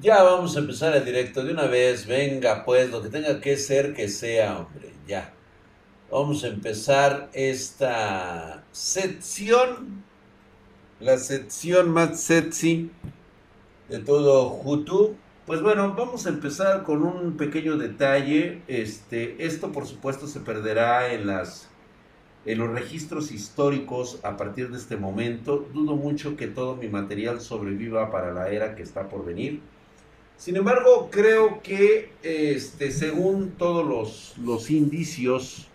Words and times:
Ya 0.00 0.22
vamos 0.22 0.56
a 0.56 0.60
empezar 0.60 0.94
el 0.94 1.04
directo 1.04 1.42
de 1.42 1.52
una 1.52 1.66
vez. 1.66 2.06
Venga, 2.06 2.64
pues, 2.64 2.90
lo 2.90 3.02
que 3.02 3.08
tenga 3.08 3.40
que 3.40 3.56
ser, 3.56 3.94
que 3.94 4.08
sea, 4.08 4.58
hombre. 4.58 4.92
Ya. 5.06 5.32
Vamos 6.10 6.44
a 6.44 6.48
empezar 6.48 7.30
esta 7.32 8.64
sección. 8.72 10.04
La 11.00 11.18
sección 11.18 11.90
más 11.90 12.20
sexy 12.20 12.90
de 13.88 13.98
todo 13.98 14.62
YouTube. 14.64 15.16
Pues 15.46 15.60
bueno, 15.60 15.94
vamos 15.94 16.26
a 16.26 16.30
empezar 16.30 16.84
con 16.84 17.02
un 17.02 17.36
pequeño 17.36 17.76
detalle. 17.76 18.62
Este, 18.68 19.44
esto 19.44 19.72
por 19.72 19.86
supuesto 19.86 20.26
se 20.26 20.40
perderá 20.40 21.12
en 21.12 21.26
las 21.26 21.68
en 22.46 22.58
los 22.58 22.70
registros 22.70 23.32
históricos 23.32 24.20
a 24.22 24.36
partir 24.36 24.70
de 24.70 24.78
este 24.78 24.96
momento. 24.96 25.66
Dudo 25.72 25.96
mucho 25.96 26.36
que 26.36 26.46
todo 26.46 26.76
mi 26.76 26.88
material 26.88 27.40
sobreviva 27.40 28.10
para 28.10 28.32
la 28.32 28.48
era 28.50 28.74
que 28.74 28.82
está 28.82 29.08
por 29.08 29.24
venir. 29.24 29.60
Sin 30.36 30.56
embargo, 30.56 31.08
creo 31.10 31.62
que 31.62 32.10
este, 32.22 32.90
según 32.90 33.52
todos 33.52 33.86
los, 33.86 34.34
los 34.44 34.70
indicios, 34.70 35.68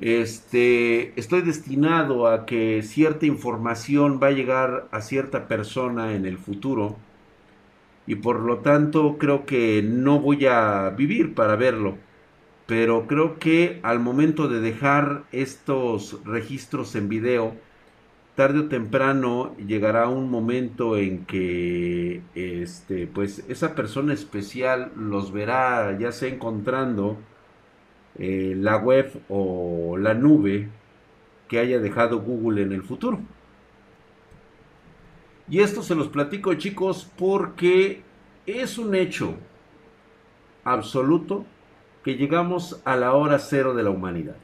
este, 0.00 1.18
estoy 1.18 1.42
destinado 1.42 2.26
a 2.26 2.46
que 2.46 2.82
cierta 2.82 3.26
información 3.26 4.20
va 4.22 4.28
a 4.28 4.32
llegar 4.32 4.88
a 4.92 5.00
cierta 5.00 5.48
persona 5.48 6.14
en 6.14 6.24
el 6.24 6.38
futuro 6.38 6.96
y 8.08 8.14
por 8.14 8.40
lo 8.40 8.60
tanto 8.60 9.18
creo 9.18 9.44
que 9.44 9.82
no 9.82 10.18
voy 10.18 10.46
a 10.46 10.90
vivir 10.96 11.34
para 11.34 11.56
verlo. 11.56 11.98
Pero 12.66 13.06
creo 13.06 13.38
que 13.38 13.80
al 13.82 14.00
momento 14.00 14.48
de 14.48 14.60
dejar 14.60 15.24
estos 15.32 16.18
registros 16.24 16.94
en 16.94 17.08
video, 17.08 17.54
tarde 18.38 18.60
o 18.60 18.68
temprano 18.68 19.56
llegará 19.56 20.08
un 20.08 20.30
momento 20.30 20.96
en 20.96 21.26
que 21.26 22.22
este 22.36 23.08
pues 23.08 23.44
esa 23.48 23.74
persona 23.74 24.14
especial 24.14 24.92
los 24.94 25.32
verá 25.32 25.98
ya 25.98 26.12
sea 26.12 26.28
encontrando 26.28 27.16
eh, 28.16 28.54
la 28.56 28.76
web 28.76 29.10
o 29.28 29.96
la 29.98 30.14
nube 30.14 30.68
que 31.48 31.58
haya 31.58 31.80
dejado 31.80 32.20
Google 32.20 32.62
en 32.62 32.70
el 32.70 32.84
futuro. 32.84 33.18
Y 35.50 35.58
esto 35.58 35.82
se 35.82 35.96
los 35.96 36.06
platico 36.06 36.54
chicos 36.54 37.10
porque 37.18 38.02
es 38.46 38.78
un 38.78 38.94
hecho 38.94 39.34
absoluto 40.62 41.44
que 42.04 42.14
llegamos 42.14 42.80
a 42.84 42.94
la 42.94 43.14
hora 43.14 43.40
cero 43.40 43.74
de 43.74 43.82
la 43.82 43.90
humanidad. 43.90 44.36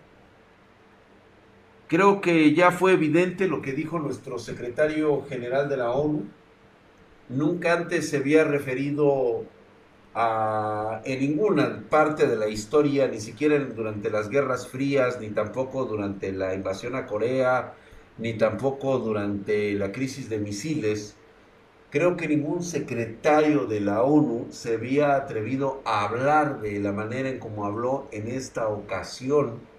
Creo 1.87 2.23
que 2.23 2.55
ya 2.55 2.71
fue 2.71 2.93
evidente 2.93 3.47
lo 3.47 3.61
que 3.61 3.73
dijo 3.73 3.99
nuestro 3.99 4.39
secretario 4.39 5.23
general 5.29 5.69
de 5.69 5.77
la 5.77 5.91
ONU. 5.91 6.25
Nunca 7.29 7.75
antes 7.75 8.09
se 8.09 8.17
había 8.19 8.45
referido 8.45 9.45
a, 10.15 11.03
en 11.05 11.21
ninguna 11.21 11.85
parte 11.91 12.27
de 12.27 12.37
la 12.37 12.49
historia, 12.49 13.07
ni 13.09 13.21
siquiera 13.21 13.59
durante 13.59 14.09
las 14.09 14.31
guerras 14.31 14.67
frías, 14.67 15.21
ni 15.21 15.29
tampoco 15.29 15.85
durante 15.85 16.33
la 16.33 16.55
invasión 16.55 16.95
a 16.97 17.05
Corea, 17.05 17.75
ni 18.17 18.33
tampoco 18.35 18.99
durante 18.99 19.75
la 19.75 19.93
crisis 19.93 20.31
de 20.31 20.39
misiles. 20.39 21.17
Creo 21.91 22.17
que 22.17 22.29
ningún 22.29 22.63
secretario 22.63 23.67
de 23.67 23.81
la 23.81 24.03
ONU 24.03 24.47
se 24.51 24.75
había 24.75 25.17
atrevido 25.17 25.83
a 25.85 26.05
hablar 26.05 26.61
de 26.63 26.81
la 26.81 26.93
manera 26.93 27.29
en 27.29 27.39
como 27.39 27.67
habló 27.67 28.09
en 28.11 28.29
esta 28.29 28.69
ocasión 28.69 29.74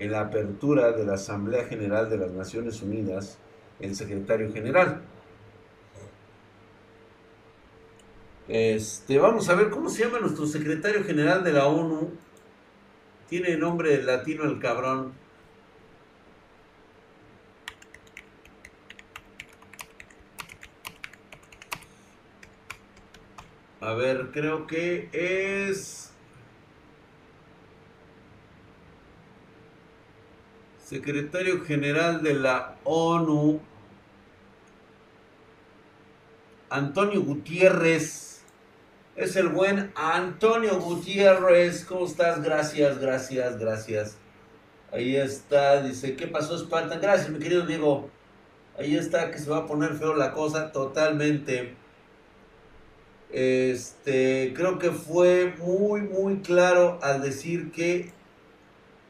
en 0.00 0.10
la 0.10 0.20
apertura 0.20 0.92
de 0.92 1.04
la 1.04 1.14
Asamblea 1.14 1.66
General 1.66 2.08
de 2.08 2.16
las 2.16 2.32
Naciones 2.32 2.82
Unidas 2.82 3.38
el 3.80 3.94
secretario 3.94 4.50
general. 4.52 5.02
Este, 8.48 9.18
vamos 9.18 9.48
a 9.48 9.54
ver 9.54 9.70
cómo 9.70 9.90
se 9.90 10.04
llama 10.04 10.18
nuestro 10.18 10.46
secretario 10.46 11.04
general 11.04 11.44
de 11.44 11.52
la 11.52 11.66
ONU. 11.66 12.10
Tiene 13.28 13.56
nombre 13.56 14.02
latino 14.02 14.44
el 14.44 14.58
cabrón. 14.58 15.12
A 23.82 23.92
ver, 23.92 24.30
creo 24.32 24.66
que 24.66 25.10
es 25.12 25.99
secretario 30.90 31.60
general 31.60 32.20
de 32.20 32.34
la 32.34 32.74
ONU, 32.82 33.60
Antonio 36.68 37.22
Gutiérrez. 37.22 38.42
Es 39.14 39.36
el 39.36 39.50
buen 39.50 39.92
Antonio 39.94 40.80
Gutiérrez. 40.80 41.84
¿Cómo 41.84 42.06
estás? 42.06 42.42
Gracias, 42.42 42.98
gracias, 42.98 43.56
gracias. 43.56 44.16
Ahí 44.90 45.14
está, 45.14 45.80
dice, 45.80 46.16
¿qué 46.16 46.26
pasó, 46.26 46.58
Spartan? 46.58 47.00
Gracias, 47.00 47.30
mi 47.30 47.38
querido 47.38 47.66
Diego. 47.66 48.10
Ahí 48.76 48.96
está, 48.96 49.30
que 49.30 49.38
se 49.38 49.48
va 49.48 49.58
a 49.58 49.66
poner 49.66 49.94
feo 49.94 50.16
la 50.16 50.32
cosa 50.32 50.72
totalmente. 50.72 51.76
Este, 53.30 54.52
creo 54.56 54.80
que 54.80 54.90
fue 54.90 55.54
muy, 55.58 56.00
muy 56.00 56.40
claro 56.40 56.98
al 57.00 57.22
decir 57.22 57.70
que 57.70 58.12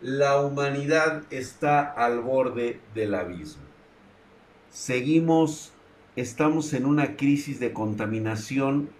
la 0.00 0.40
humanidad 0.40 1.24
está 1.30 1.80
al 1.82 2.20
borde 2.20 2.80
del 2.94 3.14
abismo. 3.14 3.62
Seguimos, 4.70 5.72
estamos 6.16 6.72
en 6.72 6.86
una 6.86 7.16
crisis 7.16 7.60
de 7.60 7.72
contaminación 7.72 8.90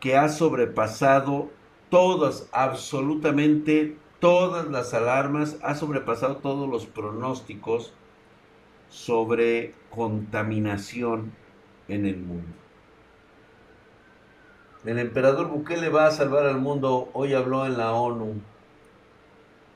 que 0.00 0.16
ha 0.16 0.28
sobrepasado 0.28 1.50
todas, 1.88 2.48
absolutamente 2.52 3.96
todas 4.20 4.68
las 4.68 4.92
alarmas, 4.92 5.56
ha 5.62 5.74
sobrepasado 5.74 6.36
todos 6.36 6.68
los 6.68 6.86
pronósticos 6.86 7.94
sobre 8.90 9.74
contaminación 9.90 11.32
en 11.88 12.06
el 12.06 12.18
mundo. 12.18 12.48
El 14.84 14.98
emperador 14.98 15.48
Bukele 15.48 15.88
va 15.88 16.06
a 16.06 16.10
salvar 16.10 16.46
al 16.46 16.60
mundo, 16.60 17.10
hoy 17.12 17.34
habló 17.34 17.66
en 17.66 17.78
la 17.78 17.92
ONU. 17.92 18.40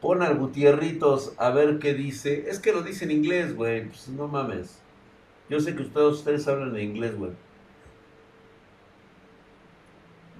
Pon 0.02 0.20
al 0.20 0.36
Gutierritos 0.36 1.32
a 1.38 1.50
ver 1.50 1.78
qué 1.78 1.94
dice. 1.94 2.50
Es 2.50 2.58
que 2.58 2.72
lo 2.72 2.82
dice 2.82 3.04
en 3.04 3.12
inglés, 3.12 3.54
güey. 3.54 3.86
Pues 3.86 4.08
no 4.08 4.26
mames. 4.26 4.80
Yo 5.48 5.60
sé 5.60 5.76
que 5.76 5.82
ustedes, 5.82 6.12
ustedes 6.14 6.48
hablan 6.48 6.76
en 6.76 6.82
inglés, 6.82 7.16
güey. 7.16 7.30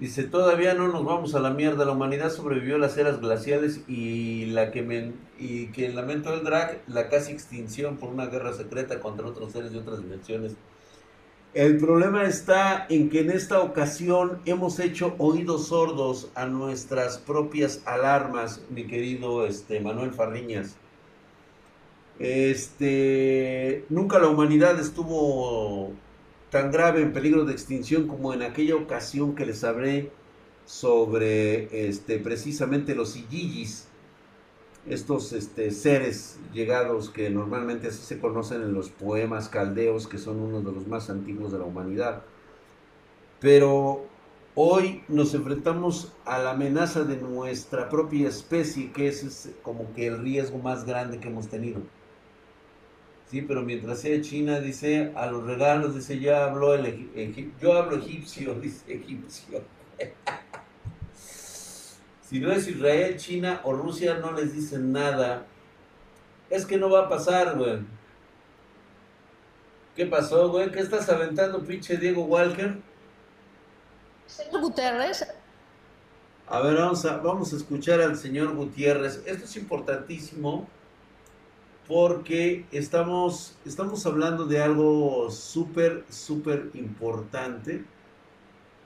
Dice, 0.01 0.23
todavía 0.23 0.73
no 0.73 0.89
nos 0.89 1.05
vamos 1.05 1.33
a 1.33 1.39
la 1.39 1.51
mierda. 1.51 1.85
La 1.85 1.93
humanidad 1.93 2.29
sobrevivió 2.29 2.75
a 2.75 2.79
las 2.79 2.97
eras 2.97 3.21
glaciales 3.21 3.81
y 3.87 4.47
la 4.47 4.71
que 4.71 4.81
me, 4.81 5.13
y 5.39 5.67
que 5.67 5.87
lamento 5.93 6.31
del 6.31 6.43
drag, 6.43 6.81
la 6.87 7.07
casi 7.07 7.31
extinción 7.31 7.95
por 7.95 8.09
una 8.09 8.25
guerra 8.25 8.51
secreta 8.51 8.99
contra 8.99 9.27
otros 9.27 9.53
seres 9.53 9.71
de 9.71 9.79
otras 9.79 9.99
dimensiones. 9.99 10.57
El 11.53 11.77
problema 11.77 12.23
está 12.23 12.87
en 12.89 13.11
que 13.11 13.19
en 13.19 13.29
esta 13.29 13.61
ocasión 13.61 14.39
hemos 14.45 14.79
hecho 14.79 15.13
oídos 15.19 15.67
sordos 15.67 16.31
a 16.33 16.47
nuestras 16.47 17.19
propias 17.19 17.83
alarmas, 17.85 18.61
mi 18.71 18.87
querido 18.87 19.45
este, 19.45 19.79
Manuel 19.79 20.13
Farriñas. 20.13 20.77
Este, 22.17 23.85
nunca 23.89 24.17
la 24.17 24.29
humanidad 24.29 24.79
estuvo 24.79 25.91
tan 26.49 26.71
grave 26.71 27.03
en 27.03 27.13
peligro 27.13 27.45
de 27.45 27.53
extinción 27.53 28.07
como 28.07 28.33
en 28.33 28.41
aquella 28.41 28.75
ocasión 28.75 29.35
que 29.35 29.45
les 29.45 29.63
hablé 29.63 30.09
sobre 30.65 31.87
este, 31.87 32.17
precisamente 32.17 32.95
los 32.95 33.15
Iyiyis 33.15 33.89
estos 34.87 35.31
este, 35.33 35.71
seres 35.71 36.39
llegados 36.53 37.09
que 37.09 37.29
normalmente 37.29 37.87
así 37.87 38.03
se 38.03 38.19
conocen 38.19 38.61
en 38.61 38.73
los 38.73 38.89
poemas 38.89 39.49
caldeos, 39.49 40.07
que 40.07 40.17
son 40.17 40.39
uno 40.39 40.61
de 40.61 40.71
los 40.71 40.87
más 40.87 41.09
antiguos 41.09 41.51
de 41.51 41.59
la 41.59 41.65
humanidad. 41.65 42.23
Pero 43.39 44.05
hoy 44.55 45.03
nos 45.07 45.33
enfrentamos 45.33 46.13
a 46.25 46.39
la 46.39 46.51
amenaza 46.51 47.03
de 47.03 47.17
nuestra 47.17 47.89
propia 47.89 48.27
especie, 48.27 48.91
que 48.91 49.07
es, 49.07 49.51
como 49.61 49.93
que 49.93 50.07
el 50.07 50.19
riesgo 50.19 50.57
más 50.59 50.85
grande 50.85 51.19
que 51.19 51.29
hemos 51.29 51.47
tenido. 51.47 51.81
Sí, 53.29 53.41
pero 53.41 53.63
mientras 53.63 53.99
sea 53.99 54.21
China, 54.21 54.59
dice, 54.59 55.11
a 55.15 55.25
los 55.25 55.43
regalos, 55.43 55.95
dice, 55.95 56.19
ya 56.19 56.45
habló 56.45 56.75
el, 56.75 57.09
yo 57.59 57.73
hablo 57.73 57.97
egipcio, 57.97 58.53
dice 58.61 58.93
egipcio. 58.93 59.61
Si 62.33 62.39
no 62.39 62.51
es 62.51 62.67
Israel, 62.67 63.15
China 63.15 63.61
o 63.63 63.73
Rusia, 63.73 64.15
no 64.15 64.31
les 64.31 64.55
dicen 64.55 64.91
nada. 64.91 65.45
Es 66.49 66.65
que 66.65 66.77
no 66.77 66.89
va 66.89 67.01
a 67.01 67.07
pasar, 67.07 67.55
güey. 67.55 67.77
¿Qué 69.95 70.07
pasó, 70.07 70.49
güey? 70.49 70.71
¿Qué 70.71 70.79
estás 70.79 71.07
aventando, 71.09 71.63
pinche 71.63 71.95
Diego 71.95 72.23
Walker? 72.23 72.79
Señor 74.25 74.61
Gutiérrez. 74.61 75.27
A 76.47 76.59
ver, 76.61 76.75
vamos 76.75 77.05
a, 77.05 77.17
vamos 77.17 77.53
a 77.53 77.57
escuchar 77.57 78.01
al 78.01 78.17
señor 78.17 78.55
Gutiérrez. 78.55 79.21
Esto 79.27 79.45
es 79.45 79.55
importantísimo 79.55 80.67
porque 81.87 82.65
estamos, 82.71 83.55
estamos 83.63 84.07
hablando 84.07 84.45
de 84.47 84.59
algo 84.59 85.29
súper, 85.29 86.03
súper 86.09 86.71
importante 86.73 87.85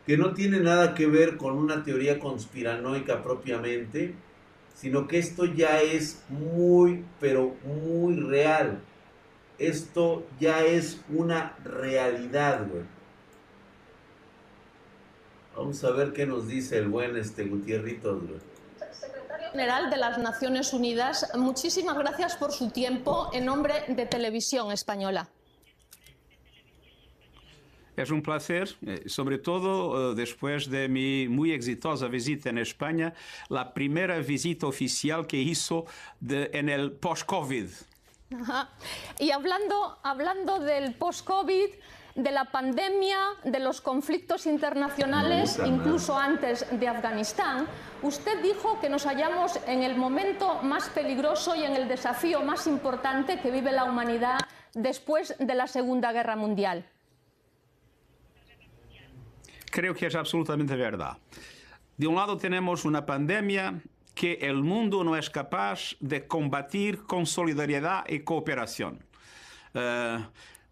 que 0.07 0.17
no 0.17 0.33
tiene 0.33 0.61
nada 0.61 0.95
que 0.95 1.05
ver 1.05 1.35
con 1.35 1.57
una 1.57 1.83
teoría 1.83 2.17
conspiranoica 2.17 3.21
propiamente, 3.21 4.15
sino 4.73 5.05
que 5.05 5.19
esto 5.19 5.43
ya 5.43 5.81
es 5.81 6.23
muy, 6.29 7.03
pero 7.19 7.55
muy 7.65 8.15
real. 8.15 8.79
Esto 9.59 10.25
ya 10.39 10.63
es 10.63 11.01
una 11.09 11.57
realidad, 11.65 12.65
güey. 12.69 12.83
Vamos 15.57 15.83
a 15.83 15.91
ver 15.91 16.13
qué 16.13 16.25
nos 16.25 16.47
dice 16.47 16.77
el 16.77 16.87
buen 16.87 17.17
este 17.17 17.43
Gutierrito, 17.43 18.17
güey. 18.17 18.39
Secretario 18.93 19.51
General 19.51 19.89
de 19.89 19.97
las 19.97 20.17
Naciones 20.19 20.71
Unidas, 20.71 21.29
muchísimas 21.35 21.97
gracias 21.97 22.37
por 22.37 22.53
su 22.53 22.69
tiempo 22.69 23.29
en 23.33 23.43
nombre 23.43 23.83
de 23.89 24.05
Televisión 24.05 24.71
Española. 24.71 25.27
Es 27.97 28.11
un 28.11 28.21
placer, 28.21 28.69
eh, 28.85 29.03
sobre 29.07 29.39
todo 29.39 30.11
eh, 30.11 30.15
después 30.15 30.69
de 30.69 30.87
mi 30.87 31.27
muy 31.27 31.51
exitosa 31.51 32.07
visita 32.07 32.51
en 32.51 32.59
España, 32.59 33.15
la 33.49 33.73
primera 33.73 34.19
visita 34.19 34.67
oficial 34.67 35.25
que 35.25 35.37
hizo 35.37 35.85
de, 36.19 36.51
en 36.53 36.69
el 36.69 36.91
post-COVID. 36.91 37.67
Y 39.19 39.31
hablando, 39.31 39.97
hablando 40.03 40.59
del 40.59 40.93
post-COVID, 40.93 41.69
de 42.13 42.31
la 42.31 42.45
pandemia, 42.45 43.17
de 43.43 43.59
los 43.59 43.81
conflictos 43.81 44.45
internacionales, 44.45 45.59
incluso 45.65 46.17
antes 46.17 46.65
de 46.71 46.87
Afganistán, 46.87 47.67
usted 48.01 48.41
dijo 48.41 48.79
que 48.79 48.89
nos 48.89 49.05
hallamos 49.05 49.59
en 49.65 49.81
el 49.81 49.95
momento 49.95 50.61
más 50.61 50.89
peligroso 50.89 51.55
y 51.55 51.63
en 51.63 51.75
el 51.75 51.87
desafío 51.87 52.41
más 52.41 52.67
importante 52.67 53.39
que 53.39 53.49
vive 53.49 53.71
la 53.71 53.85
humanidad 53.85 54.39
después 54.73 55.35
de 55.39 55.55
la 55.55 55.67
Segunda 55.67 56.11
Guerra 56.11 56.35
Mundial. 56.35 56.85
Creo 59.71 59.93
que 59.93 60.07
es 60.07 60.15
absolutamente 60.15 60.75
verdad. 60.75 61.17
De 61.97 62.07
un 62.07 62.15
lado 62.15 62.37
tenemos 62.37 62.85
una 62.85 63.05
pandemia 63.05 63.81
que 64.17 64.39
el 64.41 64.63
mundo 64.63 65.03
no 65.03 65.15
es 65.15 65.29
capaz 65.29 65.95
de 65.99 66.25
combatir 66.27 67.03
con 67.03 67.25
solidaridad 67.25 68.03
y 68.09 68.19
cooperación. 68.21 69.03
Uh, 69.73 70.23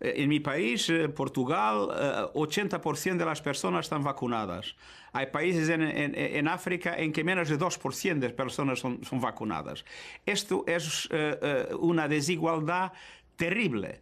en 0.01 0.27
mi 0.27 0.39
país, 0.39 0.89
eh, 0.89 1.07
Portugal, 1.09 2.31
uh, 2.33 2.39
80% 2.39 3.17
de 3.17 3.25
las 3.25 3.41
personas 3.41 3.85
están 3.85 4.03
vacunadas. 4.03 4.75
Hay 5.13 5.27
países 5.27 5.69
en, 5.69 5.83
en, 5.83 6.13
en, 6.15 6.47
África 6.47 6.95
en 6.97 7.13
que 7.13 7.23
menos 7.23 7.47
de 7.47 7.57
2% 7.57 8.19
de 8.19 8.29
personas 8.31 8.79
son, 8.79 9.03
son, 9.05 9.21
vacunadas. 9.21 9.85
Esto 10.25 10.65
es 10.67 11.05
uh, 11.05 11.77
una 11.77 12.07
desigualdad 12.07 12.91
terrible. 13.35 14.01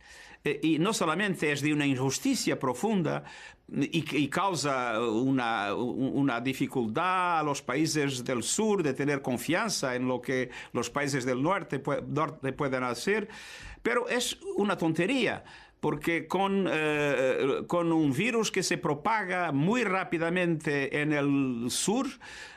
Y 0.62 0.78
no 0.80 0.94
solamente 0.94 1.52
es 1.52 1.62
de 1.62 1.72
una 1.72 1.86
injusticia 1.86 2.60
profunda, 2.60 3.24
y, 3.72 4.04
y, 4.18 4.28
causa 4.28 5.00
una, 5.00 5.74
una, 5.74 6.42
dificultad 6.42 7.40
a 7.40 7.44
los 7.44 7.62
países 7.62 8.24
del 8.24 8.44
sur 8.44 8.84
de 8.84 8.94
tener 8.94 9.22
confianza 9.22 9.96
en 9.96 10.08
lo 10.08 10.22
que 10.22 10.50
los 10.74 10.90
países 10.90 11.26
del 11.26 11.42
norte, 11.42 11.82
norte 12.08 12.54
pueden 12.54 12.84
hacer, 12.84 13.30
pero 13.82 14.08
es 14.08 14.38
una 14.58 14.78
tontería 14.78 15.44
porque 15.80 16.28
con, 16.28 16.66
eh, 16.72 17.64
con, 17.68 17.92
un 17.92 18.14
virus 18.14 18.52
que 18.52 18.64
se 18.64 18.78
propaga 18.78 19.52
muy 19.52 19.84
rápidamente 19.84 21.02
en 21.02 21.12
el 21.12 21.70
sur, 21.70 22.08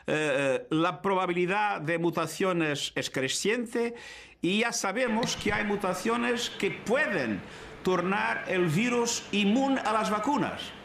eh, 0.07 0.65
la 0.69 1.01
probabilidad 1.01 1.81
de 1.81 1.97
mutaciones 1.97 2.93
es 2.95 3.09
creciente 3.09 3.95
y 4.41 4.59
ya 4.59 4.71
sabemos 4.71 5.35
que 5.35 5.51
hay 5.51 5.65
mutaciones 5.65 6.49
que 6.51 6.71
pueden 6.71 7.41
tornar 7.83 8.45
el 8.47 8.67
virus 8.67 9.23
inmune 9.33 9.81
a 9.81 9.91
las 9.91 10.09
vacunas. 10.09 10.76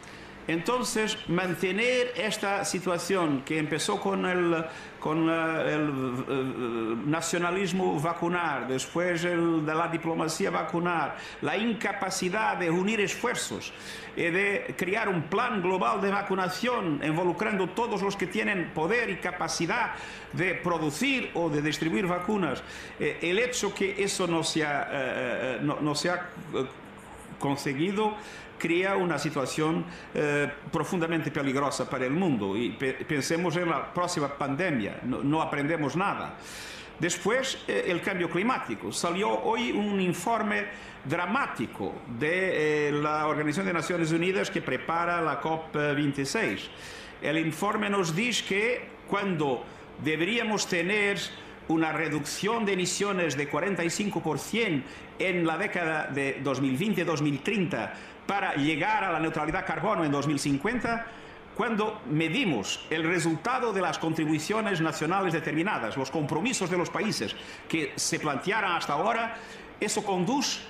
Entonces, 0.49 1.17
mantener 1.29 2.12
esta 2.17 2.65
situación 2.65 3.43
que 3.44 3.59
empezó 3.59 4.00
con 4.00 4.27
el, 4.27 4.65
con 4.99 5.29
eh, 5.31 5.75
el, 5.75 6.25
eh, 6.29 6.97
nacionalismo 7.06 8.00
vacunar, 8.00 8.67
después 8.67 9.23
de 9.23 9.37
la 9.37 9.87
diplomacia 9.89 10.50
vacunar, 10.50 11.17
la 11.43 11.56
incapacidad 11.56 12.56
de 12.56 12.71
unir 12.71 13.00
esfuerzos 13.00 13.73
y 14.17 14.23
de 14.23 14.75
crear 14.77 15.09
un 15.09 15.23
plan 15.23 15.62
global 15.62 16.00
de 16.00 16.11
vacunación 16.11 17.00
involucrando 17.05 17.69
todos 17.69 18.03
los 18.03 18.17
que 18.17 18.27
tienen 18.27 18.73
poder 18.75 19.11
y 19.11 19.17
capacidad 19.17 19.93
de 20.33 20.55
producir 20.55 21.31
o 21.35 21.49
de 21.50 21.62
distribuir 21.62 22.09
vacunas, 22.09 22.62
eh, 22.99 23.19
el 23.23 23.39
hecho 23.39 23.73
que 23.73 24.03
eso 24.03 24.27
no 24.27 24.43
se 24.43 24.65
ha 24.65 26.29
conseguido 27.39 28.15
crea 28.62 28.97
una 28.97 29.19
situación 29.19 29.85
eh, 30.14 30.49
profundamente 30.70 31.32
peligrosa 31.32 31.91
para 31.91 32.06
el 32.06 32.12
mundo. 32.12 32.56
Y 32.56 32.70
pe 32.70 32.93
pensemos 33.05 33.56
en 33.56 33.69
la 33.69 33.93
próxima 33.93 34.29
pandemia, 34.29 35.00
no, 35.03 35.20
no 35.25 35.43
aprendemos 35.43 35.97
nada. 35.97 36.38
Después, 37.00 37.59
eh, 37.67 37.87
el 37.88 38.00
cambio 38.00 38.31
climático. 38.31 38.93
Salió 38.93 39.29
hoy 39.43 39.73
un 39.73 40.00
informe 40.00 40.67
dramático 41.05 41.93
de 42.20 42.88
eh, 42.88 42.93
la 42.93 43.26
Organización 43.26 43.67
de 43.67 43.73
Naciones 43.73 44.12
Unidas 44.12 44.49
que 44.49 44.62
prepara 44.62 45.20
la 45.20 45.43
COP26. 45.43 46.61
El 47.20 47.38
informe 47.38 47.91
nos 47.91 48.15
dice 48.15 48.44
que 48.44 48.88
cuando 49.08 49.65
deberíamos 50.05 50.69
tener 50.69 51.19
una 51.67 51.93
reducción 51.93 52.65
de 52.65 52.75
emisiones 52.75 53.37
de 53.37 53.50
45% 53.50 54.82
en 55.19 55.47
la 55.47 55.58
década 55.58 56.06
de 56.06 56.43
2020-2030 56.43 57.93
para 58.27 58.55
llegar 58.55 59.05
a 59.05 59.13
la 59.13 59.21
neutralidad 59.21 59.67
carbono 59.67 60.05
en 60.05 60.13
2050 60.13 61.07
cuando 61.55 62.01
medimos 62.07 62.87
el 62.89 63.05
resultado 63.05 63.73
de 63.73 63.83
las 63.83 63.99
contribuciones 63.99 64.81
nacionales 64.81 65.35
determinadas, 65.35 65.97
los 65.97 66.11
compromisos 66.11 66.71
de 66.71 66.79
los 66.79 66.89
países 66.89 67.37
que 67.69 67.93
se 67.97 68.19
plantearan 68.19 68.73
hasta 68.73 68.95
ahora, 68.95 69.37
eso 69.79 70.03
conduce 70.03 70.61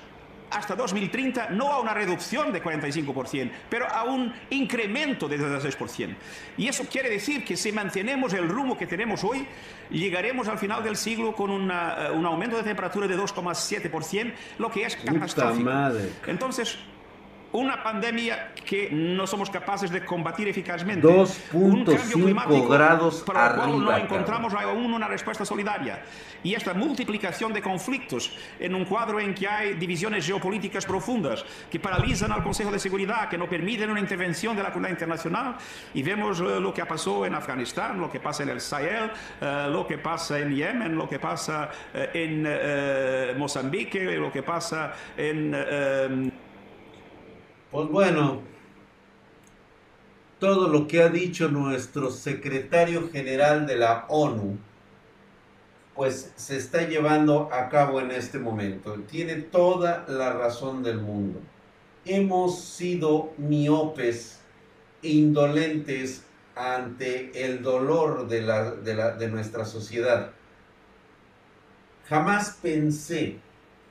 hasta 0.53 0.75
2030 0.75 1.49
no 1.51 1.71
a 1.71 1.79
una 1.79 1.93
reducción 1.93 2.51
de 2.53 2.63
45%, 2.63 3.51
pero 3.69 3.87
a 3.87 4.03
un 4.03 4.31
incremento 4.51 5.27
de 5.27 5.39
16%. 5.39 6.15
Y 6.57 6.67
eso 6.67 6.85
quiere 6.85 7.09
decir 7.09 7.43
que 7.43 7.57
si 7.57 7.71
mantenemos 7.71 8.33
el 8.33 8.47
rumbo 8.47 8.77
que 8.77 8.85
tenemos 8.85 9.23
hoy, 9.23 9.47
llegaremos 9.89 10.47
al 10.47 10.59
final 10.59 10.83
del 10.83 10.95
siglo 10.95 11.33
con 11.33 11.49
una, 11.49 12.11
uh, 12.11 12.17
un 12.17 12.25
aumento 12.25 12.57
de 12.57 12.63
temperatura 12.63 13.07
de 13.07 13.17
2,7%, 13.17 14.33
lo 14.59 14.69
que 14.69 14.85
es 14.85 14.95
catastrófico. 14.95 15.71
Entonces, 16.27 16.77
una 17.53 17.81
pandemia 17.81 18.51
que 18.65 18.89
no 18.91 19.27
somos 19.27 19.49
capaces 19.49 19.91
de 19.91 20.03
combatir 20.03 20.47
eficazmente. 20.47 21.07
2.5 21.07 22.67
grados 22.67 23.21
para 23.21 23.45
arriba. 23.45 23.65
Cual 23.65 23.85
no 23.85 23.97
encontramos 23.97 24.53
aún 24.53 24.93
una 24.93 25.07
respuesta 25.07 25.45
solidaria. 25.45 26.01
Y 26.43 26.55
esta 26.55 26.73
multiplicación 26.73 27.53
de 27.53 27.61
conflictos 27.61 28.35
en 28.59 28.75
un 28.75 28.85
cuadro 28.85 29.19
en 29.19 29.33
que 29.33 29.47
hay 29.47 29.73
divisiones 29.75 30.25
geopolíticas 30.25 30.85
profundas 30.85 31.45
que 31.69 31.79
paralizan 31.79 32.31
al 32.31 32.43
Consejo 32.43 32.71
de 32.71 32.79
Seguridad, 32.79 33.29
que 33.29 33.37
no 33.37 33.47
permiten 33.47 33.89
una 33.89 33.99
intervención 33.99 34.55
de 34.55 34.63
la 34.63 34.69
comunidad 34.69 34.91
internacional. 34.91 35.55
Y 35.93 36.01
vemos 36.01 36.39
uh, 36.39 36.59
lo 36.59 36.73
que 36.73 36.83
pasó 36.85 37.25
en 37.25 37.35
Afganistán, 37.35 37.99
lo 37.99 38.09
que 38.11 38.19
pasa 38.19 38.43
en 38.43 38.49
el 38.49 38.61
Sahel, 38.61 39.11
uh, 39.41 39.69
lo 39.69 39.85
que 39.85 39.99
pasa 39.99 40.39
en 40.39 40.55
Yemen, 40.55 40.95
lo 40.95 41.07
que 41.07 41.19
pasa 41.19 41.69
uh, 41.93 41.97
en 42.13 43.37
Mozambique, 43.37 44.17
lo 44.17 44.31
que 44.31 44.41
pasa 44.41 44.93
en 45.15 46.33
pues 47.73 47.89
bueno, 47.89 48.39
todo 50.37 50.67
lo 50.67 50.85
que 50.85 51.01
ha 51.01 51.09
dicho 51.09 51.49
nuestro 51.49 52.11
secretario 52.11 53.09
general 53.09 53.65
de 53.65 53.77
la 53.77 54.05
ONU, 54.09 54.59
pues 55.95 56.33
se 56.35 56.57
está 56.57 56.87
llevando 56.87 57.49
a 57.51 57.69
cabo 57.69 57.99
en 57.99 58.11
este 58.11 58.37
momento. 58.37 58.93
Tiene 59.09 59.37
toda 59.37 60.05
la 60.07 60.33
razón 60.33 60.83
del 60.83 60.99
mundo. 60.99 61.39
Hemos 62.05 62.61
sido 62.61 63.31
miopes 63.37 64.39
indolentes 65.01 66.25
ante 66.55 67.43
el 67.43 67.63
dolor 67.63 68.27
de, 68.27 68.43
la, 68.43 68.69
de, 68.69 69.15
de 69.17 69.27
nuestra 69.29 69.65
sociedad. 69.65 70.29
Jamás 72.07 72.59
pensé 72.61 73.39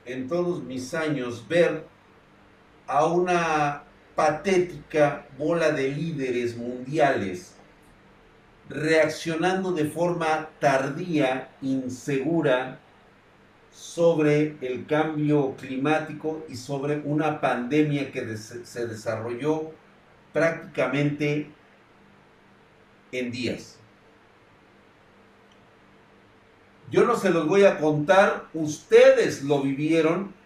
en 0.05 0.29
todos 0.29 0.63
mis 0.63 0.93
años 0.93 1.45
ver 1.49 1.91
a 2.93 3.05
una 3.07 3.81
patética 4.15 5.25
bola 5.35 5.71
de 5.71 5.89
líderes 5.89 6.55
mundiales 6.55 7.55
reaccionando 8.69 9.71
de 9.71 9.85
forma 9.85 10.49
tardía, 10.59 11.49
insegura, 11.63 12.79
sobre 13.71 14.57
el 14.61 14.85
cambio 14.85 15.55
climático 15.55 16.45
y 16.47 16.55
sobre 16.55 16.99
una 16.99 17.41
pandemia 17.41 18.11
que 18.11 18.37
se 18.37 18.87
desarrolló 18.87 19.71
prácticamente 20.31 21.49
en 23.11 23.31
días. 23.31 23.79
Yo 26.91 27.05
no 27.05 27.15
se 27.15 27.31
los 27.31 27.47
voy 27.47 27.65
a 27.65 27.79
contar, 27.79 28.45
ustedes 28.53 29.41
lo 29.41 29.63
vivieron 29.63 30.42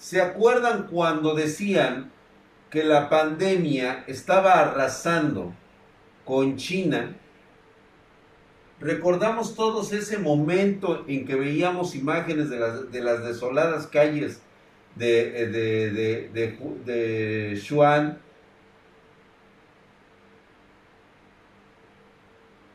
¿Se 0.00 0.22
acuerdan 0.22 0.86
cuando 0.86 1.34
decían 1.34 2.10
que 2.70 2.84
la 2.84 3.10
pandemia 3.10 4.04
estaba 4.06 4.54
arrasando 4.54 5.52
con 6.24 6.56
China, 6.56 7.14
recordamos 8.80 9.54
todos 9.54 9.92
ese 9.92 10.16
momento 10.16 11.04
en 11.06 11.26
que 11.26 11.34
veíamos 11.34 11.94
imágenes 11.94 12.48
de 12.48 12.58
las, 12.58 12.90
de 12.90 13.02
las 13.02 13.22
desoladas 13.22 13.86
calles 13.88 14.40
de, 14.94 15.32
de, 15.48 15.90
de, 16.32 16.56
de, 16.86 18.16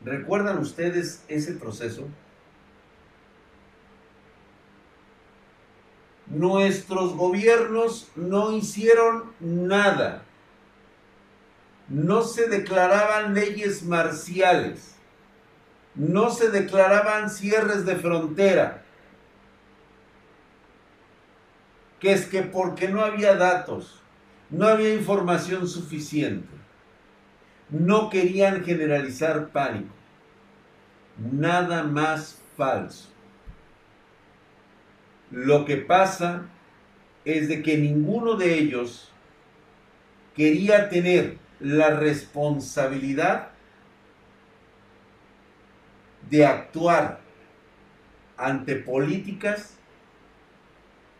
¿Recuerdan 0.04 0.58
ustedes 0.58 1.24
ese 1.26 1.54
proceso? 1.54 2.06
Nuestros 6.36 7.14
gobiernos 7.14 8.08
no 8.14 8.52
hicieron 8.52 9.32
nada. 9.40 10.22
No 11.88 12.24
se 12.24 12.46
declaraban 12.46 13.32
leyes 13.32 13.82
marciales. 13.84 14.96
No 15.94 16.28
se 16.28 16.50
declaraban 16.50 17.30
cierres 17.30 17.86
de 17.86 17.96
frontera. 17.96 18.82
Que 22.00 22.12
es 22.12 22.26
que 22.26 22.42
porque 22.42 22.88
no 22.88 23.02
había 23.02 23.34
datos, 23.36 24.02
no 24.50 24.68
había 24.68 24.92
información 24.92 25.66
suficiente. 25.66 26.54
No 27.70 28.10
querían 28.10 28.62
generalizar 28.62 29.48
pánico. 29.48 29.94
Nada 31.16 31.82
más 31.82 32.38
falso. 32.58 33.15
Lo 35.30 35.64
que 35.64 35.76
pasa 35.76 36.46
es 37.24 37.48
de 37.48 37.62
que 37.62 37.76
ninguno 37.76 38.36
de 38.36 38.58
ellos 38.58 39.10
quería 40.34 40.88
tener 40.88 41.38
la 41.60 41.90
responsabilidad 41.90 43.48
de 46.30 46.44
actuar 46.44 47.20
ante 48.36 48.76
políticas 48.76 49.76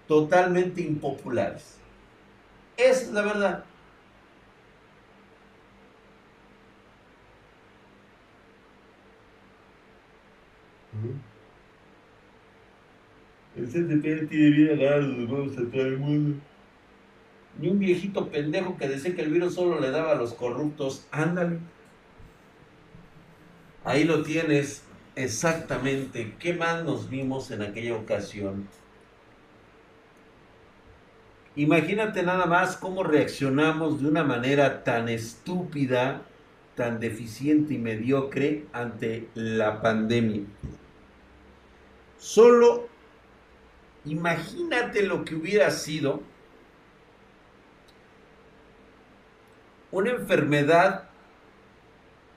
totalmente 0.06 0.82
impopulares. 0.82 1.78
Esa 2.76 3.02
es 3.02 3.12
la 3.12 3.22
verdad. 3.22 3.64
El 13.56 13.66
CTP 13.68 14.28
tiene 14.28 14.50
bien 14.50 14.78
los 14.78 15.30
huevos 15.30 15.52
a 15.56 15.70
todo 15.70 15.82
el 15.82 15.98
mundo. 15.98 16.38
Ni 17.58 17.68
un 17.68 17.78
viejito 17.78 18.28
pendejo 18.28 18.76
que 18.76 18.86
decía 18.86 19.14
que 19.14 19.22
el 19.22 19.32
virus 19.32 19.54
solo 19.54 19.80
le 19.80 19.90
daba 19.90 20.12
a 20.12 20.16
los 20.16 20.34
corruptos. 20.34 21.06
Ándale. 21.10 21.58
Ahí 23.82 24.04
lo 24.04 24.22
tienes 24.22 24.82
exactamente. 25.14 26.34
¿Qué 26.38 26.52
más 26.52 26.84
nos 26.84 27.08
vimos 27.08 27.50
en 27.50 27.62
aquella 27.62 27.94
ocasión? 27.94 28.68
Imagínate 31.54 32.22
nada 32.22 32.44
más 32.44 32.76
cómo 32.76 33.02
reaccionamos 33.02 34.02
de 34.02 34.08
una 34.08 34.22
manera 34.22 34.84
tan 34.84 35.08
estúpida, 35.08 36.20
tan 36.74 37.00
deficiente 37.00 37.72
y 37.72 37.78
mediocre 37.78 38.66
ante 38.74 39.28
la 39.34 39.80
pandemia. 39.80 40.42
Solo 42.18 42.95
imagínate 44.06 45.02
lo 45.02 45.24
que 45.24 45.34
hubiera 45.34 45.70
sido 45.70 46.22
una 49.90 50.10
enfermedad 50.10 51.04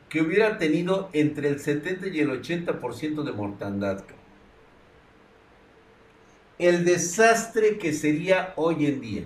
que 0.10 0.22
hubiera 0.22 0.58
tenido 0.58 1.10
entre 1.14 1.50
el 1.50 1.60
70 1.60 2.08
y 2.08 2.20
el 2.20 2.30
80% 2.30 3.24
de 3.24 3.32
mortandad. 3.32 4.04
El 6.58 6.84
desastre 6.84 7.78
que 7.78 7.94
sería 7.94 8.54
hoy 8.56 8.88
en 8.88 9.02
día. 9.02 9.24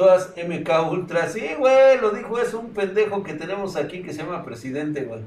Todas 0.00 0.32
MK 0.34 0.90
Ultra. 0.90 1.28
Sí, 1.28 1.46
güey, 1.58 2.00
lo 2.00 2.12
dijo 2.12 2.38
es 2.38 2.54
un 2.54 2.70
pendejo 2.70 3.22
que 3.22 3.34
tenemos 3.34 3.76
aquí 3.76 4.02
que 4.02 4.14
se 4.14 4.22
llama 4.22 4.42
presidente, 4.42 5.02
güey. 5.02 5.20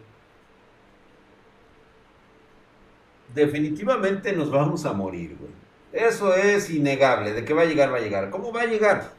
Definitivamente 3.35 4.33
nos 4.33 4.49
vamos 4.49 4.87
a 4.87 4.93
morir, 4.93 5.37
güey. 5.39 5.51
Eso 5.91 6.33
es 6.33 6.71
innegable. 6.71 7.33
De 7.33 7.45
que 7.45 7.53
va 7.53 7.61
a 7.61 7.65
llegar, 7.65 7.93
va 7.93 7.97
a 7.97 8.01
llegar. 8.01 8.31
¿Cómo 8.31 8.51
va 8.51 8.61
a 8.61 8.65
llegar? 8.65 9.11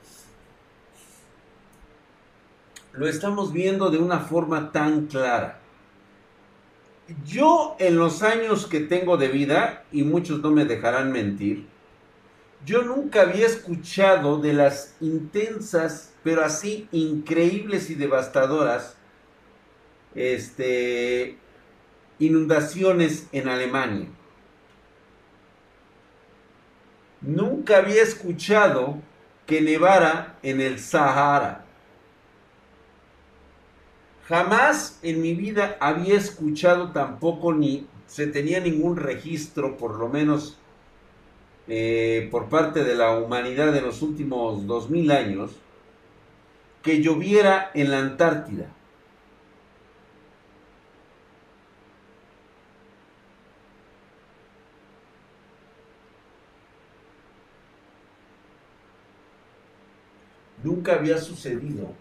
Lo 2.93 3.07
estamos 3.07 3.53
viendo 3.53 3.91
de 3.91 3.99
una 3.99 4.19
forma 4.19 4.73
tan 4.73 5.07
clara. 5.07 5.61
Yo 7.25 7.77
en 7.79 7.97
los 7.97 8.25
años 8.25 8.67
que 8.67 8.81
tengo 8.81 9.19
de 9.19 9.29
vida, 9.29 9.85
y 9.93 10.03
muchos 10.03 10.41
no 10.41 10.51
me 10.51 10.65
dejarán 10.65 11.13
mentir, 11.13 11.69
yo 12.65 12.83
nunca 12.83 13.23
había 13.23 13.47
escuchado 13.47 14.39
de 14.39 14.55
las 14.55 14.95
intensas, 15.01 16.13
pero 16.23 16.45
así 16.45 16.89
increíbles 16.93 17.91
y 17.91 17.95
devastadoras, 17.95 18.97
este, 20.15 21.37
inundaciones 22.19 23.27
en 23.33 23.49
Alemania. 23.49 24.09
Nunca 27.21 27.79
había 27.79 28.03
escuchado 28.03 28.99
que 29.47 29.61
nevara 29.61 30.39
en 30.43 30.61
el 30.61 30.79
Sahara. 30.79 31.65
Jamás 34.27 34.99
en 35.03 35.21
mi 35.21 35.35
vida 35.35 35.77
había 35.81 36.17
escuchado 36.17 36.93
tampoco 36.93 37.53
ni 37.53 37.87
se 38.07 38.27
tenía 38.27 38.61
ningún 38.61 38.97
registro, 38.97 39.77
por 39.77 39.99
lo 39.99 40.09
menos 40.09 40.59
eh, 41.69 42.29
por 42.31 42.49
parte 42.49 42.85
de 42.85 42.95
la 42.95 43.17
humanidad 43.17 43.75
en 43.77 43.85
los 43.85 44.03
últimos 44.03 44.67
2000 44.67 45.11
años 45.11 45.53
que 46.83 47.03
lloviera 47.03 47.71
en 47.75 47.91
la 47.91 47.99
Antártida. 47.99 48.67
Nunca 60.63 60.95
había 60.95 61.19
sucedido 61.19 61.93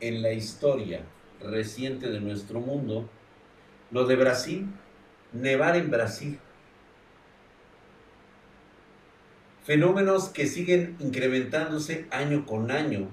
en 0.00 0.22
la 0.22 0.32
historia 0.32 1.02
reciente 1.40 2.10
de 2.10 2.20
nuestro 2.20 2.60
mundo 2.60 3.08
lo 3.90 4.06
de 4.06 4.16
Brasil, 4.16 4.66
nevar 5.32 5.76
en 5.76 5.90
Brasil. 5.90 6.38
Fenómenos 9.64 10.28
que 10.28 10.46
siguen 10.46 10.94
incrementándose 11.00 12.06
año 12.10 12.44
con 12.44 12.70
año. 12.70 13.08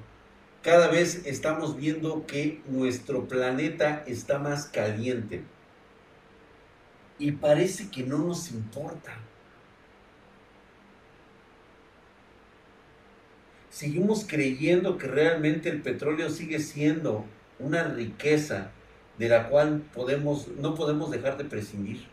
Cada 0.62 0.90
vez 0.90 1.26
estamos 1.26 1.78
viendo 1.78 2.28
que 2.28 2.62
nuestro 2.68 3.26
planeta 3.30 4.04
está 4.06 4.38
más 4.38 4.66
caliente. 4.66 5.44
Y 7.18 7.32
parece 7.32 7.90
que 7.90 8.04
no 8.04 8.18
nos 8.18 8.52
importa. 8.52 9.14
Seguimos 13.70 14.26
creyendo 14.28 14.98
que 14.98 15.08
realmente 15.08 15.70
el 15.70 15.82
petróleo 15.82 16.30
sigue 16.30 16.60
siendo 16.60 17.24
una 17.60 17.84
riqueza 17.84 18.72
de 19.18 19.30
la 19.30 19.48
cual 19.48 19.84
podemos, 19.94 20.50
no 20.50 20.76
podemos 20.76 21.12
dejar 21.12 21.38
de 21.38 21.46
prescindir. 21.46 22.11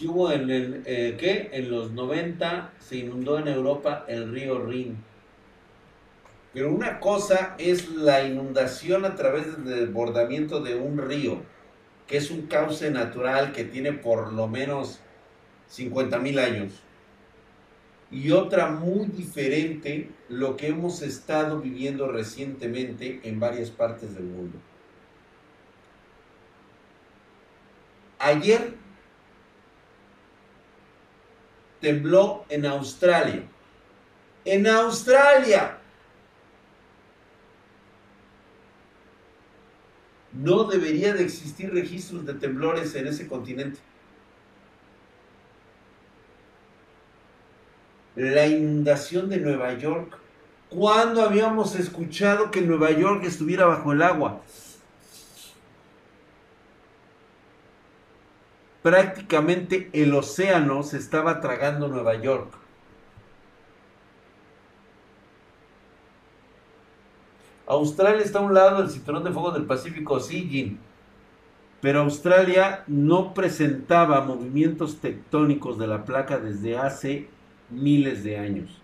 Si 0.00 0.08
hubo 0.08 0.32
en 0.32 0.48
el, 0.48 0.82
eh, 0.86 1.14
¿qué? 1.20 1.50
En 1.52 1.70
los 1.70 1.90
90 1.90 2.72
se 2.78 2.96
inundó 2.96 3.38
en 3.38 3.48
Europa 3.48 4.06
el 4.08 4.32
río 4.32 4.64
Rin. 4.64 4.96
Pero 6.54 6.72
una 6.72 7.00
cosa 7.00 7.54
es 7.58 7.90
la 7.90 8.24
inundación 8.24 9.04
a 9.04 9.14
través 9.14 9.62
del 9.62 9.88
desbordamiento 9.88 10.62
de 10.62 10.74
un 10.74 10.96
río, 10.96 11.42
que 12.06 12.16
es 12.16 12.30
un 12.30 12.46
cauce 12.46 12.90
natural 12.90 13.52
que 13.52 13.64
tiene 13.64 13.92
por 13.92 14.32
lo 14.32 14.48
menos 14.48 15.00
50 15.68 16.18
mil 16.18 16.38
años. 16.38 16.80
Y 18.10 18.30
otra 18.30 18.70
muy 18.70 19.04
diferente, 19.08 20.08
lo 20.30 20.56
que 20.56 20.68
hemos 20.68 21.02
estado 21.02 21.60
viviendo 21.60 22.10
recientemente 22.10 23.20
en 23.24 23.38
varias 23.38 23.68
partes 23.68 24.14
del 24.14 24.24
mundo. 24.24 24.56
Ayer 28.18 28.80
tembló 31.80 32.44
en 32.48 32.66
Australia. 32.66 33.42
En 34.44 34.66
Australia. 34.66 35.78
No 40.32 40.64
debería 40.64 41.12
de 41.12 41.24
existir 41.24 41.72
registros 41.72 42.24
de 42.24 42.34
temblores 42.34 42.94
en 42.94 43.06
ese 43.08 43.26
continente. 43.26 43.80
La 48.14 48.46
inundación 48.46 49.28
de 49.28 49.38
Nueva 49.38 49.74
York. 49.74 50.18
¿Cuándo 50.68 51.22
habíamos 51.22 51.74
escuchado 51.74 52.50
que 52.52 52.60
Nueva 52.60 52.92
York 52.92 53.24
estuviera 53.24 53.66
bajo 53.66 53.92
el 53.92 54.02
agua? 54.02 54.40
Prácticamente 58.82 59.90
el 59.92 60.14
océano 60.14 60.82
se 60.82 60.96
estaba 60.96 61.40
tragando 61.40 61.88
Nueva 61.88 62.14
York. 62.14 62.54
Australia 67.66 68.24
está 68.24 68.40
a 68.40 68.42
un 68.42 68.54
lado 68.54 68.78
del 68.80 68.90
cinturón 68.90 69.22
de 69.22 69.30
fuego 69.30 69.52
del 69.52 69.64
Pacífico, 69.64 70.18
sí, 70.18 70.78
Pero 71.80 72.00
Australia 72.00 72.82
no 72.86 73.32
presentaba 73.32 74.22
movimientos 74.22 75.00
tectónicos 75.00 75.78
de 75.78 75.86
la 75.86 76.04
placa 76.04 76.38
desde 76.38 76.76
hace 76.76 77.28
miles 77.70 78.24
de 78.24 78.38
años. 78.38 78.79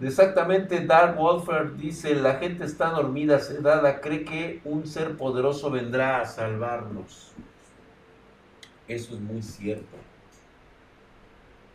Exactamente, 0.00 0.86
Dark 0.86 1.16
Wolfer 1.16 1.76
dice, 1.76 2.14
la 2.14 2.34
gente 2.34 2.64
está 2.64 2.90
dormida, 2.90 3.40
sedada, 3.40 4.00
cree 4.00 4.24
que 4.24 4.60
un 4.64 4.86
ser 4.86 5.16
poderoso 5.16 5.70
vendrá 5.72 6.20
a 6.20 6.26
salvarnos. 6.26 7.32
Eso 8.86 9.14
es 9.14 9.20
muy 9.20 9.42
cierto. 9.42 9.96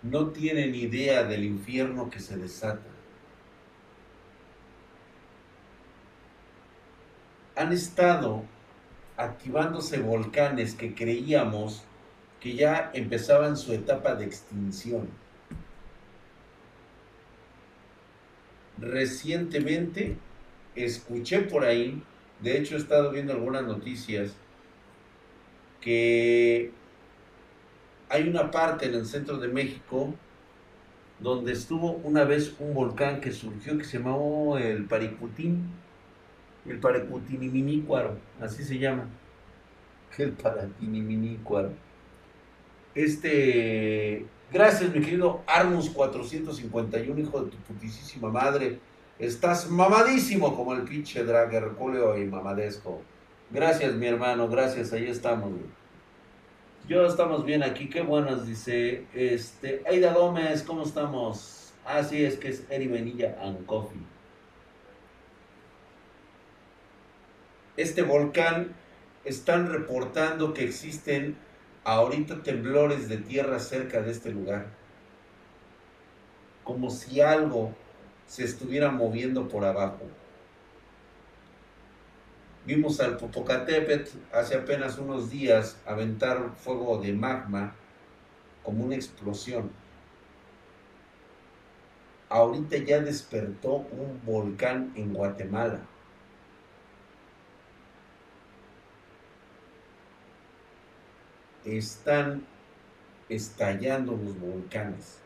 No 0.02 0.28
tienen 0.28 0.74
idea 0.74 1.24
del 1.24 1.44
infierno 1.44 2.10
que 2.10 2.20
se 2.20 2.38
desata. 2.38 2.82
Han 7.56 7.74
estado 7.74 8.44
activándose 9.18 10.00
volcanes 10.00 10.76
que 10.76 10.96
creíamos 10.96 11.84
que 12.40 12.56
ya 12.56 12.90
empezaban 12.94 13.58
su 13.58 13.74
etapa 13.74 14.16
de 14.16 14.26
extinción. 14.26 15.08
Recientemente 18.80 20.18
escuché 20.76 21.42
por 21.42 21.64
ahí, 21.64 22.02
de 22.42 22.58
hecho 22.58 22.76
he 22.76 22.80
estado 22.80 23.12
viendo 23.12 23.34
algunas 23.34 23.64
noticias, 23.64 24.36
que 25.82 26.72
hay 28.10 28.28
una 28.28 28.52
parte 28.52 28.86
en 28.86 28.96
el 28.96 29.06
centro 29.06 29.38
de 29.38 29.48
México 29.50 30.14
donde 31.20 31.54
estuvo 31.54 31.92
una 31.92 32.24
vez 32.26 32.56
un 32.60 32.74
volcán 32.74 33.22
que 33.22 33.32
surgió 33.32 33.78
que 33.78 33.84
se 33.84 33.98
llamó 33.98 34.58
el 34.58 34.86
Paricutín, 34.86 35.70
el 36.68 36.80
Paricutiniminícuaro, 36.80 38.18
así 38.40 38.64
se 38.64 38.78
llama, 38.78 39.08
el 40.18 40.32
Paratiniminícuaro. 40.32 41.72
Este, 42.96 44.26
gracias 44.54 44.94
mi 44.94 45.02
querido 45.02 45.42
Armus 45.48 45.90
451, 45.90 47.20
hijo 47.20 47.42
de 47.42 47.52
tu 47.52 47.58
putísima 47.58 48.30
madre, 48.30 48.80
estás 49.18 49.70
mamadísimo 49.70 50.56
como 50.56 50.74
el 50.74 50.84
pinche 50.84 51.24
drag 51.24 51.54
Herculeo 51.54 52.18
y 52.18 52.26
mamadesco. 52.26 53.02
Gracias 53.50 53.94
mi 53.96 54.06
hermano, 54.06 54.48
gracias, 54.48 54.94
ahí 54.94 55.08
estamos. 55.08 55.52
Yo 56.88 57.06
estamos 57.06 57.46
bien 57.46 57.64
aquí, 57.64 57.90
qué 57.90 58.02
buenas, 58.02 58.46
dice. 58.46 59.06
Este, 59.14 59.82
Aida 59.88 60.14
Gómez, 60.14 60.64
¿cómo 60.64 60.84
estamos? 60.84 61.74
Ah, 61.86 62.04
sí, 62.04 62.24
es 62.24 62.38
que 62.38 62.50
es 62.50 62.66
Eri 62.70 62.88
Benilla 62.88 63.38
and 63.42 63.66
Coffee. 63.66 64.02
Este 67.76 68.04
volcán 68.04 68.74
están 69.26 69.72
reportando 69.72 70.54
que 70.54 70.64
existen 70.64 71.38
ahorita 71.84 72.44
temblores 72.44 73.10
de 73.10 73.18
tierra 73.18 73.60
cerca 73.60 74.02
de 74.02 74.12
este 74.12 74.32
lugar. 74.32 74.68
Como 76.64 76.90
si 76.90 77.22
algo 77.22 77.74
se 78.26 78.44
estuviera 78.44 78.90
moviendo 78.90 79.50
por 79.50 79.66
abajo. 79.66 80.08
Vimos 82.66 83.02
al 83.02 83.18
Popocatépetl 83.18 84.18
hace 84.32 84.56
apenas 84.56 84.98
unos 84.98 85.30
días 85.30 85.78
aventar 85.86 86.52
fuego 86.56 86.98
de 87.00 87.12
magma 87.12 87.76
como 88.64 88.86
una 88.86 88.96
explosión. 88.96 89.70
Ahorita 92.30 92.78
ya 92.78 93.02
despertó 93.02 93.86
un 93.92 94.22
volcán 94.26 94.94
en 94.96 95.14
Guatemala. 95.14 95.82
Están 101.66 102.44
estallando 103.30 104.12
los 104.14 104.40
volcanes. 104.40 105.24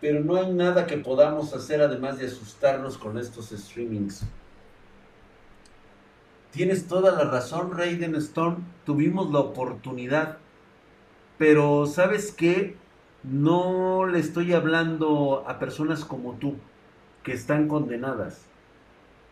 pero 0.00 0.20
no 0.24 0.36
hay 0.36 0.50
nada 0.50 0.86
que 0.86 0.96
podamos 0.96 1.54
hacer 1.54 1.82
además 1.82 2.18
de 2.18 2.26
asustarnos 2.26 2.96
con 2.96 3.18
estos 3.18 3.50
streamings. 3.50 4.24
Tienes 6.52 6.88
toda 6.88 7.12
la 7.12 7.30
razón, 7.30 7.76
Raiden 7.76 8.16
Storm. 8.16 8.64
Tuvimos 8.84 9.30
la 9.30 9.40
oportunidad. 9.40 10.38
Pero 11.38 11.86
¿sabes 11.86 12.32
qué? 12.32 12.76
No 13.22 14.06
le 14.06 14.18
estoy 14.18 14.52
hablando 14.54 15.44
a 15.46 15.58
personas 15.58 16.04
como 16.04 16.32
tú, 16.34 16.56
que 17.22 17.32
están 17.32 17.68
condenadas. 17.68 18.46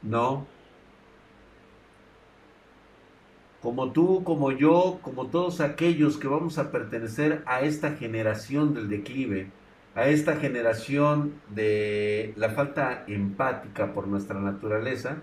No. 0.03 0.47
Como 3.63 3.93
tú, 3.93 4.23
como 4.25 4.53
yo, 4.53 5.01
como 5.03 5.27
todos 5.27 5.61
aquellos 5.61 6.17
que 6.17 6.29
vamos 6.29 6.59
a 6.59 6.71
pertenecer 6.71 7.43
a 7.47 7.63
esta 7.63 7.97
generación 7.97 8.75
del 8.75 8.89
declive 8.89 9.51
a 9.99 10.07
esta 10.07 10.37
generación 10.37 11.35
de 11.49 12.33
la 12.37 12.51
falta 12.51 13.03
empática 13.09 13.93
por 13.93 14.07
nuestra 14.07 14.39
naturaleza, 14.39 15.17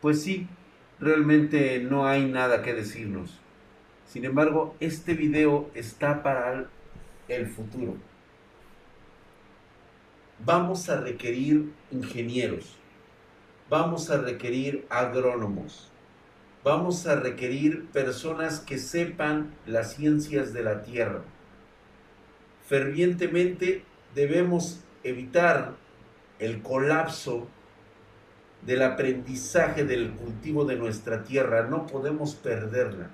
pues 0.00 0.22
sí, 0.22 0.48
realmente 1.00 1.80
no 1.80 2.06
hay 2.06 2.24
nada 2.24 2.62
que 2.62 2.72
decirnos. 2.72 3.38
Sin 4.06 4.24
embargo, 4.24 4.74
este 4.80 5.12
video 5.12 5.68
está 5.74 6.22
para 6.22 6.66
el 7.28 7.46
futuro. 7.46 7.96
Vamos 10.38 10.88
a 10.88 11.00
requerir 11.00 11.72
ingenieros, 11.90 12.76
vamos 13.70 14.10
a 14.10 14.18
requerir 14.18 14.86
agrónomos, 14.90 15.90
vamos 16.62 17.06
a 17.06 17.14
requerir 17.16 17.86
personas 17.86 18.60
que 18.60 18.78
sepan 18.78 19.54
las 19.66 19.94
ciencias 19.94 20.52
de 20.52 20.62
la 20.62 20.82
tierra 20.82 21.22
fervientemente 22.66 23.84
debemos 24.14 24.80
evitar 25.02 25.74
el 26.38 26.62
colapso 26.62 27.46
del 28.62 28.82
aprendizaje 28.82 29.84
del 29.84 30.12
cultivo 30.12 30.64
de 30.64 30.76
nuestra 30.76 31.22
tierra. 31.22 31.66
No 31.68 31.86
podemos 31.86 32.34
perderla. 32.34 33.10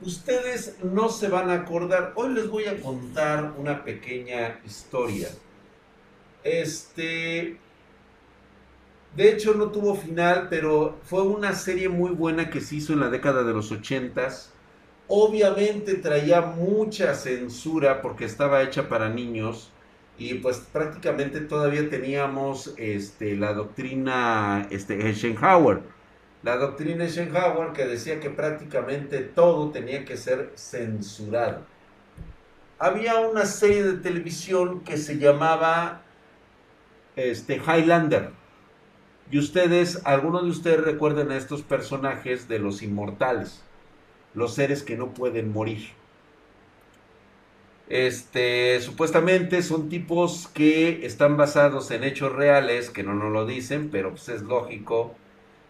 Ustedes 0.00 0.76
no 0.82 1.08
se 1.08 1.28
van 1.28 1.50
a 1.50 1.54
acordar. 1.54 2.12
Hoy 2.16 2.34
les 2.34 2.48
voy 2.48 2.66
a 2.66 2.80
contar 2.80 3.54
una 3.56 3.84
pequeña 3.84 4.60
historia. 4.66 5.28
Este, 6.44 7.58
de 9.16 9.32
hecho 9.32 9.54
no 9.54 9.72
tuvo 9.72 9.96
final, 9.96 10.46
pero 10.48 10.98
fue 11.02 11.22
una 11.22 11.54
serie 11.54 11.88
muy 11.88 12.10
buena 12.10 12.50
que 12.50 12.60
se 12.60 12.76
hizo 12.76 12.92
en 12.92 13.00
la 13.00 13.10
década 13.10 13.42
de 13.42 13.52
los 13.52 13.72
ochentas 13.72 14.54
Obviamente 15.06 15.96
traía 15.96 16.40
mucha 16.40 17.14
censura 17.14 18.00
porque 18.00 18.24
estaba 18.24 18.62
hecha 18.62 18.88
para 18.88 19.10
niños 19.10 19.70
y 20.16 20.34
pues 20.34 20.58
prácticamente 20.58 21.40
todavía 21.40 21.90
teníamos 21.90 22.72
este, 22.78 23.36
la 23.36 23.52
doctrina 23.52 24.66
este, 24.70 25.06
Eisenhower. 25.06 25.82
La 26.42 26.56
doctrina 26.56 27.04
Eisenhower 27.04 27.72
que 27.72 27.84
decía 27.84 28.18
que 28.18 28.30
prácticamente 28.30 29.20
todo 29.20 29.70
tenía 29.72 30.06
que 30.06 30.16
ser 30.16 30.52
censurado. 30.54 31.66
Había 32.78 33.20
una 33.20 33.44
serie 33.44 33.82
de 33.82 33.98
televisión 33.98 34.80
que 34.84 34.96
se 34.96 35.18
llamaba 35.18 36.02
este, 37.16 37.56
Highlander. 37.56 38.30
Y 39.30 39.38
ustedes, 39.38 40.02
algunos 40.04 40.44
de 40.44 40.50
ustedes 40.50 40.80
recuerden 40.80 41.30
a 41.30 41.36
estos 41.36 41.62
personajes 41.62 42.48
de 42.48 42.58
los 42.58 42.82
inmortales 42.82 43.64
los 44.34 44.54
seres 44.54 44.82
que 44.82 44.96
no 44.96 45.14
pueden 45.14 45.52
morir. 45.52 45.88
Este, 47.88 48.80
supuestamente 48.80 49.62
son 49.62 49.88
tipos 49.88 50.48
que 50.48 51.04
están 51.06 51.36
basados 51.36 51.90
en 51.90 52.02
hechos 52.02 52.32
reales, 52.32 52.90
que 52.90 53.02
no 53.02 53.14
nos 53.14 53.32
lo 53.32 53.46
dicen, 53.46 53.90
pero 53.90 54.10
pues 54.10 54.28
es 54.28 54.42
lógico, 54.42 55.14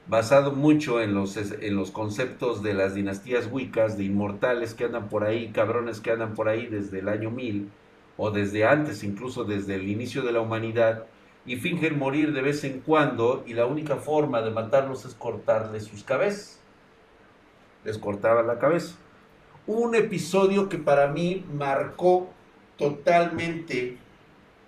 basado 0.06 0.52
mucho 0.52 1.00
en 1.00 1.14
los, 1.14 1.36
en 1.36 1.76
los 1.76 1.90
conceptos 1.90 2.62
de 2.62 2.74
las 2.74 2.94
dinastías 2.94 3.48
wicas, 3.50 3.98
de 3.98 4.04
inmortales 4.04 4.74
que 4.74 4.84
andan 4.84 5.08
por 5.08 5.24
ahí, 5.24 5.50
cabrones 5.50 6.00
que 6.00 6.12
andan 6.12 6.34
por 6.34 6.48
ahí 6.48 6.66
desde 6.66 7.00
el 7.00 7.08
año 7.08 7.30
1000, 7.30 7.68
o 8.16 8.30
desde 8.30 8.64
antes, 8.64 9.02
incluso 9.02 9.44
desde 9.44 9.74
el 9.74 9.88
inicio 9.88 10.22
de 10.22 10.32
la 10.32 10.40
humanidad, 10.40 11.06
y 11.46 11.56
fingen 11.56 11.98
morir 11.98 12.32
de 12.32 12.42
vez 12.42 12.64
en 12.64 12.80
cuando, 12.80 13.44
y 13.46 13.54
la 13.54 13.66
única 13.66 13.96
forma 13.96 14.40
de 14.42 14.50
matarlos 14.50 15.04
es 15.04 15.14
cortarles 15.14 15.84
sus 15.84 16.02
cabezas. 16.02 16.60
Les 17.84 17.98
cortaban 17.98 18.46
la 18.46 18.58
cabeza 18.58 18.96
un 19.66 19.94
episodio 19.94 20.68
que 20.68 20.78
para 20.78 21.08
mí 21.08 21.44
marcó 21.52 22.30
totalmente 22.76 23.96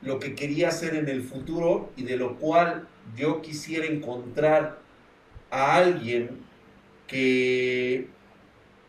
lo 0.03 0.19
que 0.19 0.35
quería 0.35 0.69
hacer 0.69 0.95
en 0.95 1.09
el 1.09 1.23
futuro 1.23 1.91
y 1.97 2.05
de 2.05 2.17
lo 2.17 2.37
cual 2.37 2.89
yo 3.17 3.43
quisiera 3.43 3.87
encontrar 3.87 4.79
a 5.51 5.77
alguien 5.77 6.41
que 7.07 8.09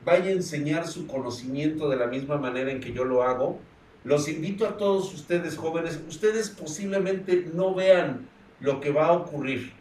vaya 0.06 0.30
a 0.30 0.34
enseñar 0.34 0.88
su 0.88 1.08
conocimiento 1.08 1.89
de 1.89 1.97
la 1.97 2.08
misma 2.08 2.38
manera 2.38 2.71
en 2.71 2.80
que 2.80 2.93
yo 2.93 3.04
lo 3.04 3.23
hago. 3.23 3.60
Los 4.08 4.30
invito 4.30 4.65
a 4.65 4.78
todos 4.78 5.13
ustedes 5.13 5.58
jóvenes, 5.58 6.00
ustedes 6.08 6.50
posiblemente 6.50 7.50
no 7.54 7.76
vean 7.76 8.30
lo 8.62 8.80
que 8.80 8.89
va 8.89 9.08
a 9.08 9.12
ocurrir 9.12 9.74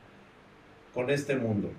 con 0.92 1.10
este 1.10 1.36
mundo. 1.36 1.70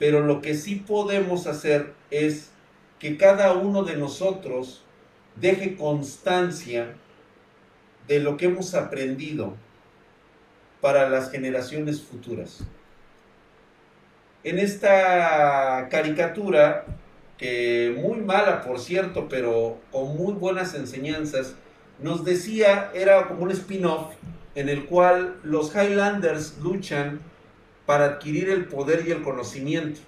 Pero 0.00 0.26
lo 0.26 0.40
que 0.42 0.56
sí 0.56 0.74
podemos 0.74 1.46
hacer 1.46 1.94
es 2.10 2.50
que 2.98 3.16
cada 3.16 3.52
uno 3.52 3.84
de 3.84 3.96
nosotros 3.96 4.82
deje 5.36 5.76
constancia 5.76 6.96
de 8.08 8.18
lo 8.18 8.36
que 8.36 8.46
hemos 8.46 8.74
aprendido 8.74 9.54
para 10.80 11.08
las 11.08 11.30
generaciones 11.30 12.02
futuras. 12.02 12.64
En 14.42 14.58
esta 14.58 15.86
caricatura, 15.88 16.84
que 17.38 17.96
muy 17.96 18.20
mala 18.20 18.62
por 18.62 18.80
cierto, 18.80 19.28
pero 19.28 19.78
con 19.90 20.16
muy 20.16 20.34
buenas 20.34 20.74
enseñanzas, 20.74 21.54
nos 22.00 22.24
decía, 22.24 22.90
era 22.94 23.28
como 23.28 23.44
un 23.44 23.50
spin-off 23.50 24.12
en 24.54 24.68
el 24.68 24.86
cual 24.86 25.36
los 25.44 25.74
Highlanders 25.74 26.58
luchan 26.58 27.20
para 27.86 28.04
adquirir 28.04 28.50
el 28.50 28.66
poder 28.66 29.04
y 29.06 29.12
el 29.12 29.22
conocimiento 29.22 30.00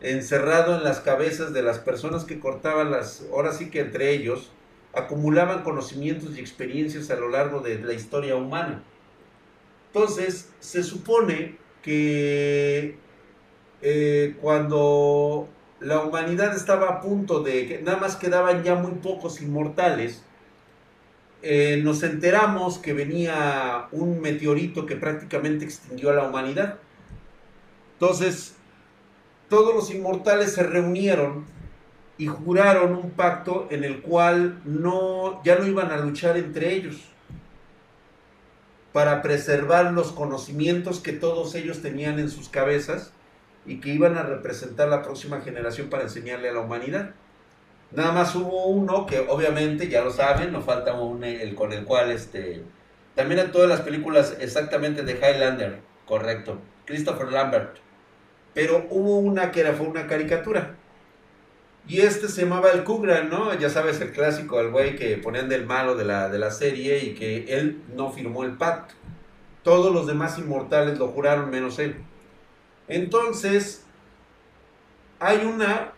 encerrado 0.00 0.76
en 0.76 0.84
las 0.84 1.00
cabezas 1.00 1.52
de 1.52 1.62
las 1.62 1.78
personas 1.78 2.24
que 2.24 2.40
cortaban 2.40 2.90
las, 2.90 3.24
ahora 3.32 3.52
sí 3.52 3.70
que 3.70 3.80
entre 3.80 4.12
ellos, 4.12 4.50
acumulaban 4.94 5.62
conocimientos 5.62 6.36
y 6.36 6.40
experiencias 6.40 7.10
a 7.10 7.16
lo 7.16 7.28
largo 7.28 7.60
de 7.60 7.78
la 7.80 7.92
historia 7.92 8.36
humana. 8.36 8.82
Entonces, 9.92 10.50
se 10.60 10.82
supone 10.82 11.58
que 11.82 12.96
eh, 13.82 14.36
cuando 14.40 15.48
la 15.80 16.00
humanidad 16.00 16.54
estaba 16.54 16.88
a 16.88 17.00
punto 17.00 17.42
de 17.42 17.66
que 17.66 17.82
nada 17.82 17.98
más 17.98 18.16
quedaban 18.16 18.62
ya 18.62 18.74
muy 18.74 18.92
pocos 18.92 19.40
inmortales, 19.40 20.22
eh, 21.42 21.80
nos 21.82 22.02
enteramos 22.02 22.78
que 22.78 22.92
venía 22.92 23.88
un 23.92 24.20
meteorito 24.20 24.84
que 24.84 24.96
prácticamente 24.96 25.64
extinguió 25.64 26.10
a 26.10 26.14
la 26.14 26.24
humanidad. 26.24 26.78
Entonces, 27.94 28.56
todos 29.48 29.74
los 29.74 29.90
inmortales 29.90 30.52
se 30.52 30.62
reunieron 30.62 31.46
y 32.18 32.26
juraron 32.26 32.94
un 32.94 33.10
pacto 33.12 33.66
en 33.70 33.84
el 33.84 34.02
cual 34.02 34.60
no, 34.66 35.42
ya 35.42 35.56
no 35.56 35.66
iban 35.66 35.90
a 35.90 35.96
luchar 35.96 36.36
entre 36.36 36.74
ellos 36.74 36.96
para 38.92 39.22
preservar 39.22 39.92
los 39.92 40.12
conocimientos 40.12 41.00
que 41.00 41.12
todos 41.12 41.54
ellos 41.54 41.80
tenían 41.80 42.18
en 42.18 42.28
sus 42.28 42.50
cabezas 42.50 43.12
y 43.70 43.80
que 43.80 43.90
iban 43.90 44.16
a 44.16 44.22
representar 44.22 44.88
la 44.88 45.02
próxima 45.02 45.40
generación 45.40 45.88
para 45.88 46.02
enseñarle 46.02 46.48
a 46.48 46.52
la 46.52 46.60
humanidad. 46.60 47.10
Nada 47.92 48.12
más 48.12 48.34
hubo 48.34 48.66
uno 48.66 49.06
que 49.06 49.20
obviamente, 49.20 49.88
ya 49.88 50.02
lo 50.02 50.10
saben, 50.10 50.52
nos 50.52 50.64
falta 50.64 50.94
un, 50.94 51.24
el 51.24 51.54
con 51.54 51.72
el 51.72 51.84
cual 51.84 52.10
este, 52.10 52.62
también 53.14 53.40
en 53.40 53.52
todas 53.52 53.68
las 53.68 53.80
películas 53.80 54.36
exactamente 54.40 55.02
de 55.02 55.14
Highlander, 55.14 55.80
correcto, 56.06 56.58
Christopher 56.86 57.32
Lambert 57.32 57.78
pero 58.54 58.86
hubo 58.90 59.18
una 59.18 59.50
que 59.52 59.60
era, 59.60 59.74
fue 59.74 59.86
una 59.86 60.06
caricatura. 60.06 60.74
Y 61.86 62.00
este 62.00 62.28
se 62.28 62.42
llamaba 62.42 62.70
el 62.70 62.84
Kugran, 62.84 63.30
¿no? 63.30 63.54
Ya 63.54 63.70
sabes, 63.70 64.00
el 64.00 64.12
clásico, 64.12 64.60
el 64.60 64.70
güey 64.70 64.96
que 64.96 65.16
ponían 65.16 65.48
del 65.48 65.66
malo 65.66 65.96
de 65.96 66.04
la, 66.04 66.28
de 66.28 66.38
la 66.38 66.50
serie 66.50 66.98
y 67.04 67.14
que 67.14 67.44
él 67.48 67.82
no 67.96 68.12
firmó 68.12 68.44
el 68.44 68.52
pacto. 68.56 68.94
Todos 69.62 69.92
los 69.92 70.06
demás 70.06 70.38
inmortales 70.38 70.98
lo 70.98 71.08
juraron 71.08 71.50
menos 71.50 71.78
él. 71.78 71.96
Entonces, 72.90 73.84
hay 75.20 75.44
una 75.44 75.92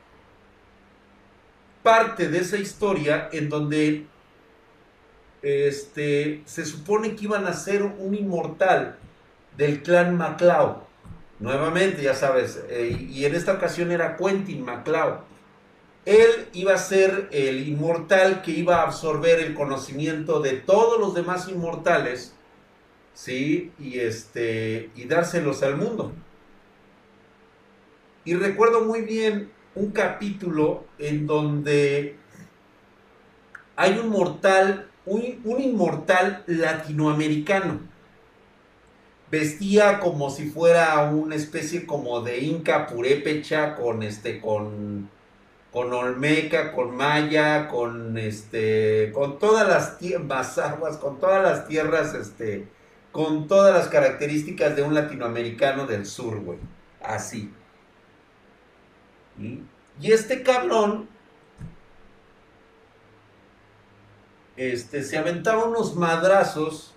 parte 1.83 2.29
de 2.29 2.39
esa 2.39 2.59
historia 2.59 3.31
en 3.33 3.49
donde 3.49 4.07
este, 5.41 6.43
se 6.45 6.67
supone 6.67 7.17
que 7.17 7.25
iban 7.25 7.47
a 7.47 7.55
ser 7.55 7.83
un 7.83 8.15
inmortal 8.15 8.99
del 9.57 9.83
clan 9.83 10.17
MacLeod. 10.17 10.77
Nuevamente, 11.41 12.03
ya 12.03 12.15
sabes, 12.15 12.63
eh, 12.69 13.09
y 13.11 13.25
en 13.25 13.35
esta 13.35 13.55
ocasión 13.55 13.91
era 13.91 14.17
Quentin 14.17 14.63
MacLeod. 14.63 15.21
Él 16.05 16.49
iba 16.53 16.75
a 16.75 16.79
ser 16.79 17.29
el 17.33 17.67
inmortal 17.67 18.43
que 18.43 18.51
iba 18.51 18.77
a 18.77 18.83
absorber 18.83 19.41
el 19.41 19.55
conocimiento 19.55 20.41
de 20.41 20.53
todos 20.53 21.01
los 21.01 21.15
demás 21.15 21.49
inmortales, 21.49 22.35
¿sí? 23.15 23.73
Y, 23.79 23.99
este, 24.01 24.91
y 24.95 25.05
dárselos 25.07 25.63
al 25.63 25.77
mundo. 25.77 26.13
Y 28.25 28.35
recuerdo 28.35 28.85
muy 28.85 29.03
bien 29.03 29.51
un 29.75 29.91
capítulo 29.91 30.85
en 30.99 31.27
donde 31.27 32.17
hay 33.77 33.99
un 33.99 34.11
mortal, 34.11 34.89
un 35.05 35.61
inmortal 35.61 36.45
latinoamericano 36.47 37.93
vestía 39.33 39.99
como 39.99 40.29
si 40.29 40.51
fuera 40.51 41.03
una 41.11 41.35
especie 41.37 41.87
como 41.87 42.21
de 42.21 42.41
inca 42.41 42.87
purépecha 42.87 43.75
con 43.75 44.03
este 44.03 44.41
con 44.43 45.09
con 45.73 45.91
olmeca, 45.91 46.73
con 46.73 46.95
maya, 46.95 47.67
con 47.69 48.19
este 48.19 49.11
con 49.15 49.39
todas 49.39 49.67
las 49.67 49.97
tierras 49.97 50.59
aguas, 50.59 50.99
con 50.99 51.19
todas 51.19 51.43
las 51.43 51.67
tierras 51.67 52.13
este 52.13 52.69
con 53.11 53.49
todas 53.49 53.75
las 53.75 53.89
características 53.89 54.77
de 54.77 54.83
un 54.83 54.95
latinoamericano 54.95 55.87
del 55.87 56.05
sur, 56.05 56.39
güey. 56.41 56.59
Así. 57.03 57.51
Y, 59.38 59.62
este 60.11 60.42
cabrón 60.42 61.09
este 64.57 65.03
se 65.03 65.16
aventaba 65.16 65.64
unos 65.64 65.97
madrazos 65.97 66.95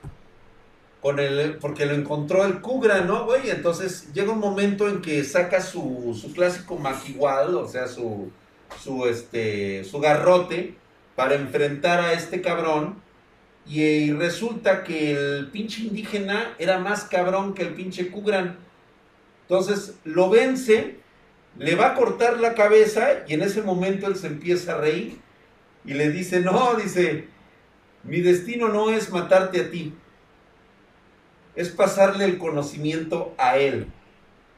el, 1.12 1.58
porque 1.58 1.86
lo 1.86 1.94
encontró 1.94 2.46
el 2.46 2.62
Cugra, 2.62 3.02
¿no, 3.02 3.26
güey? 3.26 3.50
Entonces 3.50 4.12
llega 4.14 4.32
un 4.32 4.40
momento 4.40 4.90
en 4.90 5.02
que 5.02 5.24
saca 5.24 5.62
su, 5.62 6.18
su 6.20 6.34
clásico 6.34 6.78
maquigual, 6.78 7.56
o 7.56 7.68
sea, 7.68 7.88
su, 7.88 8.32
su, 8.84 9.06
este, 9.06 9.84
su 9.84 10.00
garrote, 10.00 10.76
para 11.16 11.36
enfrentar 11.36 12.00
a 12.00 12.14
este 12.14 12.42
cabrón. 12.42 12.96
Y, 13.68 14.12
resulta 14.14 14.84
que 14.84 15.12
el 15.12 15.48
pinche 15.52 15.82
indígena 15.84 16.56
era 16.60 16.80
más 16.80 17.04
cabrón 17.04 17.54
que 17.54 17.64
el 17.64 17.74
pinche 17.74 18.10
Kugran. 18.10 18.58
Entonces 19.44 19.96
lo 20.04 20.30
vence, 20.30 21.00
le 21.58 21.76
va 21.76 21.88
a 21.88 21.96
cortar 21.96 22.40
la 22.40 22.54
cabeza 22.54 23.24
y 23.28 23.34
en 23.34 23.42
ese 23.42 23.62
momento 23.62 24.08
él 24.08 24.16
se 24.16 24.28
empieza 24.28 24.74
a 24.74 24.78
reír 24.78 25.20
y 25.86 25.94
le 25.94 26.10
dice, 26.10 26.42
no, 26.42 26.76
dice, 26.76 27.28
mi 28.04 28.22
destino 28.22 28.70
no 28.70 28.90
es 28.90 29.10
matarte 29.12 29.62
a 29.62 29.72
ti, 29.72 29.94
es 31.56 31.70
pasarle 31.70 32.26
el 32.26 32.38
conocimiento 32.38 33.34
a 33.38 33.58
él. 33.58 33.88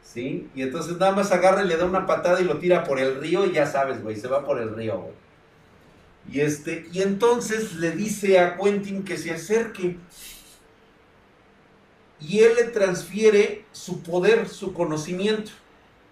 ¿Sí? 0.01 0.49
Y 0.55 0.61
entonces 0.61 0.97
nada 0.97 1.11
más 1.11 1.33
agarra 1.33 1.63
y 1.63 1.67
le 1.67 1.75
da 1.75 1.83
una 1.83 2.05
patada 2.05 2.39
y 2.39 2.45
lo 2.45 2.59
tira 2.59 2.85
por 2.85 2.97
el 2.97 3.19
río 3.19 3.45
y 3.45 3.51
ya 3.51 3.65
sabes, 3.65 4.01
güey, 4.01 4.15
se 4.15 4.29
va 4.29 4.45
por 4.45 4.59
el 4.59 4.73
río. 4.73 5.11
Y 6.31 6.39
este, 6.39 6.87
y 6.93 7.01
entonces 7.01 7.75
le 7.75 7.91
dice 7.91 8.39
a 8.39 8.57
Quentin 8.57 9.03
que 9.03 9.17
se 9.17 9.31
acerque. 9.31 9.97
Y 12.21 12.39
él 12.39 12.55
le 12.55 12.63
transfiere 12.65 13.65
su 13.73 14.01
poder, 14.01 14.47
su 14.47 14.73
conocimiento. 14.73 15.51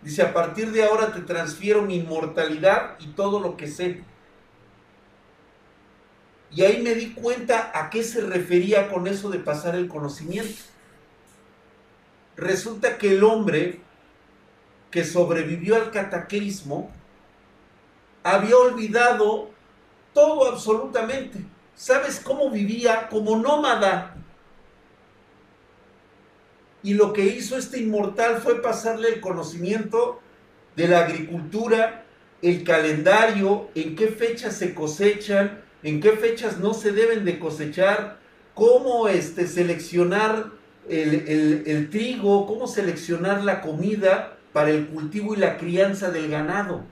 Dice, 0.05 0.21
a 0.21 0.33
partir 0.33 0.71
de 0.71 0.85
ahora 0.85 1.11
te 1.11 1.19
transfiero 1.19 1.81
mi 1.81 1.97
inmortalidad 1.97 2.95
y 2.99 3.07
todo 3.07 3.41
lo 3.41 3.57
que 3.57 3.67
sé. 3.67 4.03
Y 6.51 6.61
ahí 6.61 6.81
me 6.81 6.95
di 6.95 7.13
cuenta 7.13 7.71
a 7.73 7.89
qué 7.89 8.03
se 8.03 8.21
refería 8.21 8.89
con 8.89 9.07
eso 9.07 9.29
de 9.29 9.39
pasar 9.39 9.75
el 9.75 9.89
conocimiento 9.89 10.61
resulta 12.35 12.97
que 12.97 13.11
el 13.11 13.23
hombre 13.23 13.81
que 14.91 15.03
sobrevivió 15.03 15.75
al 15.75 15.91
cataclismo 15.91 16.91
había 18.23 18.57
olvidado 18.57 19.49
todo 20.13 20.49
absolutamente. 20.49 21.39
¿Sabes 21.75 22.19
cómo 22.19 22.49
vivía? 22.49 23.09
Como 23.09 23.37
nómada. 23.37 24.15
Y 26.85 26.93
lo 26.93 27.13
que 27.13 27.25
hizo 27.25 27.57
este 27.57 27.79
inmortal 27.79 28.37
fue 28.43 28.61
pasarle 28.61 29.09
el 29.09 29.19
conocimiento 29.19 30.21
de 30.75 30.87
la 30.87 30.99
agricultura, 30.99 32.05
el 32.43 32.63
calendario, 32.63 33.69
en 33.73 33.95
qué 33.95 34.09
fechas 34.09 34.55
se 34.55 34.75
cosechan, 34.75 35.63
en 35.81 35.99
qué 35.99 36.11
fechas 36.11 36.59
no 36.59 36.75
se 36.75 36.91
deben 36.91 37.25
de 37.25 37.39
cosechar, 37.39 38.19
cómo 38.53 39.07
este, 39.07 39.47
seleccionar 39.47 40.51
el, 40.87 41.63
el 41.65 41.89
trigo, 41.89 42.45
cómo 42.45 42.67
seleccionar 42.67 43.43
la 43.43 43.61
comida 43.61 44.37
para 44.53 44.69
el 44.69 44.85
cultivo 44.85 45.33
y 45.33 45.37
la 45.37 45.57
crianza 45.57 46.11
del 46.11 46.29
ganado. 46.29 46.83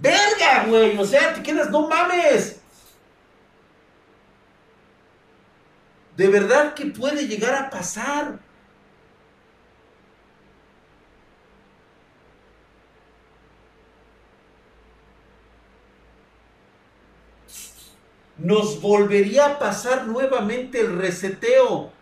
Verga, 0.00 0.64
güey, 0.66 0.96
o 0.96 1.04
sea, 1.04 1.34
te 1.34 1.42
quedas, 1.42 1.70
no 1.70 1.88
mames. 1.88 2.58
De 6.16 6.28
verdad 6.28 6.72
que 6.72 6.86
puede 6.86 7.26
llegar 7.26 7.54
a 7.54 7.68
pasar. 7.68 8.38
Nos 18.42 18.80
volvería 18.80 19.46
a 19.46 19.58
pasar 19.58 20.06
nuevamente 20.06 20.80
el 20.80 20.98
reseteo. 20.98 21.92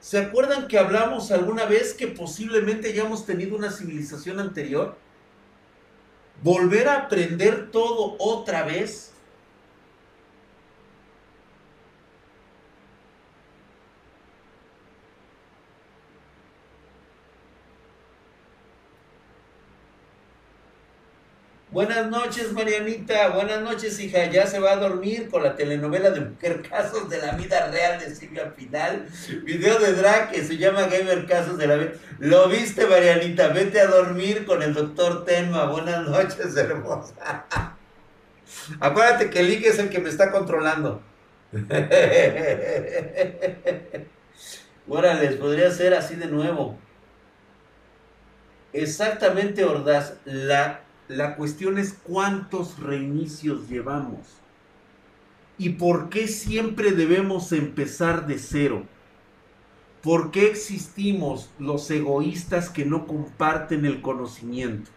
¿Se 0.00 0.18
acuerdan 0.18 0.66
que 0.66 0.76
hablamos 0.76 1.30
alguna 1.30 1.66
vez 1.66 1.94
que 1.94 2.08
posiblemente 2.08 2.88
hayamos 2.88 3.26
tenido 3.26 3.56
una 3.56 3.70
civilización 3.70 4.40
anterior? 4.40 4.96
Volver 6.42 6.88
a 6.88 7.02
aprender 7.02 7.70
todo 7.70 8.16
otra 8.18 8.64
vez. 8.64 9.12
Buenas 21.72 22.10
noches, 22.10 22.52
Marianita. 22.52 23.28
Buenas 23.28 23.60
noches, 23.62 24.00
hija. 24.00 24.24
Ya 24.24 24.44
se 24.44 24.58
va 24.58 24.72
a 24.72 24.76
dormir 24.76 25.28
con 25.30 25.44
la 25.44 25.54
telenovela 25.54 26.10
de 26.10 26.20
Mujer 26.20 26.62
Casos 26.68 27.08
de 27.08 27.18
la 27.18 27.30
Vida 27.36 27.68
Real 27.70 28.00
de 28.00 28.12
Silvia 28.12 28.52
Final. 28.56 29.06
Video 29.44 29.78
de 29.78 29.92
drag 29.92 30.32
que 30.32 30.42
se 30.42 30.56
llama 30.56 30.88
Gamer 30.88 31.26
Casos 31.26 31.58
de 31.58 31.68
la 31.68 31.76
Vida. 31.76 31.92
¿Lo 32.18 32.48
viste, 32.48 32.86
Marianita? 32.86 33.48
Vete 33.48 33.78
a 33.80 33.86
dormir 33.86 34.46
con 34.46 34.64
el 34.64 34.74
doctor 34.74 35.24
Tenma. 35.24 35.66
Buenas 35.66 36.08
noches, 36.08 36.56
hermosa. 36.56 37.46
Acuérdate 38.80 39.30
que 39.30 39.38
el 39.38 39.50
Ike 39.50 39.68
es 39.68 39.78
el 39.78 39.90
que 39.90 40.00
me 40.00 40.08
está 40.08 40.32
controlando. 40.32 41.00
Órale, 44.88 45.28
podría 45.36 45.70
ser 45.70 45.94
así 45.94 46.16
de 46.16 46.26
nuevo. 46.26 46.76
Exactamente, 48.72 49.64
Ordaz. 49.64 50.14
La 50.24 50.80
la 51.10 51.34
cuestión 51.34 51.76
es 51.76 51.92
cuántos 51.92 52.78
reinicios 52.78 53.68
llevamos 53.68 54.20
y 55.58 55.70
por 55.70 56.08
qué 56.08 56.28
siempre 56.28 56.92
debemos 56.92 57.50
empezar 57.50 58.28
de 58.28 58.38
cero. 58.38 58.84
¿Por 60.02 60.30
qué 60.30 60.46
existimos 60.46 61.50
los 61.58 61.90
egoístas 61.90 62.70
que 62.70 62.86
no 62.86 63.06
comparten 63.08 63.84
el 63.84 64.00
conocimiento? 64.00 64.90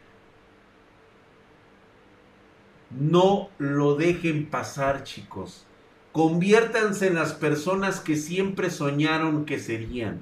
No 2.91 3.49
lo 3.57 3.95
dejen 3.95 4.45
pasar, 4.45 5.03
chicos. 5.03 5.65
Conviértanse 6.11 7.07
en 7.07 7.15
las 7.15 7.33
personas 7.33 7.99
que 7.99 8.15
siempre 8.15 8.69
soñaron 8.69 9.45
que 9.45 9.59
serían. 9.59 10.21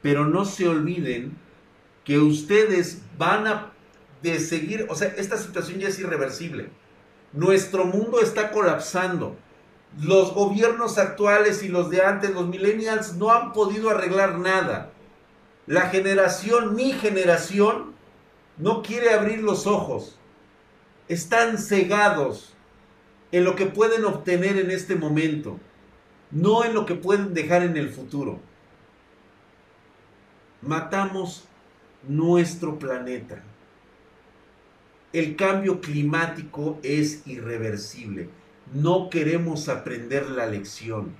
Pero 0.00 0.26
no 0.26 0.46
se 0.46 0.66
olviden 0.66 1.43
que 2.04 2.18
ustedes 2.18 3.00
van 3.18 3.46
a 3.46 3.72
de 4.24 4.40
seguir, 4.40 4.86
o 4.88 4.94
sea, 4.94 5.08
esta 5.18 5.36
situación 5.36 5.80
ya 5.80 5.88
es 5.88 5.98
irreversible. 5.98 6.70
Nuestro 7.32 7.84
mundo 7.84 8.20
está 8.20 8.50
colapsando. 8.50 9.36
Los 10.00 10.32
gobiernos 10.32 10.96
actuales 10.98 11.62
y 11.62 11.68
los 11.68 11.90
de 11.90 12.02
antes, 12.02 12.30
los 12.30 12.48
millennials, 12.48 13.14
no 13.14 13.30
han 13.30 13.52
podido 13.52 13.90
arreglar 13.90 14.38
nada. 14.38 14.90
La 15.66 15.90
generación, 15.90 16.74
mi 16.74 16.92
generación, 16.92 17.92
no 18.56 18.82
quiere 18.82 19.10
abrir 19.10 19.42
los 19.42 19.66
ojos. 19.66 20.18
Están 21.08 21.58
cegados 21.58 22.54
en 23.30 23.44
lo 23.44 23.56
que 23.56 23.66
pueden 23.66 24.04
obtener 24.04 24.56
en 24.56 24.70
este 24.70 24.94
momento, 24.94 25.58
no 26.30 26.64
en 26.64 26.72
lo 26.72 26.86
que 26.86 26.94
pueden 26.94 27.34
dejar 27.34 27.62
en 27.62 27.76
el 27.76 27.90
futuro. 27.90 28.40
Matamos 30.62 31.46
nuestro 32.08 32.78
planeta. 32.78 33.42
El 35.12 35.36
cambio 35.36 35.80
climático 35.80 36.80
es 36.82 37.26
irreversible. 37.26 38.28
No 38.72 39.10
queremos 39.10 39.68
aprender 39.68 40.28
la 40.30 40.46
lección. 40.46 41.14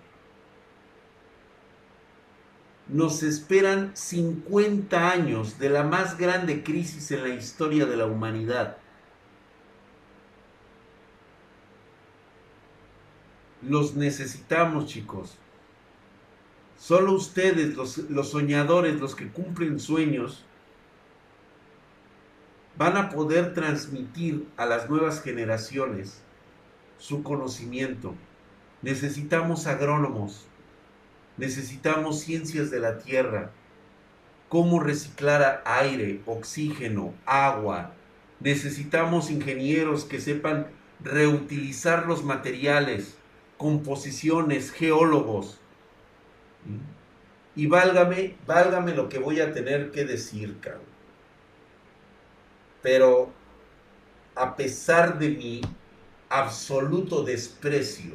Nos 2.88 3.22
esperan 3.22 3.92
50 3.94 5.10
años 5.10 5.58
de 5.58 5.70
la 5.70 5.84
más 5.84 6.18
grande 6.18 6.62
crisis 6.62 7.10
en 7.12 7.22
la 7.22 7.34
historia 7.34 7.86
de 7.86 7.96
la 7.96 8.06
humanidad. 8.06 8.78
Los 13.62 13.94
necesitamos, 13.94 14.86
chicos. 14.86 15.38
Solo 16.76 17.12
ustedes, 17.12 17.76
los, 17.76 17.98
los 18.10 18.30
soñadores, 18.30 19.00
los 19.00 19.14
que 19.14 19.28
cumplen 19.28 19.80
sueños, 19.80 20.44
van 22.76 22.96
a 22.96 23.10
poder 23.10 23.54
transmitir 23.54 24.48
a 24.56 24.66
las 24.66 24.88
nuevas 24.90 25.22
generaciones 25.22 26.22
su 26.98 27.22
conocimiento. 27.22 28.14
Necesitamos 28.82 29.66
agrónomos, 29.66 30.46
necesitamos 31.36 32.20
ciencias 32.20 32.70
de 32.70 32.80
la 32.80 32.98
tierra, 32.98 33.50
cómo 34.48 34.80
reciclar 34.80 35.62
aire, 35.64 36.20
oxígeno, 36.26 37.14
agua. 37.24 37.92
Necesitamos 38.40 39.30
ingenieros 39.30 40.04
que 40.04 40.20
sepan 40.20 40.66
reutilizar 41.00 42.06
los 42.06 42.24
materiales, 42.24 43.16
composiciones, 43.56 44.70
geólogos. 44.72 45.60
Y 47.56 47.66
válgame, 47.68 48.36
válgame 48.46 48.94
lo 48.94 49.08
que 49.08 49.18
voy 49.18 49.40
a 49.40 49.52
tener 49.52 49.92
que 49.92 50.04
decir, 50.04 50.58
cabrón. 50.60 50.93
Pero 52.84 53.32
a 54.34 54.56
pesar 54.56 55.18
de 55.18 55.30
mi 55.30 55.62
absoluto 56.28 57.24
desprecio 57.24 58.12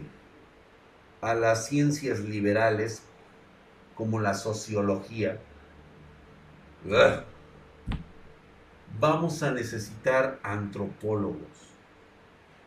a 1.21 1.34
las 1.34 1.67
ciencias 1.67 2.19
liberales 2.19 3.01
como 3.95 4.19
la 4.19 4.36
sociología, 4.36 5.39
vamos 8.99 9.41
a 9.41 9.51
necesitar 9.51 10.39
antropólogos. 10.43 11.73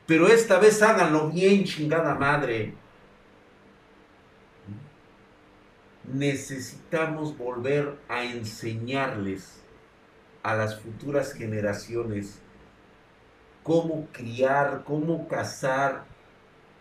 Pero 0.05 0.27
esta 0.27 0.59
vez 0.59 0.83
háganlo 0.83 1.31
bien, 1.31 1.63
chingada 1.63 2.17
madre. 2.17 2.75
Necesitamos 6.13 7.39
volver 7.39 7.97
a 8.09 8.25
enseñarles 8.25 9.62
a 10.43 10.55
las 10.55 10.81
futuras 10.81 11.33
generaciones 11.33 12.41
cómo 13.63 14.09
criar, 14.13 14.83
cómo 14.85 15.29
cazar, 15.29 16.05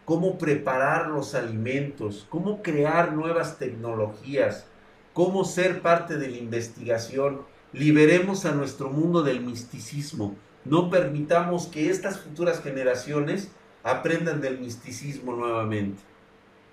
cómo 0.05 0.37
preparar 0.37 1.07
los 1.07 1.35
alimentos, 1.35 2.25
cómo 2.29 2.61
crear 2.61 3.13
nuevas 3.13 3.57
tecnologías, 3.57 4.65
cómo 5.13 5.45
ser 5.45 5.81
parte 5.81 6.17
de 6.17 6.29
la 6.29 6.37
investigación. 6.37 7.41
Liberemos 7.73 8.45
a 8.45 8.51
nuestro 8.51 8.89
mundo 8.89 9.23
del 9.23 9.41
misticismo. 9.41 10.35
No 10.65 10.89
permitamos 10.89 11.67
que 11.67 11.89
estas 11.89 12.19
futuras 12.19 12.61
generaciones 12.61 13.51
aprendan 13.83 14.41
del 14.41 14.59
misticismo 14.59 15.33
nuevamente. 15.33 16.01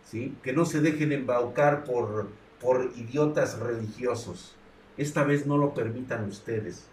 ¿sí? 0.04 0.34
Que 0.42 0.52
no 0.52 0.64
se 0.64 0.80
dejen 0.80 1.12
embaucar 1.12 1.84
por, 1.84 2.28
por 2.60 2.90
idiotas 2.96 3.58
religiosos 3.58 4.57
esta 4.98 5.24
vez 5.24 5.46
no 5.46 5.56
lo 5.56 5.72
permitan 5.72 6.28
ustedes. 6.28 6.86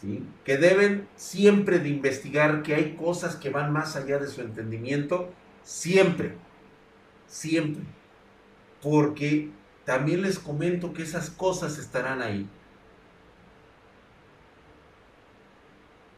¿sí? 0.00 0.22
Que 0.44 0.58
deben 0.58 1.08
siempre 1.16 1.78
de 1.78 1.88
investigar 1.88 2.62
que 2.62 2.74
hay 2.74 2.94
cosas 2.96 3.36
que 3.36 3.50
van 3.50 3.72
más 3.72 3.96
allá 3.96 4.18
de 4.18 4.28
su 4.28 4.42
entendimiento, 4.42 5.30
siempre, 5.62 6.34
siempre. 7.26 7.84
Porque 8.82 9.50
también 9.86 10.20
les 10.20 10.38
comento 10.38 10.92
que 10.92 11.02
esas 11.02 11.30
cosas 11.30 11.78
estarán 11.78 12.20
ahí. 12.20 12.46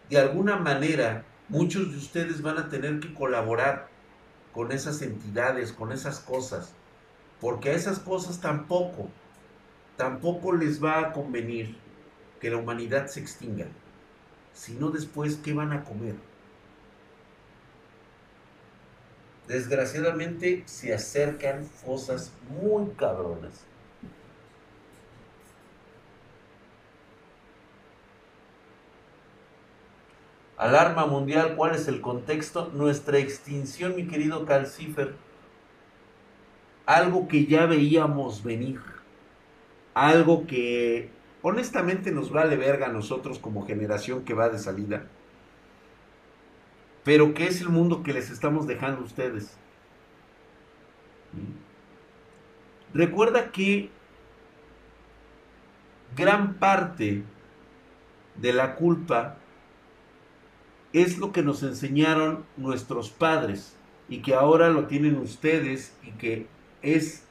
de 0.08 0.18
alguna 0.18 0.56
manera 0.56 1.24
muchos 1.48 1.90
de 1.90 1.98
ustedes 1.98 2.42
van 2.42 2.58
a 2.58 2.68
tener 2.68 3.00
que 3.00 3.12
colaborar 3.14 3.88
con 4.52 4.72
esas 4.72 5.02
entidades, 5.02 5.72
con 5.72 5.92
esas 5.92 6.20
cosas, 6.20 6.72
porque 7.40 7.70
a 7.70 7.74
esas 7.74 7.98
cosas 7.98 8.40
tampoco, 8.40 9.08
tampoco 9.96 10.52
les 10.52 10.82
va 10.82 11.00
a 11.00 11.12
convenir 11.12 11.76
que 12.40 12.50
la 12.50 12.56
humanidad 12.56 13.06
se 13.06 13.20
extinga, 13.20 13.66
sino 14.52 14.90
después, 14.90 15.36
¿qué 15.36 15.52
van 15.52 15.72
a 15.72 15.84
comer? 15.84 16.14
Desgraciadamente 19.48 20.64
se 20.66 20.92
acercan 20.92 21.68
cosas 21.84 22.32
muy 22.48 22.90
cabronas. 22.96 23.64
Alarma 30.56 31.06
mundial, 31.06 31.54
¿cuál 31.54 31.74
es 31.74 31.86
el 31.86 32.00
contexto? 32.00 32.70
Nuestra 32.72 33.18
extinción, 33.18 33.94
mi 33.94 34.08
querido 34.08 34.46
Calcifer. 34.46 35.14
Algo 36.86 37.28
que 37.28 37.46
ya 37.46 37.66
veíamos 37.66 38.42
venir. 38.42 38.95
Algo 39.96 40.46
que 40.46 41.08
honestamente 41.40 42.12
nos 42.12 42.30
vale 42.30 42.58
verga 42.58 42.88
a 42.88 42.92
nosotros 42.92 43.38
como 43.38 43.66
generación 43.66 44.26
que 44.26 44.34
va 44.34 44.50
de 44.50 44.58
salida. 44.58 45.06
Pero 47.02 47.32
que 47.32 47.46
es 47.46 47.62
el 47.62 47.70
mundo 47.70 48.02
que 48.02 48.12
les 48.12 48.28
estamos 48.30 48.66
dejando 48.66 49.00
a 49.00 49.04
ustedes. 49.04 49.56
Recuerda 52.92 53.50
que 53.52 53.88
gran 56.14 56.58
parte 56.58 57.22
de 58.34 58.52
la 58.52 58.74
culpa 58.74 59.38
es 60.92 61.16
lo 61.16 61.32
que 61.32 61.42
nos 61.42 61.62
enseñaron 61.62 62.44
nuestros 62.58 63.08
padres 63.08 63.78
y 64.10 64.20
que 64.20 64.34
ahora 64.34 64.68
lo 64.68 64.88
tienen 64.88 65.16
ustedes 65.16 65.96
y 66.02 66.10
que 66.10 66.48
es 66.82 67.25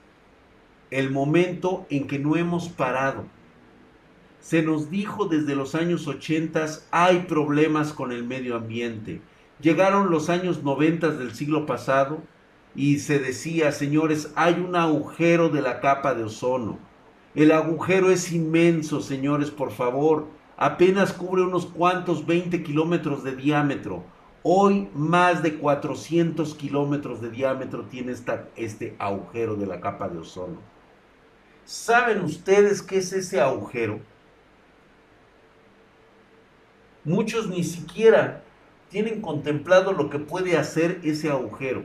el 0.95 1.11
momento 1.11 1.85
en 1.89 2.07
que 2.07 2.19
no 2.19 2.35
hemos 2.35 2.69
parado. 2.69 3.25
Se 4.39 4.61
nos 4.61 4.89
dijo 4.89 5.25
desde 5.25 5.55
los 5.55 5.75
años 5.75 6.07
80 6.07 6.65
hay 6.91 7.19
problemas 7.27 7.93
con 7.93 8.11
el 8.11 8.23
medio 8.23 8.55
ambiente. 8.55 9.21
Llegaron 9.61 10.11
los 10.11 10.29
años 10.29 10.63
90 10.63 11.11
del 11.11 11.33
siglo 11.33 11.65
pasado 11.65 12.21
y 12.75 12.99
se 12.99 13.19
decía, 13.19 13.71
señores, 13.71 14.31
hay 14.35 14.53
un 14.53 14.75
agujero 14.75 15.49
de 15.49 15.61
la 15.61 15.79
capa 15.79 16.13
de 16.13 16.23
ozono. 16.25 16.77
El 17.33 17.51
agujero 17.51 18.11
es 18.11 18.31
inmenso, 18.31 19.01
señores, 19.01 19.51
por 19.51 19.71
favor 19.71 20.27
apenas 20.57 21.13
cubre 21.13 21.43
unos 21.43 21.65
cuantos 21.65 22.25
20 22.25 22.63
kilómetros 22.63 23.23
de 23.23 23.35
diámetro. 23.35 24.03
Hoy 24.43 24.89
más 24.93 25.41
de 25.41 25.55
400 25.55 26.53
kilómetros 26.55 27.19
de 27.21 27.31
diámetro 27.31 27.85
tiene 27.85 28.11
esta, 28.11 28.49
este 28.55 28.95
agujero 28.99 29.55
de 29.55 29.65
la 29.65 29.81
capa 29.81 30.07
de 30.07 30.19
ozono. 30.19 30.74
¿Saben 31.65 32.21
ustedes 32.21 32.83
qué 32.83 32.99
es 32.99 33.11
ese 33.11 33.41
agujero? 33.41 33.99
Muchos 37.03 37.49
ni 37.49 37.63
siquiera 37.63 38.43
tienen 38.89 39.19
contemplado 39.19 39.91
lo 39.91 40.09
que 40.11 40.19
puede 40.19 40.57
hacer 40.57 40.99
ese 41.03 41.29
agujero. 41.29 41.83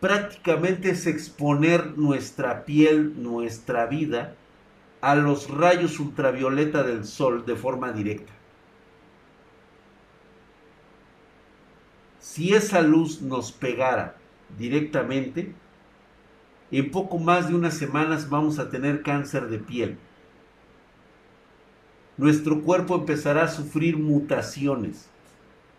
Prácticamente 0.00 0.90
es 0.90 1.06
exponer 1.06 1.96
nuestra 1.96 2.64
piel, 2.64 3.22
nuestra 3.22 3.86
vida 3.86 4.34
a 5.00 5.14
los 5.14 5.48
rayos 5.48 6.00
ultravioleta 6.00 6.82
del 6.82 7.04
sol 7.04 7.46
de 7.46 7.54
forma 7.54 7.92
directa. 7.92 8.32
Si 12.18 12.54
esa 12.54 12.82
luz 12.82 13.22
nos 13.22 13.52
pegara 13.52 14.16
directamente, 14.58 15.54
en 16.70 16.90
poco 16.90 17.18
más 17.18 17.48
de 17.48 17.54
unas 17.54 17.74
semanas 17.74 18.28
vamos 18.28 18.58
a 18.58 18.70
tener 18.70 19.02
cáncer 19.02 19.48
de 19.48 19.58
piel. 19.58 19.98
Nuestro 22.16 22.62
cuerpo 22.62 22.94
empezará 22.94 23.44
a 23.44 23.48
sufrir 23.48 23.96
mutaciones. 23.96 25.08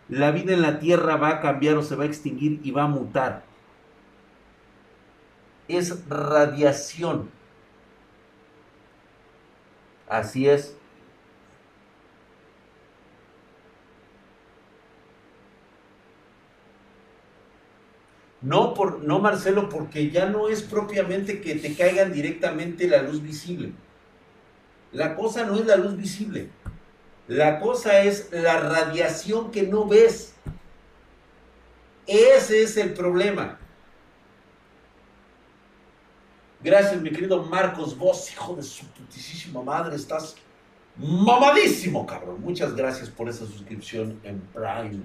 La 0.08 0.30
vida 0.30 0.52
en 0.52 0.62
la 0.62 0.78
Tierra 0.78 1.16
va 1.16 1.28
a 1.30 1.40
cambiar 1.40 1.76
o 1.76 1.82
se 1.82 1.96
va 1.96 2.04
a 2.04 2.06
extinguir 2.06 2.60
y 2.62 2.70
va 2.70 2.84
a 2.84 2.88
mutar. 2.88 3.44
Es 5.68 6.08
radiación 6.08 7.28
Así 10.08 10.48
es. 10.48 10.75
No, 18.46 18.74
por, 18.74 19.02
no, 19.02 19.18
Marcelo, 19.18 19.68
porque 19.68 20.08
ya 20.12 20.26
no 20.26 20.48
es 20.48 20.62
propiamente 20.62 21.40
que 21.40 21.56
te 21.56 21.74
caigan 21.74 22.12
directamente 22.12 22.86
la 22.86 23.02
luz 23.02 23.20
visible. 23.20 23.72
La 24.92 25.16
cosa 25.16 25.44
no 25.44 25.56
es 25.56 25.66
la 25.66 25.74
luz 25.74 25.96
visible. 25.96 26.48
La 27.26 27.58
cosa 27.58 28.02
es 28.02 28.28
la 28.30 28.60
radiación 28.60 29.50
que 29.50 29.64
no 29.64 29.88
ves. 29.88 30.34
Ese 32.06 32.62
es 32.62 32.76
el 32.76 32.94
problema. 32.94 33.58
Gracias, 36.62 37.02
mi 37.02 37.10
querido 37.10 37.42
Marcos, 37.42 37.98
vos, 37.98 38.30
hijo 38.30 38.54
de 38.54 38.62
su 38.62 38.86
putísima 38.86 39.60
madre, 39.60 39.96
estás 39.96 40.36
mamadísimo, 40.96 42.06
cabrón. 42.06 42.40
Muchas 42.42 42.76
gracias 42.76 43.10
por 43.10 43.28
esa 43.28 43.44
suscripción 43.44 44.20
en 44.22 44.40
Prime, 44.54 45.02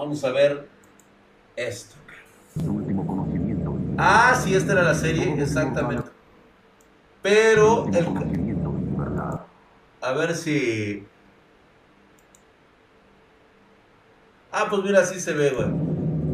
Vamos 0.00 0.24
a 0.24 0.32
ver 0.32 0.66
esto. 1.56 1.94
Ah, 3.98 4.34
sí, 4.34 4.54
esta 4.54 4.72
era 4.72 4.82
la 4.82 4.94
serie, 4.94 5.34
exactamente. 5.42 6.08
Pero. 7.20 7.84
A 10.00 10.12
ver 10.12 10.34
si... 10.36 11.06
Ah, 14.50 14.68
pues 14.70 14.82
mira, 14.82 15.00
así 15.00 15.20
se 15.20 15.34
ve, 15.34 15.50
güey. 15.50 15.68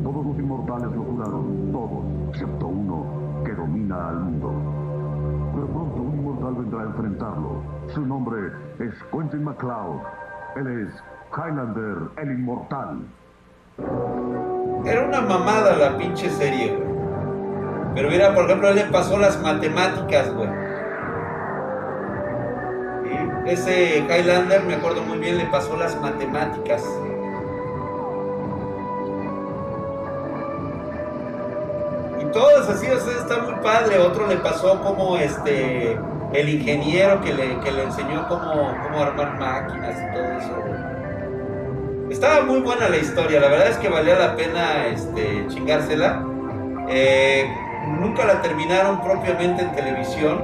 Todos 0.04 0.26
los 0.26 0.38
inmortales 0.38 0.92
lo 0.92 1.02
juraron, 1.02 1.72
todos 1.72 2.28
excepto 2.30 2.68
uno 2.68 3.42
que 3.44 3.52
domina 3.52 4.10
al 4.10 4.20
mundo. 4.20 5.50
Pero 5.54 5.66
pronto 5.66 6.02
un 6.02 6.18
inmortal 6.18 6.54
vendrá 6.54 6.82
a 6.82 6.84
enfrentarlo. 6.84 7.62
Su 7.92 8.06
nombre 8.06 8.52
es 8.78 8.94
Quentin 9.10 9.42
MacLeod. 9.42 10.02
Él 10.54 10.86
es 10.86 10.94
Highlander, 11.36 12.10
el 12.16 12.30
inmortal. 12.30 13.00
Era 13.78 15.04
una 15.06 15.20
mamada 15.20 15.76
la 15.76 15.96
pinche 15.96 16.30
serie, 16.30 16.76
güey. 16.76 16.86
Pero 17.94 18.10
mira, 18.10 18.34
por 18.34 18.44
ejemplo, 18.44 18.68
él 18.68 18.76
le 18.76 18.84
pasó 18.84 19.18
las 19.18 19.40
matemáticas, 19.40 20.32
güey. 20.34 20.48
Ese 23.46 23.98
Highlander, 23.98 24.64
me 24.64 24.74
acuerdo 24.74 25.02
muy 25.02 25.18
bien, 25.18 25.38
le 25.38 25.46
pasó 25.46 25.76
las 25.76 26.00
matemáticas. 26.00 26.84
todas 32.36 32.68
así, 32.68 32.86
o 32.86 33.00
sea, 33.00 33.18
está 33.18 33.38
muy 33.38 33.54
padre. 33.62 33.98
Otro 33.98 34.26
le 34.26 34.36
pasó 34.36 34.80
como 34.82 35.16
este 35.16 35.98
el 36.32 36.48
ingeniero 36.48 37.20
que 37.22 37.32
le, 37.32 37.58
que 37.60 37.70
le 37.70 37.84
enseñó 37.84 38.28
cómo, 38.28 38.74
cómo 38.82 39.02
armar 39.02 39.38
máquinas 39.38 39.96
y 39.98 40.14
todo 40.14 40.24
eso. 40.38 40.65
Estaba 42.16 42.40
muy 42.46 42.60
buena 42.60 42.88
la 42.88 42.96
historia, 42.96 43.38
la 43.40 43.48
verdad 43.48 43.68
es 43.68 43.76
que 43.76 43.90
valía 43.90 44.18
la 44.18 44.34
pena 44.36 44.86
este, 44.86 45.44
chingársela. 45.48 46.24
Eh, 46.88 47.46
nunca 48.00 48.24
la 48.24 48.40
terminaron 48.40 49.02
propiamente 49.02 49.60
en 49.60 49.72
televisión 49.72 50.42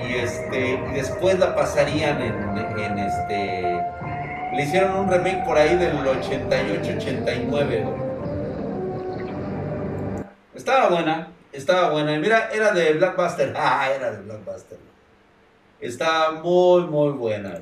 y 0.00 0.14
este 0.14 0.82
después 0.94 1.38
la 1.38 1.54
pasarían 1.54 2.18
en, 2.22 2.98
este 2.98 3.78
le 4.54 4.62
hicieron 4.62 5.00
un 5.00 5.10
remake 5.10 5.44
por 5.44 5.58
ahí 5.58 5.76
del 5.76 5.96
88 5.98 6.92
89 6.96 7.84
estaba 10.54 10.88
buena, 10.88 11.28
estaba 11.52 11.90
buena. 11.90 12.16
Mira, 12.16 12.48
era 12.50 12.72
de 12.72 12.94
Blackbuster. 12.94 13.52
Ah, 13.58 13.90
era 13.94 14.12
de 14.12 14.22
Blackbuster. 14.22 14.78
Estaba 15.78 16.40
muy, 16.40 16.84
muy 16.84 17.10
buena. 17.10 17.60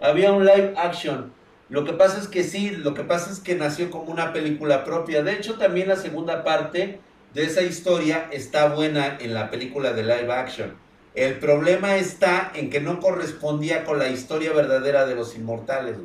Había 0.00 0.32
un 0.32 0.44
live 0.44 0.74
action. 0.76 1.32
Lo 1.68 1.84
que 1.84 1.92
pasa 1.92 2.18
es 2.18 2.26
que 2.26 2.42
sí, 2.42 2.70
lo 2.70 2.94
que 2.94 3.04
pasa 3.04 3.30
es 3.30 3.38
que 3.38 3.54
nació 3.54 3.90
como 3.90 4.10
una 4.10 4.32
película 4.32 4.82
propia. 4.84 5.22
De 5.22 5.32
hecho, 5.32 5.54
también 5.54 5.88
la 5.88 5.96
segunda 5.96 6.42
parte 6.42 7.00
de 7.34 7.44
esa 7.44 7.62
historia 7.62 8.28
está 8.32 8.74
buena 8.74 9.18
en 9.20 9.34
la 9.34 9.50
película 9.50 9.92
de 9.92 10.02
live 10.02 10.32
action. 10.32 10.74
El 11.14 11.38
problema 11.38 11.96
está 11.96 12.50
en 12.54 12.70
que 12.70 12.80
no 12.80 12.98
correspondía 13.00 13.84
con 13.84 13.98
la 13.98 14.08
historia 14.08 14.52
verdadera 14.52 15.06
de 15.06 15.14
los 15.14 15.36
inmortales, 15.36 15.96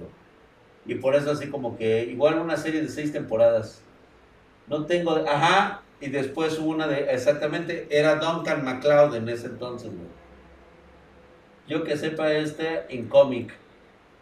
Y 0.85 0.95
por 0.95 1.15
eso 1.15 1.31
así 1.31 1.47
como 1.47 1.77
que 1.77 2.03
igual 2.03 2.39
una 2.39 2.57
serie 2.57 2.81
de 2.81 2.89
seis 2.89 3.11
temporadas. 3.11 3.81
No 4.67 4.85
tengo, 4.85 5.15
ajá, 5.27 5.83
y 6.01 6.09
después 6.09 6.59
hubo 6.59 6.71
una 6.71 6.87
de, 6.87 7.11
exactamente, 7.11 7.87
era 7.89 8.15
Duncan 8.15 8.63
MacLeod 8.63 9.15
en 9.15 9.29
ese 9.29 9.47
entonces, 9.47 9.89
güey. 9.89 10.09
Yo 11.67 11.83
que 11.83 11.97
sepa 11.97 12.31
este 12.33 12.85
en 12.89 13.07
cómic. 13.07 13.53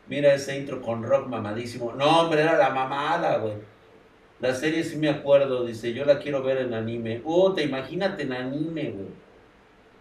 Mira 0.07 0.33
ese 0.33 0.57
intro 0.57 0.81
con 0.81 1.03
rock 1.03 1.27
mamadísimo. 1.27 1.93
No, 1.93 2.21
hombre, 2.21 2.41
era 2.41 2.57
la 2.57 2.69
mamada, 2.69 3.37
güey. 3.37 3.53
La 4.39 4.53
serie 4.53 4.83
sí 4.83 4.97
me 4.97 5.09
acuerdo, 5.09 5.65
dice, 5.65 5.93
yo 5.93 6.03
la 6.03 6.19
quiero 6.19 6.43
ver 6.43 6.57
en 6.57 6.73
anime. 6.73 7.21
Oh, 7.23 7.53
te 7.53 7.63
imagínate 7.63 8.23
en 8.23 8.33
anime, 8.33 8.91
güey. 8.91 9.07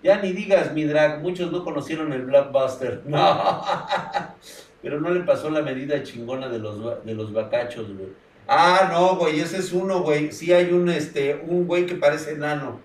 Ya 0.03 0.21
ni 0.21 0.33
digas 0.33 0.73
mi 0.73 0.85
drag, 0.85 1.23
muchos 1.23 1.53
no 1.53 1.63
conocieron 1.63 2.13
el 2.13 2.23
blockbuster. 2.23 3.03
No. 3.07 3.63
Pero 4.83 5.01
no 5.01 5.11
le 5.11 5.21
pasó 5.21 5.49
la 5.49 5.63
medida 5.63 6.03
chingona 6.03 6.49
de 6.49 6.59
los, 6.59 7.05
de 7.05 7.15
los 7.15 7.33
bacachos, 7.33 7.87
güey. 7.97 8.09
Ah, 8.49 8.91
no, 8.93 9.15
güey, 9.15 9.39
ese 9.39 9.59
es 9.59 9.73
uno, 9.73 10.03
güey. 10.03 10.33
Sí 10.33 10.53
hay 10.53 10.73
un, 10.73 10.89
este, 10.89 11.41
un 11.47 11.69
güey 11.69 11.87
que 11.87 11.95
parece 11.95 12.33
enano. 12.33 12.81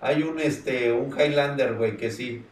Hay 0.00 0.24
un, 0.24 0.40
este, 0.40 0.90
un 0.90 1.12
Highlander, 1.16 1.74
güey, 1.74 1.96
que 1.96 2.10
sí. 2.10 2.44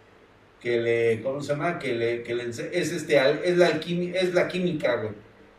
Que 0.61 0.80
le, 0.80 1.22
¿cómo 1.22 1.40
se 1.40 1.52
llama? 1.52 1.78
Que 1.78 1.94
le, 1.94 2.22
que 2.22 2.34
le, 2.34 2.48
es 2.48 2.59
este, 2.59 3.16
es 3.16 3.56
la, 3.56 3.68
es 3.68 4.34
la 4.34 4.48
química, 4.48 4.96
güey. 4.96 5.12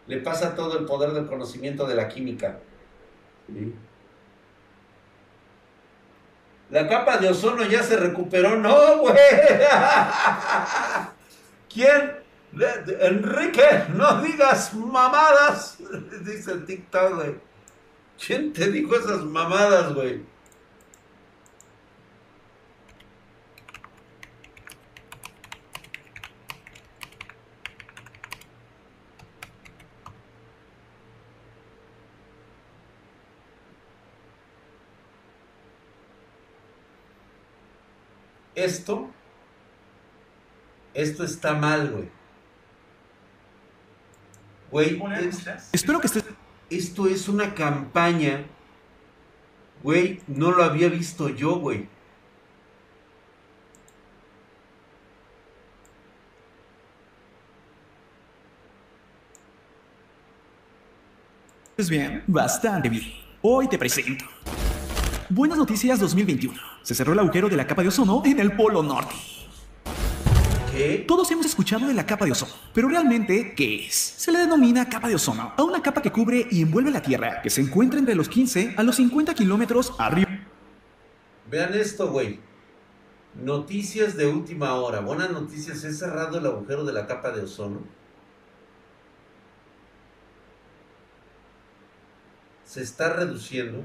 Le 0.08 0.18
pasa 0.18 0.56
todo 0.56 0.80
el 0.80 0.86
poder 0.86 1.12
del 1.12 1.28
conocimiento 1.28 1.88
de 1.88 1.96
la 1.96 2.08
química. 2.08 2.60
La 6.70 6.88
capa 6.88 7.18
de 7.18 7.30
ozono 7.30 7.66
ya 7.66 7.84
se 7.84 7.98
recuperó, 7.98 8.56
no, 8.56 9.00
güey. 9.00 9.16
¿Quién? 11.74 12.20
Enrique, 13.00 13.84
no 13.94 14.22
digas 14.22 14.74
mamadas, 14.74 15.78
dice 16.26 16.52
el 16.52 16.66
TikTok, 16.66 17.16
güey. 17.16 17.36
¿Quién 18.26 18.52
te 18.52 18.72
dijo 18.72 18.96
esas 18.96 19.24
mamadas, 19.24 19.94
güey? 19.94 20.22
Esto, 38.60 39.10
esto 40.94 41.24
está 41.24 41.54
mal, 41.54 41.92
güey. 41.92 42.10
Güey, 44.70 45.02
espero 45.72 46.02
que 46.02 46.08
estés... 46.08 46.26
Esto 46.70 47.08
es 47.08 47.30
una 47.30 47.56
campaña. 47.56 48.46
Güey, 49.82 50.20
no 50.28 50.52
lo 50.52 50.62
había 50.64 50.90
visto 50.90 51.30
yo, 51.30 51.56
güey. 51.56 51.88
Pues 61.78 61.90
bien, 61.90 62.26
bastante 62.28 62.90
bien. 62.90 63.06
Hoy 63.42 63.70
te 63.70 63.78
presento. 63.78 64.26
Buenas 65.32 65.60
noticias 65.60 66.00
2021. 66.00 66.60
Se 66.82 66.96
cerró 66.96 67.14
el 67.14 67.20
agujero 67.20 67.50
de 67.50 67.56
la 67.56 67.68
capa 67.68 67.84
de 67.84 67.90
ozono 67.90 68.24
en 68.26 68.40
el 68.40 68.54
Polo 68.54 68.82
Norte. 68.82 69.14
Todos 71.08 71.30
hemos 71.30 71.46
escuchado 71.46 71.88
de 71.88 71.94
la 71.94 72.04
capa 72.04 72.26
de 72.26 72.32
ozono, 72.32 72.54
pero 72.74 72.88
realmente, 72.88 73.54
¿qué 73.54 73.86
es? 73.86 73.94
Se 73.94 74.32
le 74.32 74.40
denomina 74.40 74.90
capa 74.90 75.08
de 75.08 75.14
ozono 75.14 75.54
a 75.56 75.62
una 75.62 75.84
capa 75.84 76.02
que 76.02 76.12
cubre 76.12 76.48
y 76.50 76.64
envuelve 76.64 76.90
la 76.90 77.04
Tierra, 77.04 77.44
que 77.44 77.52
se 77.52 77.62
encuentra 77.62 78.00
entre 78.00 78.16
los 78.16 78.28
15 78.28 78.74
a 78.76 78.82
los 78.82 78.96
50 78.96 79.36
kilómetros 79.36 79.94
arriba. 80.00 80.32
Vean 81.48 81.76
esto, 81.76 82.10
güey. 82.10 82.40
Noticias 83.36 84.18
de 84.18 84.26
última 84.26 84.74
hora. 84.74 85.00
Buenas 85.02 85.30
noticias. 85.30 85.84
He 85.84 85.94
cerrado 85.94 86.40
el 86.40 86.46
agujero 86.48 86.86
de 86.86 86.94
la 86.94 87.06
capa 87.06 87.30
de 87.30 87.44
ozono. 87.44 87.82
Se 92.66 92.82
está 92.82 93.14
reduciendo. 93.14 93.84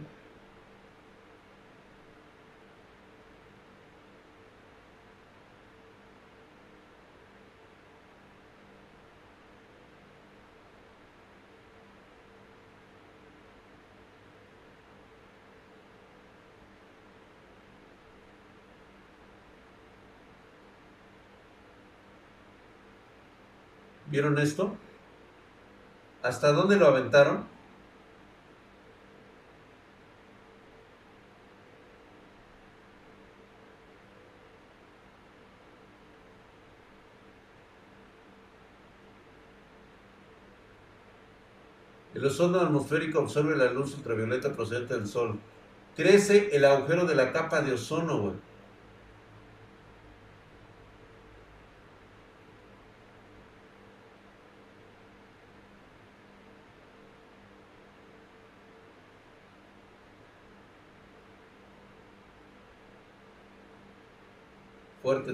¿Vieron 24.14 24.38
esto? 24.38 24.76
¿Hasta 26.22 26.52
dónde 26.52 26.76
lo 26.76 26.86
aventaron? 26.86 27.48
El 42.14 42.24
ozono 42.24 42.60
atmosférico 42.60 43.18
absorbe 43.18 43.56
la 43.56 43.72
luz 43.72 43.96
ultravioleta 43.96 44.54
procedente 44.54 44.94
del 44.94 45.08
sol. 45.08 45.40
Crece 45.96 46.54
el 46.54 46.64
agujero 46.64 47.04
de 47.04 47.16
la 47.16 47.32
capa 47.32 47.62
de 47.62 47.72
ozono, 47.72 48.18
güey. 48.18 48.53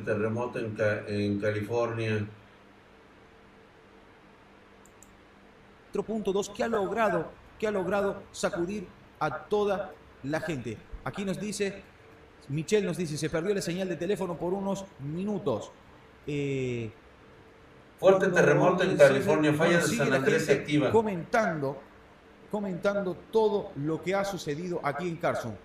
Terremoto 0.05 0.59
en, 0.59 0.77
en 1.09 1.41
California. 1.41 2.27
4.2 5.93 6.53
que 6.53 6.65
ha 6.65 6.69
logrado, 6.69 7.31
que 7.59 7.67
ha 7.67 7.71
logrado 7.71 8.23
sacudir 8.33 8.87
a 9.19 9.45
toda 9.45 9.93
la 10.23 10.41
gente. 10.41 10.77
Aquí 11.05 11.25
nos 11.25 11.41
dice, 11.41 11.83
Michelle 12.49 12.87
nos 12.87 12.97
dice, 12.97 13.17
se 13.17 13.31
perdió 13.31 13.55
la 13.55 13.63
señal 13.63 13.89
de 13.89 13.97
teléfono 13.97 14.37
por 14.37 14.53
unos 14.53 14.85
minutos. 15.01 15.71
Eh, 16.27 16.91
fuerte 17.99 18.29
terremoto 18.29 18.85
en 18.85 18.97
California, 18.97 19.53
falla 19.53 19.79
de 19.79 19.83
San 19.83 20.13
Andrés 20.13 20.47
se 20.47 20.53
activa. 20.53 20.91
Comentando, 20.91 21.79
comentando 22.51 23.17
todo 23.31 23.73
lo 23.77 24.03
que 24.03 24.15
ha 24.15 24.25
sucedido 24.25 24.81
aquí 24.83 25.09
en 25.09 25.17
Carson. 25.17 25.57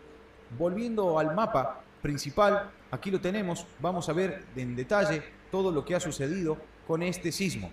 Volviendo 0.57 1.19
al 1.19 1.33
mapa 1.33 1.81
principal, 2.01 2.69
Aquí 2.95 3.11
lo 3.11 3.19
tenemos, 3.19 3.65
vamos 3.81 4.07
a 4.07 4.13
ver 4.13 4.45
en 4.55 4.73
detalle 4.73 5.21
todo 5.51 5.69
lo 5.69 5.83
que 5.83 5.95
ha 5.95 5.99
sucedido 5.99 6.57
con 6.87 7.03
este 7.03 7.29
sismo. 7.29 7.69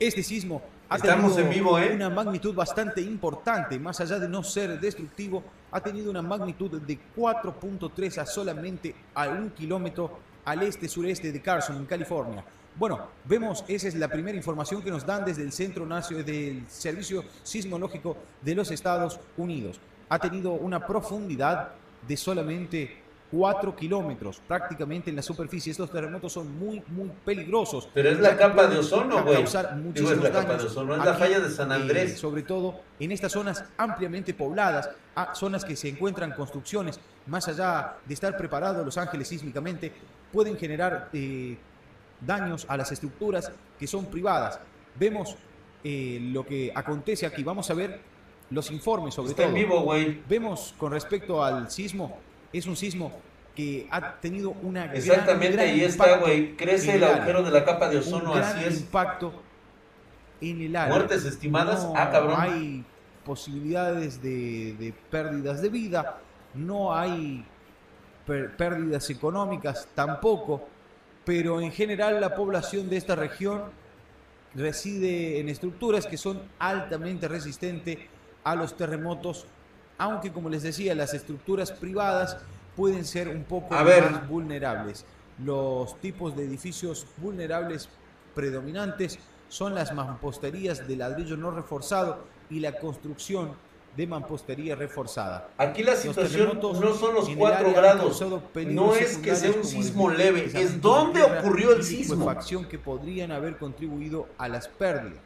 Este 0.00 0.22
sismo 0.22 0.62
ha 0.88 0.98
tenido 0.98 1.78
¿eh? 1.78 1.92
una 1.94 2.08
magnitud 2.08 2.54
bastante 2.54 3.02
importante, 3.02 3.78
más 3.78 4.00
allá 4.00 4.18
de 4.18 4.26
no 4.26 4.42
ser 4.42 4.80
destructivo, 4.80 5.44
ha 5.70 5.82
tenido 5.82 6.10
una 6.10 6.22
magnitud 6.22 6.80
de 6.80 6.98
4.3 7.14 8.16
a 8.16 8.24
solamente 8.24 8.94
a 9.14 9.28
un 9.28 9.50
kilómetro 9.50 10.18
al 10.46 10.62
este-sureste 10.62 11.30
de 11.30 11.42
Carson, 11.42 11.76
en 11.76 11.84
California. 11.84 12.42
Bueno, 12.74 13.08
vemos, 13.26 13.66
esa 13.68 13.88
es 13.88 13.96
la 13.96 14.08
primera 14.08 14.38
información 14.38 14.80
que 14.80 14.90
nos 14.90 15.04
dan 15.04 15.26
desde 15.26 15.42
el 15.42 15.52
Centro 15.52 15.84
Nacional 15.84 16.24
del 16.24 16.66
Servicio 16.68 17.22
Sismológico 17.42 18.16
de 18.40 18.54
los 18.54 18.70
Estados 18.70 19.20
Unidos. 19.36 19.78
Ha 20.08 20.18
tenido 20.18 20.52
una 20.52 20.86
profundidad 20.86 21.72
de 22.08 22.16
solamente 22.16 23.05
4 23.30 23.74
kilómetros 23.74 24.40
prácticamente 24.46 25.10
en 25.10 25.16
la 25.16 25.22
superficie. 25.22 25.70
Estos 25.70 25.90
terremotos 25.90 26.32
son 26.32 26.58
muy, 26.58 26.82
muy 26.88 27.10
peligrosos. 27.24 27.88
Pero 27.92 28.10
es 28.10 28.20
la 28.20 28.36
capa 28.36 28.66
de 28.66 28.78
ozono, 28.78 29.22
güey. 29.22 29.36
Causar 29.36 29.76
muchísimos 29.76 30.12
es 30.12 30.22
la 30.22 30.30
capa 30.30 30.56
de 30.56 30.64
ozono, 30.64 30.96
es 30.96 31.04
la 31.04 31.14
falla 31.14 31.40
de 31.40 31.50
San 31.50 31.72
Andrés. 31.72 32.12
Eh, 32.12 32.16
sobre 32.16 32.42
todo 32.42 32.80
en 32.98 33.12
estas 33.12 33.32
zonas 33.32 33.64
ampliamente 33.76 34.34
pobladas, 34.34 34.90
a 35.14 35.34
zonas 35.34 35.64
que 35.64 35.76
se 35.76 35.88
encuentran 35.88 36.32
construcciones, 36.32 37.00
más 37.26 37.48
allá 37.48 37.96
de 38.04 38.14
estar 38.14 38.36
preparados 38.36 38.84
Los 38.84 38.98
Ángeles 38.98 39.28
sísmicamente, 39.28 39.92
pueden 40.32 40.56
generar 40.56 41.08
eh, 41.12 41.56
daños 42.20 42.66
a 42.68 42.76
las 42.76 42.92
estructuras 42.92 43.50
que 43.78 43.86
son 43.86 44.06
privadas. 44.06 44.60
Vemos 44.98 45.36
eh, 45.84 46.18
lo 46.32 46.44
que 46.46 46.72
acontece 46.74 47.26
aquí. 47.26 47.42
Vamos 47.42 47.70
a 47.70 47.74
ver 47.74 48.00
los 48.50 48.70
informes 48.70 49.14
sobre 49.14 49.30
Está 49.30 49.42
todo. 49.44 49.56
En 49.56 49.62
vivo, 49.62 49.80
güey. 49.80 50.22
Vemos 50.28 50.74
con 50.78 50.92
respecto 50.92 51.42
al 51.42 51.70
sismo 51.70 52.18
es 52.58 52.66
un 52.66 52.76
sismo 52.76 53.12
que 53.54 53.88
ha 53.90 54.16
tenido 54.20 54.50
una 54.62 54.92
Exactamente, 54.92 55.56
gran, 55.56 55.66
ahí 55.68 55.82
está, 55.82 56.18
güey. 56.18 56.56
Crece 56.56 56.96
el, 56.96 57.04
agujero 57.04 57.42
de 57.42 57.50
la 57.50 57.64
capa 57.64 57.88
de 57.88 57.98
ozono, 57.98 58.32
un 58.32 58.38
así 58.38 58.64
es. 58.64 58.80
impacto 58.80 59.32
en 60.40 60.60
el 60.60 60.76
área. 60.76 60.94
Muertes 60.94 61.24
estimadas, 61.24 61.86
ah, 61.96 62.10
cabrón. 62.12 62.36
hay 62.38 62.84
posibilidades 63.24 64.22
de, 64.22 64.94
pérdidas 65.10 65.62
de 65.62 65.68
vida, 65.70 66.18
no 66.54 66.94
hay 66.94 67.44
pérdidas 68.26 69.08
económicas 69.10 69.88
tampoco. 69.94 70.68
pero 71.24 71.60
en 71.60 71.72
general 71.72 72.20
la 72.20 72.36
población 72.36 72.88
de 72.88 72.96
esta 72.96 73.16
región 73.16 73.62
reside 74.54 75.40
en 75.40 75.48
estructuras 75.48 76.06
que 76.06 76.16
son 76.16 76.40
altamente 76.58 77.26
resistentes 77.26 77.98
a 78.44 78.54
los 78.54 78.76
terremotos, 78.76 79.46
aunque 79.98 80.32
como 80.32 80.48
les 80.48 80.62
decía, 80.62 80.94
las 80.94 81.14
estructuras 81.14 81.72
privadas 81.72 82.38
pueden 82.74 83.04
ser 83.04 83.28
un 83.28 83.44
poco 83.44 83.74
más 83.74 84.28
vulnerables. 84.28 85.04
Los 85.44 86.00
tipos 86.00 86.36
de 86.36 86.44
edificios 86.44 87.06
vulnerables 87.16 87.88
predominantes 88.34 89.18
son 89.48 89.74
las 89.74 89.94
mamposterías 89.94 90.86
de 90.86 90.96
ladrillo 90.96 91.36
no 91.36 91.50
reforzado 91.50 92.24
y 92.50 92.60
la 92.60 92.78
construcción 92.78 93.52
de 93.96 94.06
mampostería 94.06 94.76
reforzada. 94.76 95.48
Aquí 95.56 95.82
la 95.82 95.96
situación 95.96 96.60
no 96.60 96.94
son 96.94 97.14
los 97.14 97.28
4 97.30 97.72
grados, 97.72 98.22
no 98.66 98.94
es 98.94 99.16
que 99.18 99.34
sea 99.34 99.52
un 99.52 99.64
sismo 99.64 100.10
leve, 100.10 100.50
es 100.52 100.80
dónde 100.82 101.22
ocurrió 101.22 101.72
el 101.72 101.82
sismo. 101.82 102.30
que 102.68 102.78
podrían 102.78 103.32
haber 103.32 103.56
contribuido 103.56 104.28
a 104.36 104.48
las 104.48 104.68
pérdidas. 104.68 105.18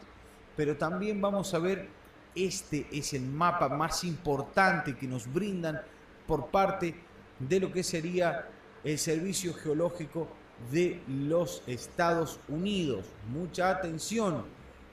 Pero 0.56 0.76
también 0.76 1.20
vamos 1.20 1.52
a 1.52 1.58
ver, 1.58 1.88
este 2.34 2.86
es 2.92 3.12
el 3.12 3.22
mapa 3.22 3.68
más 3.68 4.04
importante 4.04 4.96
que 4.96 5.06
nos 5.06 5.32
brindan 5.32 5.80
por 6.26 6.46
parte 6.48 6.94
de 7.38 7.60
lo 7.60 7.72
que 7.72 7.82
sería 7.82 8.46
el 8.84 8.98
Servicio 8.98 9.54
Geológico 9.54 10.28
de 10.70 11.00
los 11.08 11.62
Estados 11.66 12.38
Unidos. 12.48 13.06
Mucha 13.28 13.70
atención, 13.70 14.44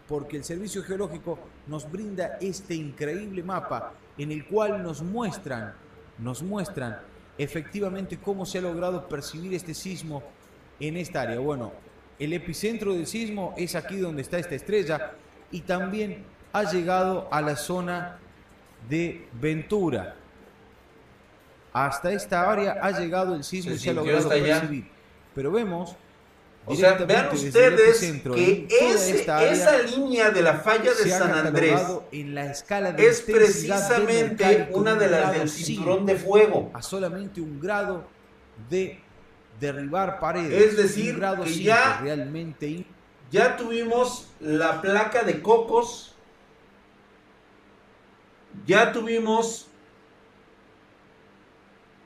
porque 0.08 0.38
el 0.38 0.44
Servicio 0.44 0.84
Geológico 0.84 1.38
nos 1.68 1.90
brinda 1.90 2.38
este 2.42 2.74
increíble 2.76 3.44
mapa 3.44 3.94
en 4.18 4.32
el 4.32 4.46
cual 4.46 4.82
nos 4.82 5.02
muestran, 5.02 5.74
nos 6.18 6.42
muestran 6.42 7.00
efectivamente 7.38 8.18
cómo 8.18 8.46
se 8.46 8.58
ha 8.58 8.62
logrado 8.62 9.08
percibir 9.08 9.54
este 9.54 9.74
sismo 9.74 10.24
en 10.80 10.98
esta 10.98 11.22
área. 11.22 11.40
Bueno, 11.40 11.72
el 12.18 12.34
epicentro 12.34 12.94
del 12.94 13.06
sismo 13.06 13.54
es 13.58 13.76
aquí 13.76 13.98
donde 13.98 14.24
está 14.24 14.40
esta 14.40 14.56
estrella 14.56 15.12
y 15.52 15.62
también 15.62 16.24
ha 16.54 16.64
llegado 16.72 17.28
a 17.32 17.42
la 17.42 17.56
zona 17.56 18.18
de 18.90 19.28
Ventura. 19.34 20.16
Hasta 21.74 22.12
esta 22.12 22.50
área 22.52 22.78
ha 22.82 22.92
llegado 22.92 23.36
el 23.36 23.44
sismo 23.44 23.74
y 23.74 23.78
se 23.78 23.92
ha 23.92 23.94
logrado 23.94 24.30
percibir. 24.30 24.90
Pero 25.36 25.52
vemos 25.52 25.96
o 26.70 26.76
sea, 26.76 26.96
vean 26.96 27.30
ustedes 27.34 28.00
que 28.00 28.68
esa 28.70 29.78
línea 29.84 30.32
de 30.32 30.42
la 30.42 30.56
falla 30.56 30.94
de 30.94 31.10
San 31.10 31.32
Andrés 31.32 31.80
en 32.12 32.36
la 32.36 32.52
escala 32.52 32.92
de 32.92 33.08
es 33.08 33.22
precisamente 33.22 34.68
una 34.74 34.96
de 34.96 35.10
las 35.10 35.32
del 35.32 35.50
cinturón 35.50 36.06
de 36.06 36.18
fuego. 36.18 36.70
A 36.74 36.82
solamente 36.82 37.40
un 37.40 37.62
grado 37.62 38.06
de 38.70 39.00
derribar 39.62 40.20
paredes. 40.20 40.62
Es 40.62 40.78
decir, 40.78 41.22
que 41.46 41.64
ya, 41.64 42.02
realmente... 42.02 42.86
ya 43.32 43.56
tuvimos 43.56 44.28
la 44.42 44.82
placa 44.82 45.24
de 45.24 45.42
cocos, 45.42 46.17
ya 48.66 48.92
tuvimos 48.92 49.68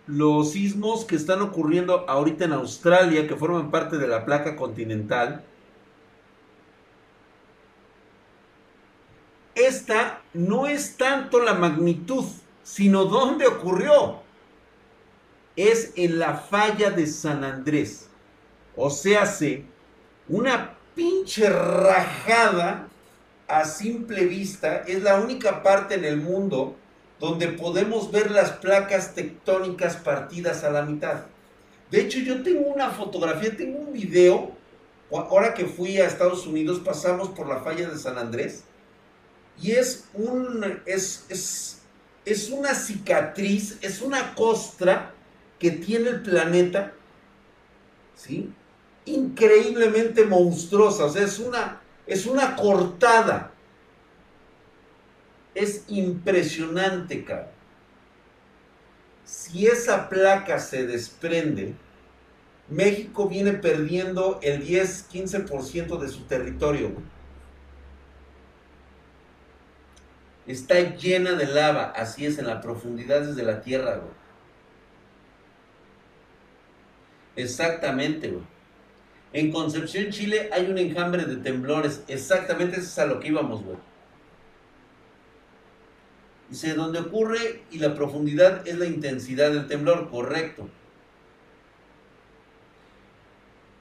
los 0.07 0.51
sismos 0.51 1.05
que 1.05 1.15
están 1.15 1.41
ocurriendo 1.41 2.09
ahorita 2.09 2.45
en 2.45 2.53
Australia, 2.53 3.27
que 3.27 3.35
forman 3.35 3.71
parte 3.71 3.97
de 3.97 4.07
la 4.07 4.25
placa 4.25 4.55
continental, 4.55 5.43
esta 9.55 10.21
no 10.33 10.67
es 10.67 10.97
tanto 10.97 11.39
la 11.39 11.53
magnitud, 11.53 12.25
sino 12.63 13.05
dónde 13.05 13.47
ocurrió. 13.47 14.21
Es 15.55 15.93
en 15.95 16.19
la 16.19 16.35
falla 16.35 16.89
de 16.89 17.05
San 17.07 17.43
Andrés. 17.43 18.09
O 18.75 18.89
sea, 18.89 19.25
se 19.25 19.65
una 20.27 20.77
pinche 20.95 21.49
rajada 21.49 22.87
a 23.51 23.65
simple 23.65 24.25
vista. 24.25 24.77
Es 24.87 25.03
la 25.03 25.19
única 25.19 25.61
parte 25.61 25.95
en 25.95 26.05
el 26.05 26.17
mundo 26.17 26.75
donde 27.19 27.49
podemos 27.49 28.11
ver 28.11 28.31
las 28.31 28.51
placas 28.51 29.13
tectónicas 29.13 29.97
partidas 29.97 30.63
a 30.63 30.71
la 30.71 30.83
mitad. 30.83 31.25
De 31.91 32.01
hecho, 32.01 32.19
yo 32.19 32.41
tengo 32.41 32.61
una 32.61 32.89
fotografía, 32.91 33.55
tengo 33.55 33.79
un 33.79 33.93
video. 33.93 34.51
Ahora 35.11 35.53
que 35.53 35.65
fui 35.65 35.97
a 35.97 36.07
Estados 36.07 36.47
Unidos, 36.47 36.79
pasamos 36.79 37.29
por 37.29 37.49
la 37.49 37.59
falla 37.59 37.89
de 37.89 37.97
San 37.97 38.17
Andrés. 38.17 38.63
Y 39.61 39.71
es, 39.71 40.05
un, 40.13 40.81
es, 40.85 41.25
es, 41.27 41.81
es 42.23 42.49
una 42.49 42.73
cicatriz, 42.73 43.77
es 43.81 44.01
una 44.01 44.33
costra 44.33 45.13
que 45.59 45.71
tiene 45.71 46.09
el 46.09 46.21
planeta. 46.21 46.93
¿Sí? 48.15 48.49
Increíblemente 49.05 50.23
monstruosa. 50.25 51.05
O 51.05 51.09
sea, 51.09 51.25
es 51.25 51.37
una, 51.39 51.80
es 52.11 52.25
una 52.25 52.57
cortada 52.57 53.53
es 55.55 55.85
impresionante, 55.87 57.23
cara. 57.23 57.49
Si 59.23 59.65
esa 59.65 60.09
placa 60.09 60.59
se 60.59 60.85
desprende, 60.85 61.73
México 62.67 63.29
viene 63.29 63.53
perdiendo 63.53 64.39
el 64.43 64.67
10-15% 64.67 65.99
de 65.99 66.09
su 66.09 66.23
territorio. 66.23 66.91
Está 70.47 70.81
llena 70.97 71.31
de 71.35 71.45
lava, 71.45 71.93
así 71.95 72.25
es, 72.25 72.39
en 72.39 72.47
la 72.47 72.59
profundidades 72.59 73.37
de 73.37 73.43
la 73.43 73.61
tierra. 73.61 74.01
Exactamente, 77.37 78.27
güey. 78.27 78.60
En 79.33 79.51
Concepción, 79.51 80.09
Chile, 80.09 80.49
hay 80.51 80.69
un 80.69 80.77
enjambre 80.77 81.25
de 81.25 81.37
temblores. 81.37 82.03
Exactamente 82.07 82.77
eso 82.77 82.87
es 82.87 82.99
a 82.99 83.05
lo 83.05 83.19
que 83.19 83.29
íbamos, 83.29 83.63
güey. 83.63 83.77
Dice, 86.49 86.73
donde 86.73 86.99
ocurre 86.99 87.63
y 87.71 87.79
la 87.79 87.95
profundidad 87.95 88.67
es 88.67 88.77
la 88.77 88.85
intensidad 88.85 89.51
del 89.51 89.67
temblor, 89.67 90.09
correcto. 90.09 90.67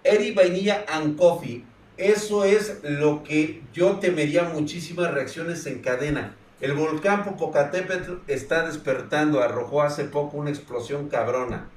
Eri 0.05 0.33
Vainilla 0.33 0.85
and 0.89 1.19
Coffee, 1.19 1.65
eso 1.97 2.45
es 2.45 2.79
lo 2.83 3.25
que 3.25 3.63
yo 3.73 3.99
temería 3.99 4.45
muchísimas 4.45 5.13
reacciones 5.13 5.67
en 5.67 5.81
cadena. 5.81 6.37
El 6.61 6.75
volcán 6.75 7.25
Popocatépetl 7.25 8.13
está 8.27 8.67
despertando, 8.67 9.43
arrojó 9.43 9.83
hace 9.83 10.05
poco 10.05 10.37
una 10.37 10.51
explosión 10.51 11.09
cabrona. 11.09 11.69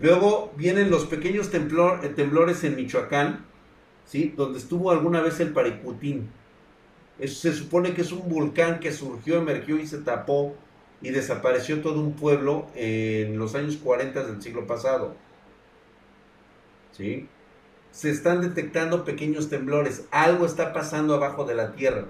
Luego 0.00 0.52
vienen 0.56 0.90
los 0.90 1.06
pequeños 1.06 1.50
eh, 1.52 2.12
temblores 2.14 2.64
en 2.64 2.76
Michoacán, 2.76 3.46
¿sí? 4.04 4.34
donde 4.36 4.58
estuvo 4.58 4.90
alguna 4.90 5.20
vez 5.20 5.40
el 5.40 5.52
Paricutín 5.52 6.30
se 7.24 7.52
supone 7.54 7.94
que 7.94 8.02
es 8.02 8.12
un 8.12 8.28
volcán 8.28 8.78
que 8.78 8.92
surgió, 8.92 9.38
emergió 9.38 9.78
y 9.78 9.86
se 9.86 9.98
tapó 9.98 10.54
y 11.00 11.10
desapareció 11.10 11.80
todo 11.80 12.00
un 12.00 12.12
pueblo 12.12 12.66
en 12.74 13.38
los 13.38 13.54
años 13.54 13.76
40 13.76 14.24
del 14.24 14.42
siglo 14.42 14.66
pasado. 14.66 15.14
¿Sí? 16.92 17.28
Se 17.90 18.10
están 18.10 18.42
detectando 18.42 19.04
pequeños 19.04 19.48
temblores, 19.48 20.04
algo 20.10 20.44
está 20.44 20.72
pasando 20.72 21.14
abajo 21.14 21.44
de 21.44 21.54
la 21.54 21.72
tierra. 21.72 22.04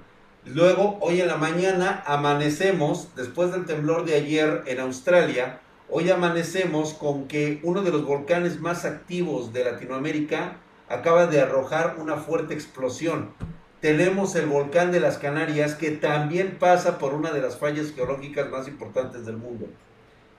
Luego, 0.45 0.99
hoy 1.01 1.21
en 1.21 1.29
la 1.29 1.37
mañana, 1.37 2.03
amanecemos, 2.07 3.15
después 3.17 3.53
del 3.53 3.65
temblor 3.65 4.05
de 4.05 4.15
ayer 4.15 4.63
en 4.67 4.81
Australia, 4.81 5.61
hoy 5.89 6.11
amanecemos 6.11 6.95
con 6.95 7.29
que 7.29 7.61
uno 7.63 7.83
de 7.83 7.91
los 7.91 8.05
volcanes 8.05 8.61
más 8.61 8.85
activos 8.85 9.53
de 9.53 9.65
Latinoamérica 9.65 10.59
acaba 10.89 11.27
de 11.27 11.41
arrojar 11.41 11.97
una 11.99 12.17
fuerte 12.17 12.55
explosión 12.55 13.35
tenemos 13.81 14.35
el 14.35 14.47
volcán 14.47 14.91
de 14.91 15.01
las 15.01 15.19
Canarias 15.19 15.75
que 15.75 15.91
también 15.91 16.57
pasa 16.59 16.99
por 16.99 17.13
una 17.13 17.31
de 17.33 17.43
las 17.43 17.59
fallas 17.59 17.93
geológicas 17.95 18.49
más 18.51 18.67
importantes 18.67 19.27
del 19.27 19.37
mundo. 19.37 19.69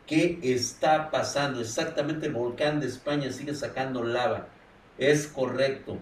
¿Qué 0.08 0.40
está 0.42 1.12
pasando? 1.12 1.62
Exactamente 1.62 2.26
el 2.26 2.34
volcán 2.34 2.80
de 2.80 2.88
España 2.88 3.32
sigue 3.32 3.54
sacando 3.54 4.04
lava. 4.04 4.48
Es 4.98 5.28
correcto. 5.28 5.98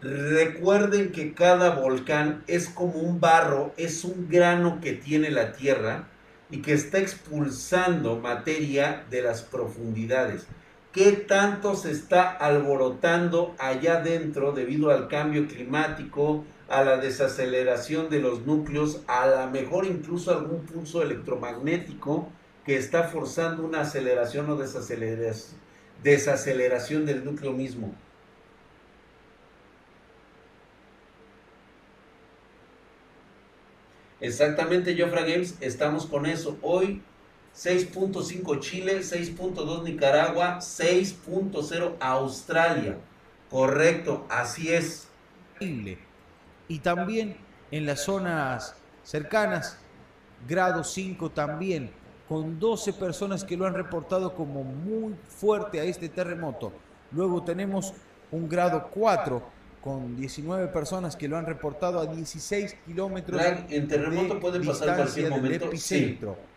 Recuerden 0.00 1.12
que 1.12 1.34
cada 1.34 1.70
volcán 1.70 2.42
es 2.46 2.68
como 2.68 2.94
un 2.94 3.20
barro, 3.20 3.72
es 3.76 4.02
un 4.02 4.28
grano 4.28 4.80
que 4.80 4.94
tiene 4.94 5.30
la 5.30 5.52
tierra 5.52 6.08
y 6.52 6.62
que 6.62 6.72
está 6.74 6.98
expulsando 6.98 8.20
materia 8.20 9.04
de 9.10 9.22
las 9.22 9.42
profundidades 9.42 10.46
qué 10.92 11.12
tanto 11.12 11.74
se 11.74 11.90
está 11.90 12.30
alborotando 12.30 13.54
allá 13.58 13.98
adentro 13.98 14.52
debido 14.52 14.90
al 14.90 15.08
cambio 15.08 15.48
climático, 15.48 16.44
a 16.68 16.84
la 16.84 16.98
desaceleración 16.98 18.08
de 18.10 18.20
los 18.20 18.46
núcleos, 18.46 19.00
a 19.06 19.26
lo 19.26 19.50
mejor 19.50 19.86
incluso 19.86 20.30
algún 20.30 20.64
pulso 20.64 21.02
electromagnético 21.02 22.28
que 22.64 22.76
está 22.76 23.04
forzando 23.04 23.64
una 23.64 23.80
aceleración 23.80 24.48
o 24.50 24.56
desaceleración, 24.56 25.58
desaceleración 26.02 27.06
del 27.06 27.24
núcleo 27.24 27.52
mismo. 27.52 27.94
Exactamente, 34.22 34.96
Jofra 34.96 35.22
Games, 35.22 35.56
estamos 35.60 36.06
con 36.06 36.26
eso. 36.26 36.56
Hoy 36.62 37.02
6.5 37.56 38.60
Chile, 38.60 39.00
6.2 39.00 39.82
Nicaragua, 39.82 40.58
6.0 40.58 41.96
Australia. 41.98 42.98
Correcto, 43.50 44.24
así 44.30 44.72
es. 44.72 45.08
Y 46.68 46.78
también 46.78 47.36
en 47.72 47.84
las 47.84 48.04
zonas 48.04 48.76
cercanas, 49.02 49.76
grado 50.48 50.84
5 50.84 51.30
también, 51.30 51.90
con 52.28 52.60
12 52.60 52.92
personas 52.92 53.42
que 53.42 53.56
lo 53.56 53.66
han 53.66 53.74
reportado 53.74 54.36
como 54.36 54.62
muy 54.62 55.16
fuerte 55.26 55.80
a 55.80 55.84
este 55.84 56.08
terremoto. 56.08 56.72
Luego 57.10 57.42
tenemos 57.42 57.92
un 58.30 58.48
grado 58.48 58.88
4 58.94 59.42
con 59.82 60.16
19 60.16 60.68
personas 60.68 61.16
que 61.16 61.28
lo 61.28 61.36
han 61.36 61.44
reportado 61.44 62.00
a 62.00 62.06
16 62.06 62.76
kilómetros 62.86 63.42
en 63.68 63.88
terremoto 63.88 64.34
de 64.34 64.40
puede 64.40 64.58
pasar 64.60 64.88
distancia 64.88 64.96
cualquier 64.96 65.24
del 65.30 65.42
momento. 65.42 65.64
epicentro. 65.66 66.51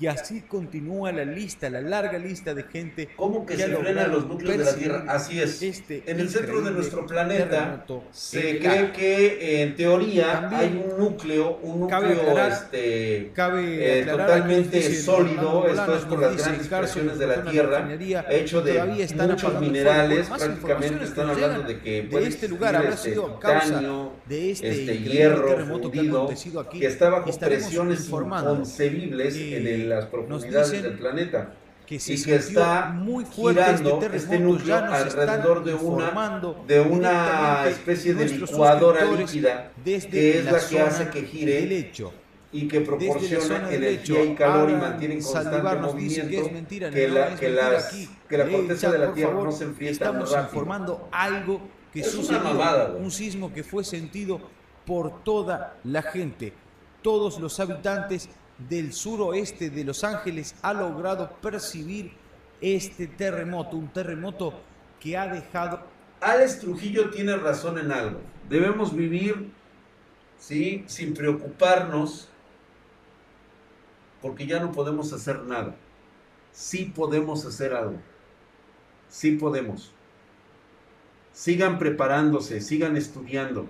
Y 0.00 0.06
así 0.06 0.42
continúa 0.42 1.10
la 1.10 1.24
lista, 1.24 1.68
la 1.68 1.80
larga 1.80 2.18
lista 2.18 2.54
de 2.54 2.62
gente 2.62 3.08
¿Cómo 3.16 3.44
que 3.44 3.56
se 3.56 3.66
frenan 3.68 4.12
los 4.12 4.26
núcleos 4.28 4.58
de 4.58 4.64
la 4.64 4.74
Tierra? 4.74 5.04
Así 5.08 5.40
es. 5.40 5.60
este 5.62 6.02
en 6.06 6.20
el 6.20 6.28
centro 6.28 6.60
de 6.60 6.70
nuestro 6.70 7.04
planeta 7.06 7.84
se 8.12 8.58
cree 8.58 8.92
que 8.92 9.62
en 9.62 9.74
teoría 9.74 10.40
También 10.42 10.60
hay 10.60 10.84
un 10.92 10.98
núcleo, 10.98 11.58
un 11.62 11.88
cabe 11.88 12.10
núcleo 12.14 12.30
aclarar- 12.30 12.52
este, 12.52 13.32
Cabe 13.34 14.00
eh, 14.00 14.04
totalmente 14.04 14.94
sólido, 14.94 15.66
esto 15.66 15.96
es 15.96 16.04
por 16.04 16.20
las 16.20 16.36
grandes 16.36 16.62
el 16.64 16.68
Carso 16.68 16.92
presiones 17.00 17.18
de 17.18 17.26
la 17.26 17.42
Tierra, 17.50 17.88
hecho 18.30 18.62
de 18.62 19.06
muchos 19.26 19.60
minerales, 19.60 20.28
prácticamente 20.28 21.04
están 21.04 21.26
que 21.26 21.32
hablando 21.32 21.62
de 21.62 21.80
que 21.80 22.02
de 22.02 22.08
puede 22.08 22.28
este 22.28 22.48
lugar 22.48 22.76
habrá 22.76 22.90
este 22.94 23.10
sido 23.10 23.40
causa 23.40 23.80
de 24.26 24.50
este, 24.52 24.70
este 24.70 24.98
hierro 25.00 25.56
que 25.56 25.64
fundido, 25.64 26.22
acontecido 26.24 26.60
aquí. 26.60 26.80
que 26.80 26.86
está 26.86 27.08
bajo 27.10 27.30
presiones 27.38 28.08
inconcebibles 28.08 29.34
que 29.34 29.56
en 29.56 29.66
el- 29.66 29.87
las 29.88 30.06
profundidades 30.06 30.82
del 30.82 30.98
planeta 30.98 31.52
que 31.86 31.98
se 31.98 32.12
y 32.14 32.22
que 32.22 32.34
está 32.36 32.90
muy 32.90 33.24
fuerte 33.24 33.62
girando 33.64 34.00
este 34.02 34.16
este, 34.16 34.38
núcleo 34.38 34.76
alrededor 34.76 35.64
de 35.64 35.74
una, 35.74 36.40
de 36.66 36.80
una 36.82 37.66
especie 37.66 38.12
de 38.14 38.26
licuadora 38.26 39.04
líquida 39.06 39.72
desde 39.82 40.10
que 40.10 40.38
es 40.40 40.44
la, 40.44 40.52
que 40.52 40.58
zona 40.60 40.84
hace 40.86 41.08
que 41.08 41.22
gire 41.22 41.78
hecho. 41.78 42.12
y 42.52 42.68
que 42.68 42.80
la 42.80 42.86
proporciona 42.86 43.72
energía 43.72 44.22
y 44.24 44.34
calor 44.34 44.70
y 44.70 44.74
mantiene 44.74 45.14
en 45.14 45.22
constante 45.22 45.76
movimiento 45.80 46.44
que 46.44 46.50
mentira, 46.52 46.90
que 46.90 47.08
no 47.08 47.14
la, 47.14 47.34
que 47.36 47.48
las- 47.48 47.94
que 48.28 48.36
la 48.38 48.46
corteza 48.48 48.90
de 48.92 48.98
la 48.98 49.14
Tierra 49.14 49.30
favor, 49.32 49.46
no 49.46 49.52
se 49.52 49.64
enfríe 49.64 49.88
tan 49.88 50.08
Estamos 50.08 50.30
rápido. 50.32 50.48
informando 50.50 51.08
algo 51.10 51.60
que 51.92 52.00
Es 52.00 52.12
una 52.14 52.22
sucedió, 52.22 52.40
mamada, 52.44 52.88
güey. 52.88 53.02
un 53.02 53.10
sismo 53.10 53.50
que 53.52 53.64
fue 53.64 53.82
sentido 53.82 54.40
por 54.84 55.24
toda 55.24 55.76
la 55.84 56.02
gente. 56.02 56.52
Todos 57.00 57.38
los 57.40 57.58
habitantes 57.60 58.28
del 58.58 58.92
suroeste 58.92 59.70
de 59.70 59.84
Los 59.84 60.04
Ángeles 60.04 60.54
ha 60.62 60.72
logrado 60.72 61.30
percibir 61.40 62.12
este 62.60 63.06
terremoto, 63.06 63.76
un 63.76 63.88
terremoto 63.88 64.52
que 64.98 65.16
ha 65.16 65.28
dejado 65.28 65.98
Alex 66.20 66.60
Trujillo 66.60 67.10
tiene 67.10 67.36
razón 67.36 67.78
en 67.78 67.92
algo. 67.92 68.20
Debemos 68.48 68.94
vivir, 68.94 69.50
¿sí? 70.38 70.84
Sin 70.86 71.14
preocuparnos, 71.14 72.28
porque 74.20 74.46
ya 74.46 74.58
no 74.58 74.72
podemos 74.72 75.12
hacer 75.12 75.42
nada. 75.42 75.76
Sí 76.52 76.92
podemos 76.94 77.44
hacer 77.44 77.72
algo. 77.72 77.98
Sí 79.08 79.32
podemos. 79.32 79.92
Sigan 81.32 81.78
preparándose, 81.78 82.60
sigan 82.60 82.96
estudiando. 82.96 83.68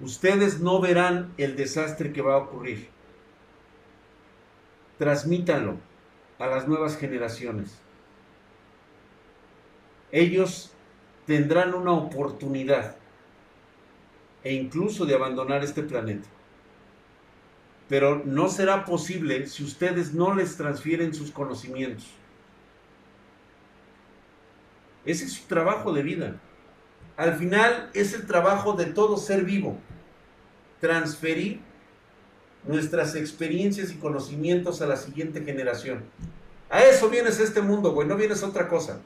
Ustedes 0.00 0.60
no 0.60 0.80
verán 0.80 1.32
el 1.38 1.56
desastre 1.56 2.12
que 2.12 2.22
va 2.22 2.34
a 2.34 2.38
ocurrir. 2.38 2.88
Transmítanlo 4.98 5.76
a 6.38 6.46
las 6.46 6.68
nuevas 6.68 6.96
generaciones 6.96 7.78
ellos 10.16 10.72
tendrán 11.26 11.74
una 11.74 11.92
oportunidad 11.92 12.96
e 14.44 14.54
incluso 14.54 15.04
de 15.04 15.14
abandonar 15.14 15.64
este 15.64 15.82
planeta. 15.82 16.28
Pero 17.88 18.22
no 18.24 18.48
será 18.48 18.84
posible 18.84 19.46
si 19.46 19.64
ustedes 19.64 20.14
no 20.14 20.34
les 20.34 20.56
transfieren 20.56 21.14
sus 21.14 21.30
conocimientos. 21.30 22.06
Ese 25.04 25.24
es 25.24 25.34
su 25.34 25.46
trabajo 25.46 25.92
de 25.92 26.02
vida. 26.02 26.40
Al 27.16 27.36
final 27.36 27.90
es 27.94 28.12
el 28.12 28.26
trabajo 28.26 28.74
de 28.74 28.86
todo 28.86 29.16
ser 29.16 29.44
vivo. 29.44 29.78
Transferir 30.80 31.60
nuestras 32.64 33.14
experiencias 33.14 33.90
y 33.90 33.96
conocimientos 33.96 34.82
a 34.82 34.86
la 34.86 34.96
siguiente 34.96 35.42
generación. 35.42 36.04
A 36.68 36.82
eso 36.82 37.08
vienes 37.08 37.40
este 37.40 37.62
mundo, 37.62 37.92
güey, 37.92 38.08
no 38.08 38.16
vienes 38.16 38.42
a 38.42 38.48
otra 38.48 38.68
cosa. 38.68 39.00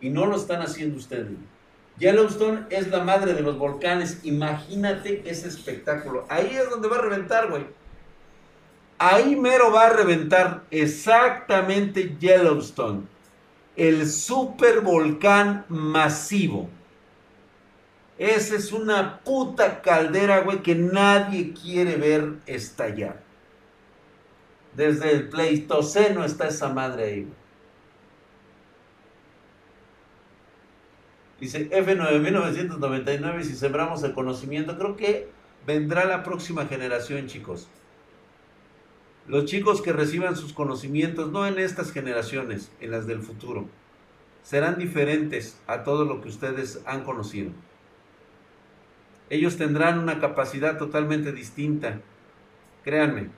Y 0.00 0.10
no 0.10 0.26
lo 0.26 0.36
están 0.36 0.62
haciendo 0.62 0.96
ustedes. 0.96 1.28
Yellowstone 1.98 2.66
es 2.70 2.88
la 2.88 3.02
madre 3.02 3.34
de 3.34 3.40
los 3.40 3.58
volcanes. 3.58 4.20
Imagínate 4.22 5.28
ese 5.28 5.48
espectáculo. 5.48 6.24
Ahí 6.28 6.56
es 6.56 6.70
donde 6.70 6.88
va 6.88 6.98
a 6.98 7.02
reventar, 7.02 7.50
güey. 7.50 7.66
Ahí 8.98 9.34
mero 9.36 9.72
va 9.72 9.86
a 9.86 9.92
reventar 9.92 10.64
exactamente 10.70 12.16
Yellowstone. 12.20 13.02
El 13.76 14.08
super 14.08 14.80
volcán 14.80 15.64
masivo. 15.68 16.68
Esa 18.18 18.56
es 18.56 18.72
una 18.72 19.20
puta 19.20 19.80
caldera, 19.80 20.40
güey, 20.40 20.60
que 20.60 20.74
nadie 20.74 21.54
quiere 21.54 21.96
ver 21.96 22.34
estallar. 22.46 23.22
Desde 24.74 25.12
el 25.12 25.28
Pleistoceno 25.28 26.24
está 26.24 26.48
esa 26.48 26.68
madre 26.68 27.04
ahí, 27.04 27.22
güey. 27.22 27.38
Dice 31.40 31.70
F9999, 31.70 33.42
si 33.42 33.54
sembramos 33.54 34.02
el 34.02 34.12
conocimiento, 34.12 34.76
creo 34.76 34.96
que 34.96 35.28
vendrá 35.64 36.04
la 36.04 36.24
próxima 36.24 36.66
generación, 36.66 37.28
chicos. 37.28 37.68
Los 39.28 39.44
chicos 39.44 39.80
que 39.80 39.92
reciban 39.92 40.34
sus 40.34 40.52
conocimientos, 40.52 41.30
no 41.30 41.46
en 41.46 41.60
estas 41.60 41.92
generaciones, 41.92 42.72
en 42.80 42.90
las 42.90 43.06
del 43.06 43.20
futuro, 43.20 43.68
serán 44.42 44.78
diferentes 44.78 45.60
a 45.68 45.84
todo 45.84 46.04
lo 46.04 46.20
que 46.20 46.28
ustedes 46.28 46.80
han 46.86 47.04
conocido. 47.04 47.52
Ellos 49.30 49.56
tendrán 49.56 49.98
una 49.98 50.20
capacidad 50.20 50.78
totalmente 50.78 51.32
distinta, 51.32 52.00
créanme. 52.82 53.28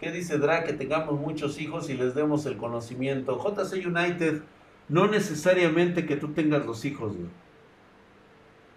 ¿Qué 0.00 0.10
dice 0.10 0.36
Drake? 0.38 0.66
Que 0.66 0.72
tengamos 0.72 1.20
muchos 1.20 1.60
hijos 1.60 1.88
y 1.88 1.94
les 1.94 2.16
demos 2.16 2.44
el 2.46 2.56
conocimiento. 2.56 3.38
JC 3.38 3.86
United, 3.86 4.42
no 4.88 5.06
necesariamente 5.06 6.06
que 6.06 6.16
tú 6.16 6.32
tengas 6.32 6.66
los 6.66 6.84
hijos, 6.84 7.16
güey. 7.16 7.28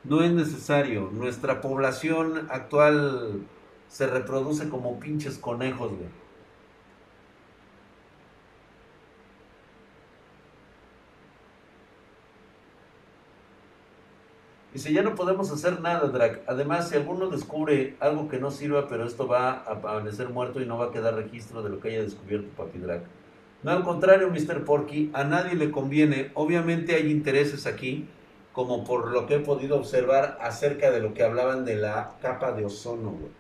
No 0.04 0.22
es 0.22 0.32
necesario. 0.32 1.10
Nuestra 1.12 1.62
población 1.62 2.46
actual 2.52 3.42
se 3.88 4.06
reproduce 4.06 4.70
como 4.70 5.00
pinches 5.00 5.40
conejos, 5.40 5.94
güey. 5.94 6.25
Dice, 14.76 14.92
ya 14.92 15.04
no 15.04 15.16
podemos 15.16 15.50
hacer 15.54 15.80
nada, 15.80 16.10
Drac. 16.10 16.42
Además, 16.48 16.90
si 16.90 16.98
alguno 16.98 17.30
descubre 17.30 17.96
algo 18.02 18.28
que 18.28 18.40
no 18.40 18.52
sirva, 18.52 18.90
pero 18.90 19.06
esto 19.06 19.26
va 19.26 19.64
a 19.66 19.72
amanecer 19.72 20.28
muerto 20.28 20.60
y 20.60 20.66
no 20.66 20.78
va 20.78 20.88
a 20.88 20.92
quedar 20.92 21.16
registro 21.16 21.64
de 21.64 21.70
lo 21.70 21.80
que 21.80 21.92
haya 21.92 22.02
descubierto 22.02 22.50
Papi 22.58 22.80
Drac. 22.80 23.04
No, 23.64 23.72
al 23.72 23.86
contrario, 23.86 24.30
Mr. 24.30 24.66
Porky, 24.66 25.12
a 25.14 25.24
nadie 25.24 25.56
le 25.56 25.72
conviene. 25.72 26.32
Obviamente 26.34 26.94
hay 26.94 27.10
intereses 27.10 27.68
aquí, 27.68 28.10
como 28.52 28.84
por 28.84 29.14
lo 29.14 29.28
que 29.28 29.36
he 29.36 29.40
podido 29.40 29.78
observar 29.78 30.38
acerca 30.42 30.92
de 30.92 31.00
lo 31.00 31.14
que 31.14 31.24
hablaban 31.24 31.64
de 31.64 31.78
la 31.78 32.18
capa 32.22 32.52
de 32.52 32.66
ozono, 32.66 33.12
güey. 33.12 33.32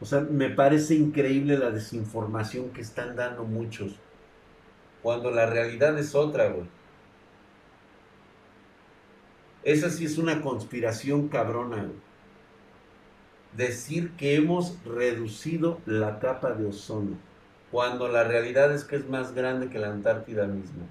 O 0.00 0.04
sea, 0.04 0.20
me 0.20 0.50
parece 0.50 0.94
increíble 0.94 1.58
la 1.58 1.72
desinformación 1.72 2.70
que 2.70 2.82
están 2.82 3.16
dando 3.16 3.42
muchos. 3.42 3.96
Cuando 5.02 5.32
la 5.32 5.46
realidad 5.46 5.98
es 5.98 6.14
otra, 6.14 6.50
güey. 6.50 6.68
Esa 9.66 9.90
sí 9.90 10.04
es 10.04 10.16
una 10.16 10.42
conspiración 10.42 11.26
cabrona. 11.28 11.78
güey. 11.78 11.98
Decir 13.56 14.12
que 14.12 14.36
hemos 14.36 14.78
reducido 14.84 15.80
la 15.86 16.20
capa 16.20 16.52
de 16.52 16.66
ozono, 16.66 17.16
cuando 17.72 18.06
la 18.06 18.22
realidad 18.22 18.72
es 18.72 18.84
que 18.84 18.94
es 18.94 19.08
más 19.08 19.34
grande 19.34 19.68
que 19.68 19.80
la 19.80 19.88
Antártida 19.88 20.46
misma. 20.46 20.84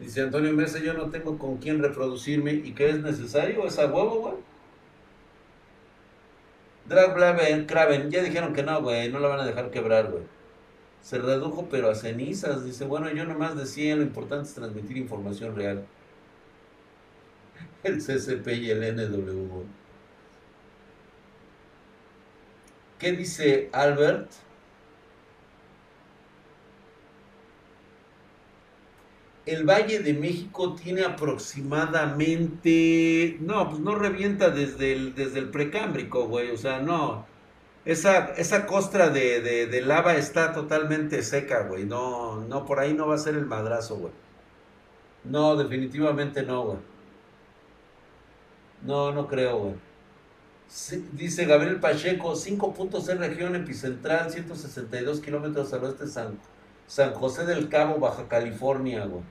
Dice 0.00 0.22
Antonio 0.22 0.54
Mesa, 0.54 0.78
yo 0.78 0.94
no 0.94 1.10
tengo 1.10 1.38
con 1.38 1.58
quién 1.58 1.82
reproducirme 1.82 2.54
y 2.54 2.72
que 2.72 2.88
es 2.88 3.00
necesario 3.02 3.66
esa 3.66 3.84
huevo, 3.86 4.20
güey. 4.20 4.34
Drag 6.86 7.66
Kraven, 7.66 8.10
ya 8.10 8.22
dijeron 8.22 8.54
que 8.54 8.62
no, 8.62 8.80
güey, 8.82 9.10
no 9.12 9.18
la 9.18 9.28
van 9.28 9.40
a 9.40 9.46
dejar 9.46 9.70
quebrar, 9.70 10.10
güey. 10.10 10.24
Se 11.02 11.18
redujo 11.18 11.68
pero 11.70 11.90
a 11.90 11.94
cenizas. 11.94 12.64
Dice, 12.64 12.84
bueno, 12.86 13.10
yo 13.12 13.24
nomás 13.26 13.56
decía, 13.56 13.94
lo 13.96 14.02
importante 14.02 14.48
es 14.48 14.54
transmitir 14.54 14.96
información 14.96 15.54
real. 15.56 15.86
El 17.82 18.00
CCP 18.00 18.48
y 18.48 18.70
el 18.70 18.96
NW. 18.96 19.64
¿Qué 22.98 23.12
dice 23.12 23.68
Albert? 23.72 24.30
el 29.46 29.64
Valle 29.64 30.00
de 30.00 30.14
México 30.14 30.74
tiene 30.74 31.02
aproximadamente, 31.02 33.36
no, 33.40 33.68
pues 33.68 33.80
no 33.80 33.94
revienta 33.96 34.50
desde 34.50 34.92
el, 34.92 35.14
desde 35.14 35.38
el 35.40 35.50
precámbrico, 35.50 36.26
güey, 36.28 36.50
o 36.50 36.56
sea, 36.56 36.80
no. 36.80 37.31
Esa, 37.84 38.32
esa 38.34 38.66
costra 38.66 39.10
de, 39.10 39.40
de, 39.40 39.80
lava 39.82 40.14
está 40.14 40.52
totalmente 40.52 41.22
seca, 41.22 41.64
güey. 41.64 41.84
No, 41.84 42.40
no, 42.42 42.64
por 42.64 42.78
ahí 42.78 42.94
no 42.94 43.08
va 43.08 43.16
a 43.16 43.18
ser 43.18 43.34
el 43.34 43.46
madrazo, 43.46 43.96
güey. 43.96 44.12
No, 45.24 45.56
definitivamente 45.56 46.42
no, 46.42 46.64
güey. 46.64 46.78
No, 48.82 49.12
no 49.12 49.26
creo, 49.28 49.58
güey. 49.58 49.74
dice 51.12 51.44
Gabriel 51.46 51.80
Pacheco, 51.80 52.34
5.6 52.34 53.18
región 53.18 53.56
epicentral, 53.56 54.30
162 54.30 55.20
kilómetros 55.20 55.72
al 55.72 55.84
oeste 55.84 56.04
de 56.04 56.10
San 56.10 56.38
San 56.92 57.14
José 57.14 57.46
del 57.46 57.70
Cabo, 57.70 57.98
Baja 57.98 58.28
California, 58.28 59.06
güey. 59.06 59.22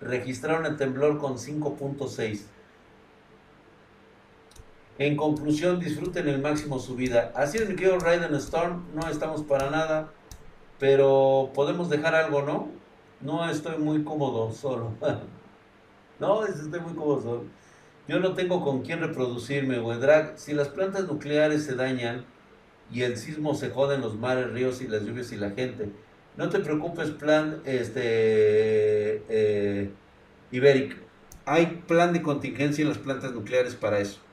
Registraron 0.00 0.64
el 0.64 0.78
temblor 0.78 1.18
con 1.18 1.34
5.6. 1.36 2.40
En 4.98 5.16
conclusión, 5.16 5.80
disfruten 5.80 6.28
el 6.28 6.40
máximo 6.40 6.78
su 6.78 6.94
vida. 6.94 7.32
Así 7.34 7.58
es, 7.58 7.68
mi 7.68 7.74
querido 7.74 7.98
Raiden 7.98 8.34
Storm. 8.36 8.84
No 8.94 9.08
estamos 9.08 9.42
para 9.42 9.68
nada. 9.70 10.12
Pero 10.78 11.50
podemos 11.54 11.90
dejar 11.90 12.14
algo, 12.14 12.42
¿no? 12.42 12.68
No 13.20 13.48
estoy 13.48 13.78
muy 13.78 14.04
cómodo 14.04 14.52
solo. 14.52 14.92
no, 16.20 16.46
estoy 16.46 16.80
muy 16.80 16.94
cómodo 16.94 17.22
solo. 17.22 17.44
Yo 18.06 18.20
no 18.20 18.34
tengo 18.34 18.62
con 18.62 18.82
quién 18.82 19.00
reproducirme, 19.00 19.78
güey. 19.78 19.98
Drag, 19.98 20.38
si 20.38 20.52
las 20.52 20.68
plantas 20.68 21.08
nucleares 21.08 21.64
se 21.64 21.74
dañan 21.74 22.24
y 22.92 23.02
el 23.02 23.16
sismo 23.16 23.54
se 23.54 23.70
jode 23.70 23.96
en 23.96 24.02
los 24.02 24.16
mares, 24.16 24.52
ríos 24.52 24.80
y 24.80 24.86
las 24.86 25.02
lluvias 25.02 25.32
y 25.32 25.36
la 25.36 25.50
gente, 25.50 25.90
no 26.36 26.50
te 26.50 26.60
preocupes, 26.60 27.10
plan 27.10 27.62
este 27.64 29.22
eh, 29.28 29.90
Iberic. 30.52 30.96
Hay 31.46 31.82
plan 31.86 32.12
de 32.12 32.22
contingencia 32.22 32.82
en 32.82 32.88
las 32.88 32.98
plantas 32.98 33.32
nucleares 33.32 33.74
para 33.74 33.98
eso. 34.00 34.23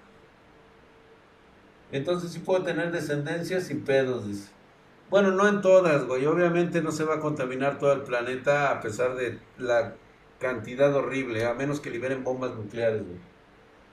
Entonces 1.91 2.31
sí 2.31 2.39
puedo 2.39 2.63
tener 2.63 2.91
descendencia 2.91 3.61
sin 3.61 3.83
pedos, 3.83 4.27
dice. 4.27 4.49
Bueno, 5.09 5.31
no 5.31 5.47
en 5.47 5.61
todas, 5.61 6.05
güey. 6.05 6.25
Obviamente 6.25 6.81
no 6.81 6.91
se 6.91 7.03
va 7.03 7.15
a 7.15 7.19
contaminar 7.19 7.79
todo 7.79 7.91
el 7.93 8.01
planeta 8.01 8.71
a 8.71 8.79
pesar 8.79 9.15
de 9.15 9.39
la 9.57 9.95
cantidad 10.39 10.93
horrible, 10.95 11.45
a 11.45 11.53
menos 11.53 11.81
que 11.81 11.91
liberen 11.91 12.23
bombas 12.23 12.55
nucleares, 12.55 13.05
güey. 13.05 13.19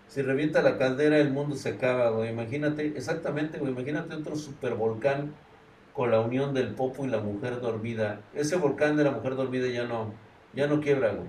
Si 0.06 0.22
revienta 0.22 0.62
la 0.62 0.78
caldera, 0.78 1.18
el 1.18 1.30
mundo 1.30 1.56
se 1.56 1.70
acaba, 1.70 2.10
güey. 2.10 2.30
Imagínate, 2.30 2.86
exactamente, 2.96 3.58
güey. 3.58 3.72
Imagínate 3.72 4.14
otro 4.14 4.36
supervolcán 4.36 5.34
con 5.92 6.12
la 6.12 6.20
unión 6.20 6.54
del 6.54 6.74
popo 6.74 7.04
y 7.04 7.08
la 7.08 7.18
mujer 7.18 7.60
dormida. 7.60 8.20
Ese 8.32 8.56
volcán 8.56 8.96
de 8.96 9.04
la 9.04 9.10
mujer 9.10 9.34
dormida 9.34 9.66
ya 9.66 9.84
no, 9.84 10.14
ya 10.54 10.68
no 10.68 10.80
quiebra, 10.80 11.12
güey. 11.12 11.28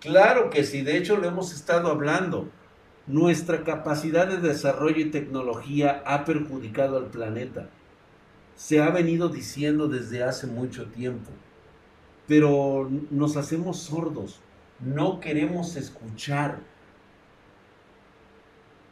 Claro 0.00 0.50
que 0.50 0.64
sí, 0.64 0.82
de 0.82 0.96
hecho 0.96 1.16
lo 1.16 1.26
hemos 1.26 1.52
estado 1.52 1.90
hablando. 1.90 2.48
Nuestra 3.06 3.64
capacidad 3.64 4.26
de 4.26 4.38
desarrollo 4.38 5.00
y 5.00 5.10
tecnología 5.10 6.02
ha 6.06 6.24
perjudicado 6.24 6.96
al 6.96 7.06
planeta. 7.06 7.68
Se 8.56 8.80
ha 8.80 8.88
venido 8.90 9.28
diciendo 9.28 9.88
desde 9.88 10.22
hace 10.22 10.46
mucho 10.46 10.86
tiempo. 10.86 11.30
Pero 12.26 12.90
nos 13.10 13.36
hacemos 13.36 13.78
sordos. 13.78 14.40
No 14.80 15.20
queremos 15.20 15.76
escuchar. 15.76 16.60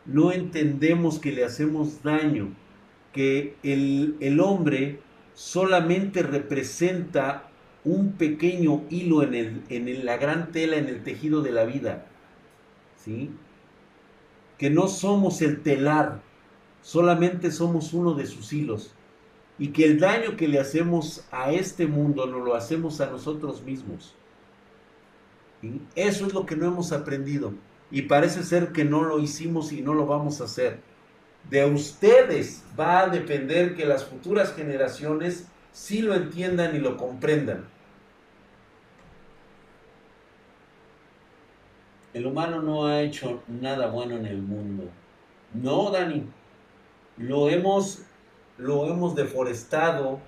No 0.04 0.30
entendemos 0.30 1.18
que 1.18 1.32
le 1.32 1.44
hacemos 1.44 2.02
daño 2.02 2.54
que 3.12 3.56
el, 3.62 4.40
hombre 4.40 5.00
solamente 5.34 6.22
representa 6.22 7.48
un 7.84 8.12
pequeño 8.12 8.84
hilo 8.90 9.22
en, 9.22 9.34
el, 9.34 9.62
en 9.70 10.04
la 10.04 10.18
gran 10.18 10.52
tela, 10.52 10.76
en 10.76 10.88
el 10.88 11.02
tejido 11.02 11.40
de 11.40 11.52
la 11.52 11.64
vida. 11.64 12.06
¿Sí? 12.96 13.30
Que 14.62 14.70
no 14.70 14.86
somos 14.86 15.42
el 15.42 15.60
telar, 15.62 16.22
solamente 16.82 17.50
somos 17.50 17.92
uno 17.92 18.14
de 18.14 18.26
sus 18.26 18.52
hilos. 18.52 18.94
Y 19.58 19.68
que 19.68 19.84
el 19.84 19.98
daño 19.98 20.36
que 20.36 20.46
le 20.46 20.60
hacemos 20.60 21.24
a 21.32 21.50
este 21.50 21.88
mundo 21.88 22.26
no 22.26 22.38
lo 22.38 22.54
hacemos 22.54 23.00
a 23.00 23.06
nosotros 23.10 23.62
mismos. 23.62 24.14
Eso 25.96 26.26
es 26.26 26.32
lo 26.32 26.46
que 26.46 26.54
no 26.54 26.66
hemos 26.66 26.92
aprendido. 26.92 27.52
Y 27.90 28.02
parece 28.02 28.44
ser 28.44 28.70
que 28.70 28.84
no 28.84 29.02
lo 29.02 29.18
hicimos 29.18 29.72
y 29.72 29.82
no 29.82 29.94
lo 29.94 30.06
vamos 30.06 30.40
a 30.40 30.44
hacer 30.44 30.78
de 31.50 31.64
ustedes 31.66 32.62
va 32.78 33.00
a 33.00 33.08
depender 33.08 33.74
que 33.74 33.84
las 33.84 34.04
futuras 34.04 34.54
generaciones 34.54 35.46
sí 35.72 36.02
lo 36.02 36.14
entiendan 36.14 36.76
y 36.76 36.78
lo 36.78 36.96
comprendan. 36.96 37.64
El 42.14 42.26
humano 42.26 42.60
no 42.60 42.86
ha 42.86 43.00
hecho 43.00 43.42
nada 43.48 43.86
bueno 43.86 44.16
en 44.16 44.26
el 44.26 44.42
mundo. 44.42 44.84
No, 45.54 45.90
Dani. 45.90 46.26
Lo 47.16 47.48
hemos, 47.48 48.02
lo 48.58 48.86
hemos 48.90 49.14
deforestado. 49.14 50.20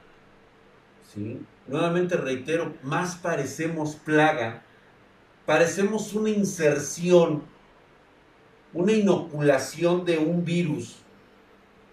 ¿sí? 1.12 1.40
Nuevamente 1.66 2.16
reitero, 2.16 2.74
más 2.82 3.16
parecemos 3.16 3.96
plaga. 3.96 4.62
Parecemos 5.46 6.14
una 6.14 6.30
inserción, 6.30 7.42
una 8.72 8.92
inoculación 8.92 10.04
de 10.04 10.18
un 10.18 10.44
virus 10.44 11.04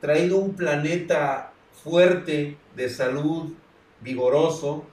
traído 0.01 0.37
un 0.37 0.55
planeta 0.55 1.53
fuerte, 1.83 2.57
de 2.75 2.89
salud, 2.89 3.53
vigoroso, 4.01 4.83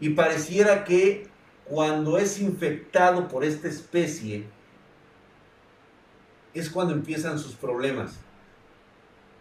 y 0.00 0.10
pareciera 0.10 0.84
que 0.84 1.28
cuando 1.68 2.18
es 2.18 2.40
infectado 2.40 3.28
por 3.28 3.44
esta 3.44 3.68
especie, 3.68 4.44
es 6.54 6.70
cuando 6.70 6.94
empiezan 6.94 7.38
sus 7.38 7.54
problemas. 7.54 8.18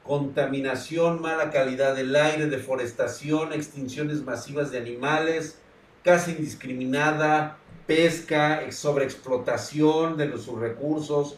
Contaminación, 0.04 1.22
mala 1.22 1.50
calidad 1.50 1.96
del 1.96 2.16
aire, 2.16 2.48
deforestación, 2.48 3.54
extinciones 3.54 4.24
masivas 4.24 4.72
de 4.72 4.80
animales, 4.80 5.60
caza 6.04 6.32
indiscriminada, 6.32 7.58
pesca, 7.88 8.62
sobreexplotación 8.72 10.18
de 10.18 10.32
sus 10.38 10.60
recursos. 10.60 11.38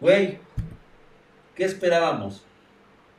Güey, 0.00 0.38
¿qué 1.54 1.64
esperábamos? 1.64 2.44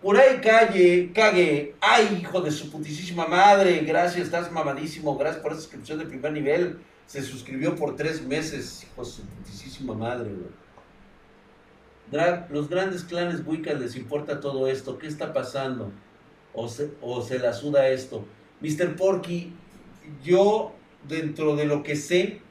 Por 0.01 0.17
ahí 0.17 0.39
calle, 0.39 1.11
cague. 1.13 1.75
Ay, 1.81 2.19
hijo 2.21 2.39
de 2.39 2.51
su 2.51 2.71
putísima 2.71 3.27
madre. 3.27 3.79
Gracias, 3.79 4.25
estás 4.25 4.49
mamadísimo. 4.49 5.17
Gracias 5.17 5.41
por 5.41 5.51
esa 5.51 5.61
suscripción 5.61 5.99
de 5.99 6.05
primer 6.05 6.31
nivel. 6.31 6.79
Se 7.09 7.23
suscribió 7.23 7.75
por 7.75 7.95
tres 7.95 8.23
meses, 8.23 8.83
hijo 8.83 9.03
de 9.03 9.09
su 9.09 9.83
madre, 9.95 10.29
los 12.51 12.69
grandes 12.69 13.03
clanes 13.03 13.41
Wicca 13.43 13.73
les 13.73 13.95
importa 13.95 14.39
todo 14.39 14.67
esto. 14.67 14.99
¿Qué 14.99 15.07
está 15.07 15.33
pasando? 15.33 15.91
O 16.53 16.67
se, 16.67 16.91
o 17.01 17.23
se 17.23 17.39
la 17.39 17.53
suda 17.53 17.87
esto. 17.87 18.25
Mr. 18.61 18.95
Porky, 18.95 19.53
yo, 20.23 20.75
dentro 21.07 21.55
de 21.55 21.65
lo 21.65 21.81
que 21.81 21.95
sé, 21.95 22.41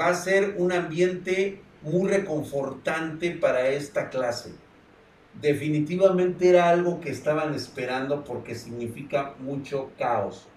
va 0.00 0.08
a 0.08 0.14
ser 0.14 0.54
un 0.56 0.72
ambiente 0.72 1.60
muy 1.82 2.08
reconfortante 2.08 3.32
para 3.32 3.68
esta 3.68 4.08
clase 4.08 4.54
definitivamente 5.40 6.48
era 6.48 6.70
algo 6.70 6.98
que 6.98 7.10
estaban 7.10 7.54
esperando 7.54 8.24
porque 8.24 8.54
significa 8.54 9.34
mucho 9.38 9.90
caos. 9.98 10.48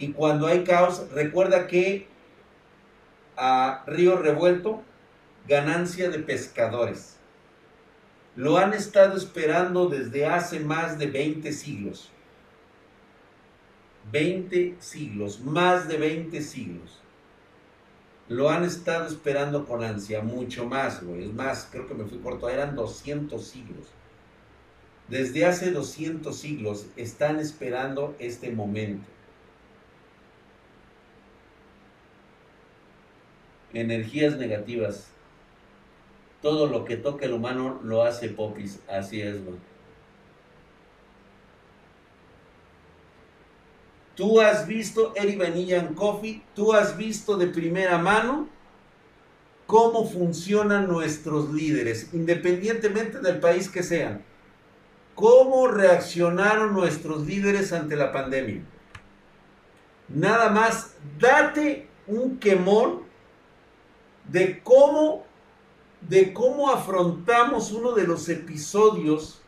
Y 0.00 0.12
cuando 0.12 0.48
hay 0.48 0.64
caos, 0.64 1.06
recuerda 1.12 1.68
que 1.68 2.08
a 3.36 3.84
Río 3.86 4.16
Revuelto, 4.16 4.82
ganancia 5.46 6.10
de 6.10 6.18
pescadores. 6.18 7.16
Lo 8.34 8.58
han 8.58 8.74
estado 8.74 9.16
esperando 9.16 9.88
desde 9.88 10.26
hace 10.26 10.58
más 10.58 10.98
de 10.98 11.06
20 11.06 11.52
siglos. 11.52 12.10
20 14.10 14.76
siglos, 14.80 15.40
más 15.40 15.86
de 15.86 15.96
20 15.98 16.42
siglos 16.42 17.00
lo 18.30 18.48
han 18.48 18.62
estado 18.62 19.08
esperando 19.08 19.66
con 19.66 19.82
ansia, 19.82 20.22
mucho 20.22 20.64
más, 20.64 21.02
güey. 21.02 21.24
Es 21.24 21.32
más, 21.34 21.68
creo 21.68 21.88
que 21.88 21.94
me 21.94 22.04
fui 22.04 22.18
corto, 22.18 22.48
eran 22.48 22.76
200 22.76 23.44
siglos. 23.44 23.88
Desde 25.08 25.44
hace 25.44 25.72
200 25.72 26.38
siglos 26.38 26.86
están 26.94 27.40
esperando 27.40 28.14
este 28.20 28.52
momento. 28.52 29.04
Energías 33.72 34.36
negativas. 34.36 35.08
Todo 36.42 36.66
lo 36.66 36.84
que 36.84 36.96
toca 36.96 37.26
el 37.26 37.32
humano 37.32 37.80
lo 37.82 38.02
hace 38.02 38.28
popis. 38.28 38.80
Así 38.88 39.20
es, 39.20 39.44
güey. 39.44 39.58
Tú 44.14 44.40
has 44.40 44.66
visto, 44.66 45.14
Eri 45.16 45.36
Vanilla 45.36 45.88
Coffee, 45.94 46.42
tú 46.54 46.74
has 46.74 46.96
visto 46.96 47.36
de 47.38 47.46
primera 47.46 47.96
mano 47.96 48.48
cómo 49.66 50.04
funcionan 50.04 50.88
nuestros 50.88 51.52
líderes, 51.52 52.12
independientemente 52.12 53.20
del 53.20 53.38
país 53.38 53.68
que 53.70 53.82
sean. 53.82 54.22
¿Cómo 55.14 55.68
reaccionaron 55.68 56.74
nuestros 56.74 57.24
líderes 57.26 57.72
ante 57.72 57.94
la 57.94 58.12
pandemia? 58.12 58.62
Nada 60.08 60.50
más, 60.50 60.96
date 61.18 61.86
un 62.06 62.38
quemón 62.38 63.02
de 64.30 64.60
cómo, 64.62 65.24
de 66.02 66.32
cómo 66.32 66.70
afrontamos 66.70 67.72
uno 67.72 67.92
de 67.92 68.06
los 68.06 68.28
episodios 68.28 69.42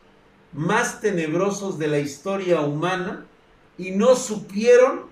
más 0.51 1.01
tenebrosos 1.01 1.79
de 1.79 1.87
la 1.87 1.99
historia 1.99 2.61
humana 2.61 3.25
y 3.77 3.91
no 3.91 4.15
supieron 4.15 5.05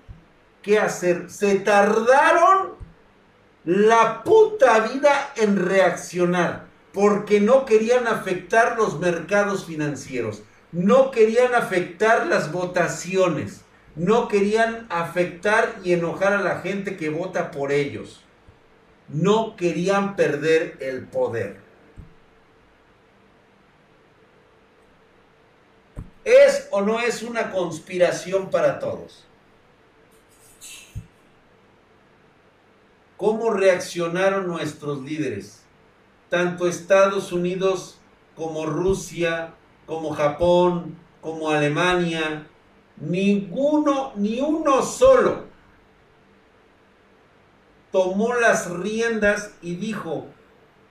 qué 0.62 0.78
hacer. 0.78 1.30
Se 1.30 1.56
tardaron 1.56 2.72
la 3.64 4.22
puta 4.24 4.80
vida 4.88 5.32
en 5.36 5.56
reaccionar 5.56 6.66
porque 6.92 7.40
no 7.40 7.64
querían 7.64 8.06
afectar 8.06 8.76
los 8.76 9.00
mercados 9.00 9.64
financieros, 9.64 10.42
no 10.72 11.10
querían 11.10 11.54
afectar 11.54 12.26
las 12.26 12.52
votaciones, 12.52 13.62
no 13.96 14.28
querían 14.28 14.86
afectar 14.90 15.76
y 15.84 15.92
enojar 15.92 16.34
a 16.34 16.42
la 16.42 16.60
gente 16.60 16.96
que 16.96 17.08
vota 17.08 17.50
por 17.50 17.72
ellos, 17.72 18.22
no 19.12 19.56
querían 19.56 20.16
perder 20.16 20.78
el 20.80 21.06
poder. 21.06 21.60
¿Es 26.24 26.68
o 26.70 26.80
no 26.82 27.00
es 27.00 27.22
una 27.22 27.50
conspiración 27.50 28.50
para 28.50 28.78
todos? 28.78 29.24
¿Cómo 33.16 33.50
reaccionaron 33.50 34.46
nuestros 34.46 35.02
líderes? 35.02 35.62
Tanto 36.28 36.66
Estados 36.66 37.32
Unidos 37.32 37.98
como 38.34 38.66
Rusia, 38.66 39.54
como 39.86 40.10
Japón, 40.10 40.96
como 41.20 41.50
Alemania, 41.50 42.46
ninguno, 42.96 44.12
ni 44.16 44.40
uno 44.40 44.82
solo 44.82 45.51
tomó 47.92 48.34
las 48.34 48.70
riendas 48.70 49.52
y 49.62 49.76
dijo, 49.76 50.26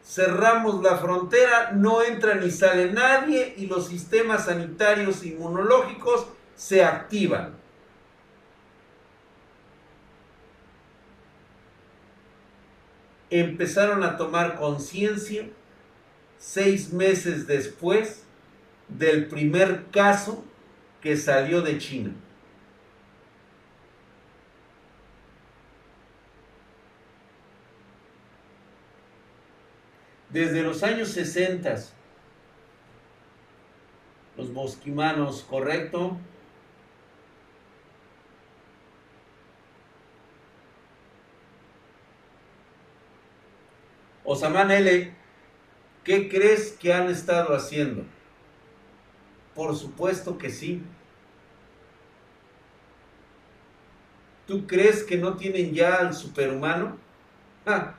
cerramos 0.05 0.81
la 0.83 0.97
frontera, 0.97 1.71
no 1.73 2.01
entra 2.03 2.35
ni 2.35 2.51
sale 2.51 2.91
nadie 2.91 3.55
y 3.57 3.65
los 3.65 3.87
sistemas 3.87 4.45
sanitarios 4.45 5.25
inmunológicos 5.25 6.27
se 6.55 6.83
activan. 6.83 7.55
Empezaron 13.29 14.03
a 14.03 14.17
tomar 14.17 14.55
conciencia 14.57 15.47
seis 16.37 16.91
meses 16.91 17.47
después 17.47 18.23
del 18.89 19.27
primer 19.27 19.85
caso 19.89 20.43
que 20.99 21.15
salió 21.15 21.61
de 21.61 21.77
China. 21.77 22.11
Desde 30.31 30.63
los 30.63 30.81
años 30.83 31.09
60, 31.09 31.75
los 34.37 34.53
bosquimanos, 34.53 35.45
¿correcto? 35.49 36.17
Osaman 44.23 44.71
L., 44.71 45.13
¿qué 46.05 46.29
crees 46.29 46.71
que 46.79 46.93
han 46.93 47.09
estado 47.09 47.53
haciendo? 47.53 48.05
Por 49.53 49.75
supuesto 49.75 50.37
que 50.37 50.49
sí. 50.49 50.81
¿Tú 54.47 54.65
crees 54.65 55.03
que 55.03 55.17
no 55.17 55.35
tienen 55.35 55.73
ya 55.73 55.95
al 55.95 56.13
superhumano? 56.13 56.97
Ah, 57.65 57.95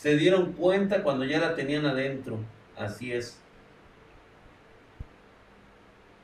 se 0.00 0.16
dieron 0.16 0.54
cuenta 0.54 1.02
cuando 1.02 1.26
ya 1.26 1.38
la 1.38 1.54
tenían 1.54 1.84
adentro. 1.84 2.38
Así 2.74 3.12
es. 3.12 3.36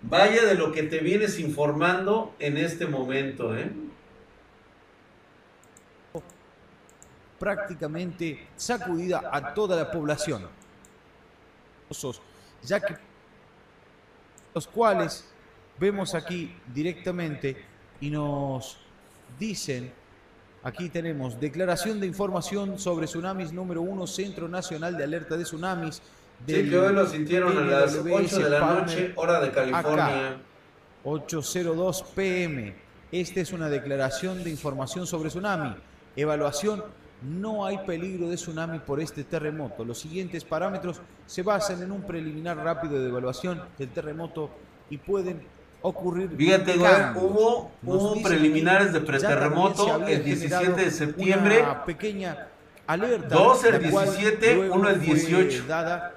Vaya 0.01 0.47
de 0.47 0.55
lo 0.55 0.73
que 0.73 0.85
te 0.85 1.01
vienes 1.01 1.39
informando 1.39 2.35
en 2.39 2.57
este 2.57 2.87
momento, 2.87 3.55
¿eh? 3.55 3.71
Prácticamente 7.39 8.49
sacudida 8.57 9.29
a 9.31 9.53
toda 9.53 9.77
la 9.77 9.91
población. 9.91 10.49
Ya 12.63 12.81
que 12.81 12.97
los 14.55 14.67
cuales 14.67 15.31
vemos 15.79 16.15
aquí 16.15 16.57
directamente 16.73 17.63
y 18.01 18.09
nos 18.09 18.79
dicen 19.39 19.93
Aquí 20.67 20.89
tenemos 20.89 21.39
declaración 21.39 22.01
de 22.01 22.09
información 22.09 22.77
sobre 22.77 23.07
tsunamis 23.07 23.53
número 23.53 23.83
uno, 23.83 24.05
Centro 24.05 24.49
Nacional 24.49 24.97
de 24.97 25.05
Alerta 25.05 25.37
de 25.37 25.45
Tsunamis. 25.45 26.03
Sí, 26.45 26.69
que 26.69 26.77
hoy 26.77 26.93
lo 26.93 27.07
sintieron 27.07 27.57
a 27.57 27.61
las 27.61 27.95
8 27.95 28.39
de 28.41 28.51
la 28.51 28.59
noche, 28.75 29.13
hora 29.15 29.41
de 29.41 29.53
California. 29.53 30.39
8.02 31.05 32.05
pm. 32.17 32.75
Esta 33.13 33.41
es 33.43 33.53
una 33.53 33.69
declaración 33.69 34.43
de 34.43 34.51
información 34.51 35.07
sobre 35.07 35.29
tsunami. 35.29 35.73
Evaluación. 36.17 36.83
No 37.23 37.65
hay 37.65 37.79
peligro 37.87 38.29
de 38.29 38.35
tsunami 38.35 38.81
por 38.81 39.01
este 39.01 39.23
terremoto. 39.23 39.85
Los 39.85 39.99
siguientes 39.99 40.43
parámetros 40.43 41.01
se 41.27 41.45
basan 41.45 41.81
en 41.81 41.93
un 41.93 42.03
preliminar 42.03 42.57
rápido 42.57 43.01
de 43.01 43.09
evaluación 43.09 43.63
del 43.79 43.91
terremoto 43.91 44.51
y 44.91 44.99
pueden 44.99 45.47
ocurrir. 45.89 46.31
Fíjate, 46.37 46.77
hubo, 46.77 47.71
hubo 47.83 48.23
preliminares 48.23 48.93
de 48.93 49.01
preterremoto 49.01 50.05
el 50.07 50.25
17 50.25 50.73
de 50.73 50.91
septiembre. 50.91 51.63
Una 51.63 51.85
pequeña 51.85 52.49
alerta. 52.87 53.35
Dos 53.35 53.65
el 53.65 53.79
17, 53.79 54.71
uno 54.71 54.89
el 54.89 55.01
18. 55.01 55.65
Dada 55.67 56.15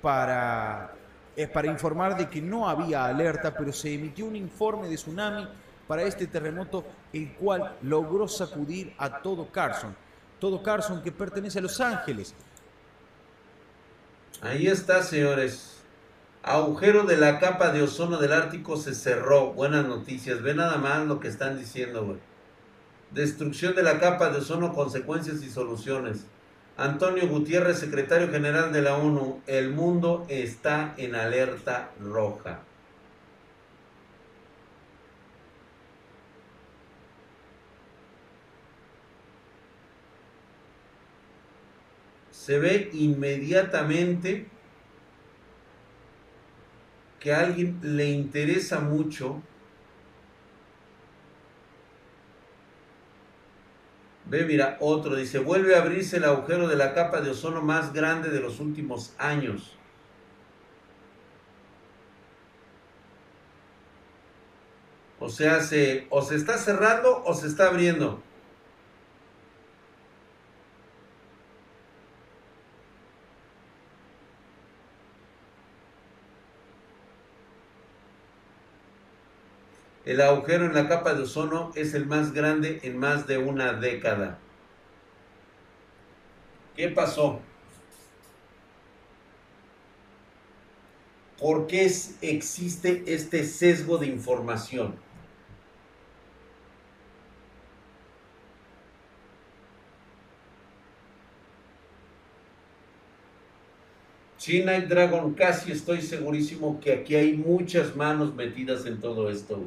para, 0.00 0.92
eh, 1.36 1.46
para 1.46 1.68
informar 1.68 2.16
de 2.16 2.28
que 2.28 2.42
no 2.42 2.68
había 2.68 3.04
alerta, 3.04 3.54
pero 3.56 3.72
se 3.72 3.94
emitió 3.94 4.26
un 4.26 4.36
informe 4.36 4.88
de 4.88 4.96
tsunami 4.96 5.48
para 5.86 6.02
este 6.02 6.26
terremoto, 6.26 6.84
el 7.12 7.32
cual 7.34 7.76
logró 7.82 8.26
sacudir 8.26 8.92
a 8.98 9.22
todo 9.22 9.50
Carson. 9.50 9.94
Todo 10.40 10.62
Carson 10.62 11.02
que 11.02 11.12
pertenece 11.12 11.60
a 11.60 11.62
Los 11.62 11.80
Ángeles. 11.80 12.34
Ahí 14.40 14.66
está, 14.66 15.02
señores. 15.02 15.71
Agujero 16.44 17.04
de 17.04 17.16
la 17.16 17.38
capa 17.38 17.70
de 17.70 17.82
ozono 17.82 18.18
del 18.18 18.32
Ártico 18.32 18.76
se 18.76 18.96
cerró. 18.96 19.52
Buenas 19.52 19.86
noticias. 19.86 20.42
Ve 20.42 20.54
nada 20.54 20.76
más 20.76 21.06
lo 21.06 21.20
que 21.20 21.28
están 21.28 21.56
diciendo. 21.56 22.18
Destrucción 23.12 23.76
de 23.76 23.84
la 23.84 24.00
capa 24.00 24.30
de 24.30 24.38
ozono, 24.38 24.74
consecuencias 24.74 25.40
y 25.44 25.48
soluciones. 25.48 26.26
Antonio 26.76 27.28
Gutiérrez, 27.28 27.78
secretario 27.78 28.28
general 28.28 28.72
de 28.72 28.82
la 28.82 28.96
ONU. 28.96 29.40
El 29.46 29.70
mundo 29.70 30.26
está 30.28 30.94
en 30.96 31.14
alerta 31.14 31.92
roja. 32.00 32.62
Se 42.32 42.58
ve 42.58 42.90
inmediatamente 42.94 44.50
que 47.22 47.32
a 47.32 47.40
alguien 47.40 47.78
le 47.82 48.10
interesa 48.10 48.80
mucho 48.80 49.40
Ve, 54.24 54.44
mira, 54.46 54.78
otro 54.80 55.14
dice, 55.14 55.40
vuelve 55.40 55.76
a 55.76 55.82
abrirse 55.82 56.16
el 56.16 56.24
agujero 56.24 56.66
de 56.66 56.76
la 56.76 56.94
capa 56.94 57.20
de 57.20 57.30
ozono 57.30 57.60
más 57.60 57.92
grande 57.92 58.30
de 58.30 58.40
los 58.40 58.60
últimos 58.60 59.12
años. 59.18 59.76
O 65.20 65.28
sea, 65.28 65.60
se, 65.60 66.06
o 66.08 66.22
se 66.22 66.36
está 66.36 66.56
cerrando 66.56 67.22
o 67.26 67.34
se 67.34 67.46
está 67.46 67.68
abriendo. 67.68 68.22
El 80.12 80.20
agujero 80.20 80.66
en 80.66 80.74
la 80.74 80.88
capa 80.88 81.14
de 81.14 81.22
ozono 81.22 81.72
es 81.74 81.94
el 81.94 82.04
más 82.04 82.34
grande 82.34 82.80
en 82.82 82.98
más 82.98 83.26
de 83.26 83.38
una 83.38 83.72
década. 83.72 84.38
¿Qué 86.76 86.90
pasó? 86.90 87.40
¿por 91.38 91.66
qué 91.66 91.90
existe 92.20 93.04
este 93.06 93.44
sesgo 93.44 93.96
de 93.96 94.06
información? 94.06 94.96
Sí, 104.36 104.62
Night 104.62 104.88
Dragon, 104.88 105.32
casi 105.32 105.72
estoy 105.72 106.02
segurísimo 106.02 106.78
que 106.80 106.92
aquí 106.92 107.14
hay 107.14 107.32
muchas 107.32 107.96
manos 107.96 108.34
metidas 108.34 108.84
en 108.84 109.00
todo 109.00 109.30
esto. 109.30 109.64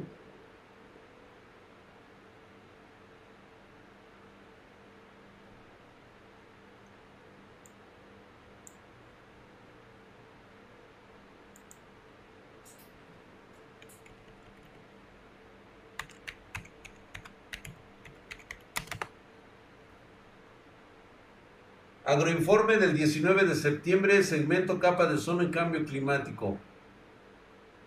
Agroinforme 22.16 22.78
del 22.78 22.94
19 22.94 23.44
de 23.44 23.54
septiembre, 23.54 24.22
segmento 24.22 24.78
capa 24.78 25.06
de 25.06 25.16
ozono 25.16 25.42
en 25.42 25.50
cambio 25.50 25.84
climático. 25.84 26.56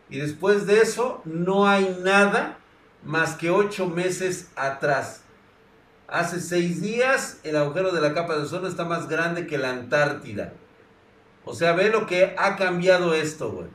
Y 0.07 0.19
después 0.19 0.67
de 0.67 0.81
eso, 0.81 1.21
no 1.25 1.67
hay 1.67 1.97
nada 2.03 2.59
más 3.03 3.35
que 3.35 3.49
ocho 3.49 3.87
meses 3.87 4.49
atrás. 4.55 5.21
Hace 6.07 6.39
seis 6.41 6.79
días, 6.79 7.39
el 7.43 7.55
agujero 7.55 7.91
de 7.91 8.01
la 8.01 8.13
capa 8.13 8.35
de 8.35 8.43
ozono 8.43 8.67
está 8.67 8.85
más 8.85 9.09
grande 9.09 9.47
que 9.47 9.57
la 9.57 9.71
Antártida. 9.71 10.53
O 11.43 11.55
sea, 11.55 11.73
ve 11.73 11.89
lo 11.89 12.05
que 12.05 12.35
ha 12.37 12.55
cambiado 12.55 13.15
esto, 13.15 13.51
güey. 13.51 13.67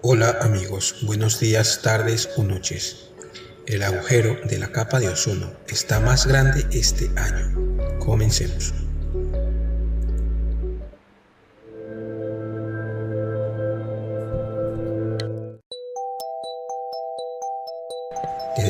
Hola 0.00 0.38
amigos, 0.40 1.00
buenos 1.02 1.38
días, 1.38 1.82
tardes 1.82 2.30
o 2.38 2.42
noches. 2.42 3.10
El 3.66 3.82
agujero 3.82 4.36
de 4.48 4.58
la 4.58 4.72
capa 4.72 5.00
de 5.00 5.08
ozono 5.10 5.52
está 5.68 6.00
más 6.00 6.26
grande 6.26 6.66
este 6.72 7.10
año. 7.16 7.71
Comencemos. 8.04 8.74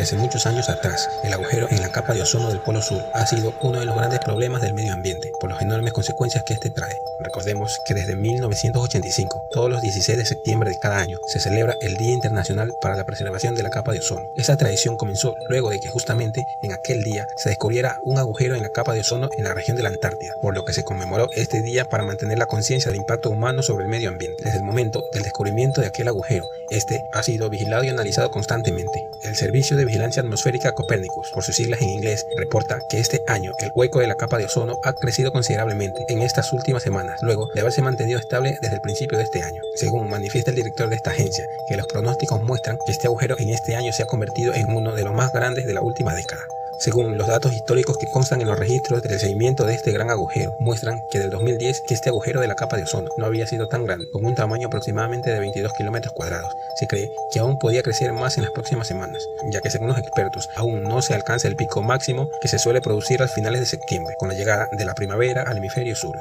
Hace 0.02 0.16
muchos 0.16 0.46
años 0.46 0.68
atrás, 0.68 1.08
el 1.22 1.32
agujero 1.32 1.68
en 1.70 1.80
la 1.80 1.92
capa 1.92 2.12
de 2.12 2.22
ozono 2.22 2.48
del 2.48 2.58
Polo 2.58 2.82
Sur 2.82 3.00
ha 3.14 3.24
sido 3.24 3.54
uno 3.62 3.78
de 3.78 3.86
los 3.86 3.94
grandes 3.94 4.18
problemas 4.18 4.60
del 4.60 4.74
medio 4.74 4.92
ambiente, 4.92 5.30
por 5.38 5.48
las 5.48 5.62
enormes 5.62 5.92
consecuencias 5.92 6.42
que 6.42 6.54
este 6.54 6.70
trae. 6.70 7.00
Recordemos 7.20 7.78
que 7.86 7.94
desde 7.94 8.16
1985, 8.16 9.44
todos 9.52 9.70
los 9.70 9.80
16 9.80 10.18
de 10.18 10.26
septiembre 10.26 10.70
de 10.70 10.78
cada 10.80 10.98
año, 10.98 11.20
se 11.28 11.38
celebra 11.38 11.76
el 11.80 11.96
Día 11.98 12.10
Internacional 12.10 12.74
para 12.80 12.96
la 12.96 13.06
Preservación 13.06 13.54
de 13.54 13.62
la 13.62 13.70
Capa 13.70 13.92
de 13.92 14.00
Ozono. 14.00 14.26
Esa 14.34 14.56
tradición 14.56 14.96
comenzó 14.96 15.36
luego 15.48 15.70
de 15.70 15.78
que 15.78 15.88
justamente 15.88 16.48
en 16.62 16.72
aquel 16.72 17.04
día 17.04 17.28
se 17.36 17.50
descubriera 17.50 18.00
un 18.02 18.18
agujero 18.18 18.56
en 18.56 18.62
la 18.62 18.70
capa 18.70 18.94
de 18.94 19.00
ozono 19.02 19.28
en 19.38 19.44
la 19.44 19.54
región 19.54 19.76
de 19.76 19.84
la 19.84 19.90
Antártida, 19.90 20.34
por 20.42 20.52
lo 20.52 20.64
que 20.64 20.72
se 20.72 20.82
conmemoró 20.82 21.28
este 21.36 21.62
día 21.62 21.84
para 21.84 22.02
mantener 22.02 22.38
la 22.38 22.46
conciencia 22.46 22.90
del 22.90 22.98
impacto 22.98 23.30
humano 23.30 23.62
sobre 23.62 23.84
el 23.84 23.90
medio 23.90 24.08
ambiente. 24.08 24.42
Desde 24.42 24.58
el 24.58 24.64
momento 24.64 25.04
del 25.12 25.22
descubrimiento 25.22 25.80
de 25.80 25.86
aquel 25.86 26.08
agujero, 26.08 26.48
este 26.70 27.04
ha 27.12 27.22
sido 27.22 27.48
vigilado 27.50 27.84
y 27.84 27.88
analizado 27.88 28.32
constantemente. 28.32 29.08
El 29.22 29.36
servicio 29.36 29.76
de 29.76 29.91
Vigilancia 29.92 30.22
Atmosférica 30.22 30.72
Copernicus, 30.72 31.32
por 31.32 31.44
sus 31.44 31.54
siglas 31.54 31.82
en 31.82 31.90
inglés, 31.90 32.24
reporta 32.38 32.80
que 32.88 32.98
este 32.98 33.22
año 33.26 33.52
el 33.58 33.72
hueco 33.74 33.98
de 34.00 34.06
la 34.06 34.14
capa 34.14 34.38
de 34.38 34.46
ozono 34.46 34.78
ha 34.84 34.94
crecido 34.94 35.32
considerablemente 35.32 36.06
en 36.08 36.22
estas 36.22 36.54
últimas 36.54 36.82
semanas, 36.82 37.20
luego 37.20 37.50
de 37.54 37.60
haberse 37.60 37.82
mantenido 37.82 38.18
estable 38.18 38.56
desde 38.62 38.76
el 38.76 38.80
principio 38.80 39.18
de 39.18 39.24
este 39.24 39.42
año. 39.42 39.60
Según 39.74 40.08
manifiesta 40.08 40.48
el 40.50 40.56
director 40.56 40.88
de 40.88 40.96
esta 40.96 41.10
agencia, 41.10 41.46
que 41.68 41.76
los 41.76 41.86
pronósticos 41.88 42.42
muestran 42.42 42.78
que 42.86 42.92
este 42.92 43.06
agujero 43.06 43.36
en 43.38 43.50
este 43.50 43.76
año 43.76 43.92
se 43.92 44.02
ha 44.02 44.06
convertido 44.06 44.54
en 44.54 44.74
uno 44.74 44.94
de 44.94 45.04
los 45.04 45.12
más 45.12 45.30
grandes 45.30 45.66
de 45.66 45.74
la 45.74 45.82
última 45.82 46.14
década. 46.14 46.46
Según 46.78 47.16
los 47.16 47.28
datos 47.28 47.52
históricos 47.52 47.96
que 47.98 48.10
constan 48.10 48.40
en 48.40 48.48
los 48.48 48.58
registros 48.58 49.02
del 49.02 49.18
seguimiento 49.18 49.64
de 49.64 49.74
este 49.74 49.92
gran 49.92 50.10
agujero, 50.10 50.56
muestran 50.58 51.02
que 51.10 51.18
del 51.18 51.30
2010 51.30 51.82
que 51.86 51.94
este 51.94 52.08
agujero 52.08 52.40
de 52.40 52.48
la 52.48 52.56
capa 52.56 52.76
de 52.76 52.82
ozono 52.82 53.08
no 53.16 53.26
había 53.26 53.46
sido 53.46 53.68
tan 53.68 53.84
grande, 53.84 54.08
con 54.10 54.24
un 54.24 54.34
tamaño 54.34 54.66
aproximadamente 54.66 55.30
de 55.30 55.38
22 55.38 55.72
kilómetros 55.74 56.12
cuadrados. 56.12 56.52
Se 56.80 56.86
cree 56.86 57.10
que 57.32 57.38
aún 57.38 57.58
podía 57.58 57.82
crecer 57.82 58.12
más 58.12 58.36
en 58.36 58.42
las 58.42 58.52
próximas 58.52 58.88
semanas, 58.88 59.22
ya 59.50 59.60
que 59.60 59.70
según 59.70 59.88
los 59.88 59.98
expertos 59.98 60.48
aún 60.56 60.82
no 60.82 61.02
se 61.02 61.14
alcanza 61.14 61.48
el 61.48 61.56
pico 61.56 61.82
máximo 61.82 62.30
que 62.40 62.48
se 62.48 62.58
suele 62.58 62.80
producir 62.80 63.22
a 63.22 63.28
finales 63.28 63.60
de 63.60 63.66
septiembre, 63.66 64.14
con 64.18 64.28
la 64.28 64.34
llegada 64.34 64.68
de 64.72 64.84
la 64.84 64.94
primavera 64.94 65.42
al 65.42 65.58
hemisferio 65.58 65.94
sur. 65.94 66.20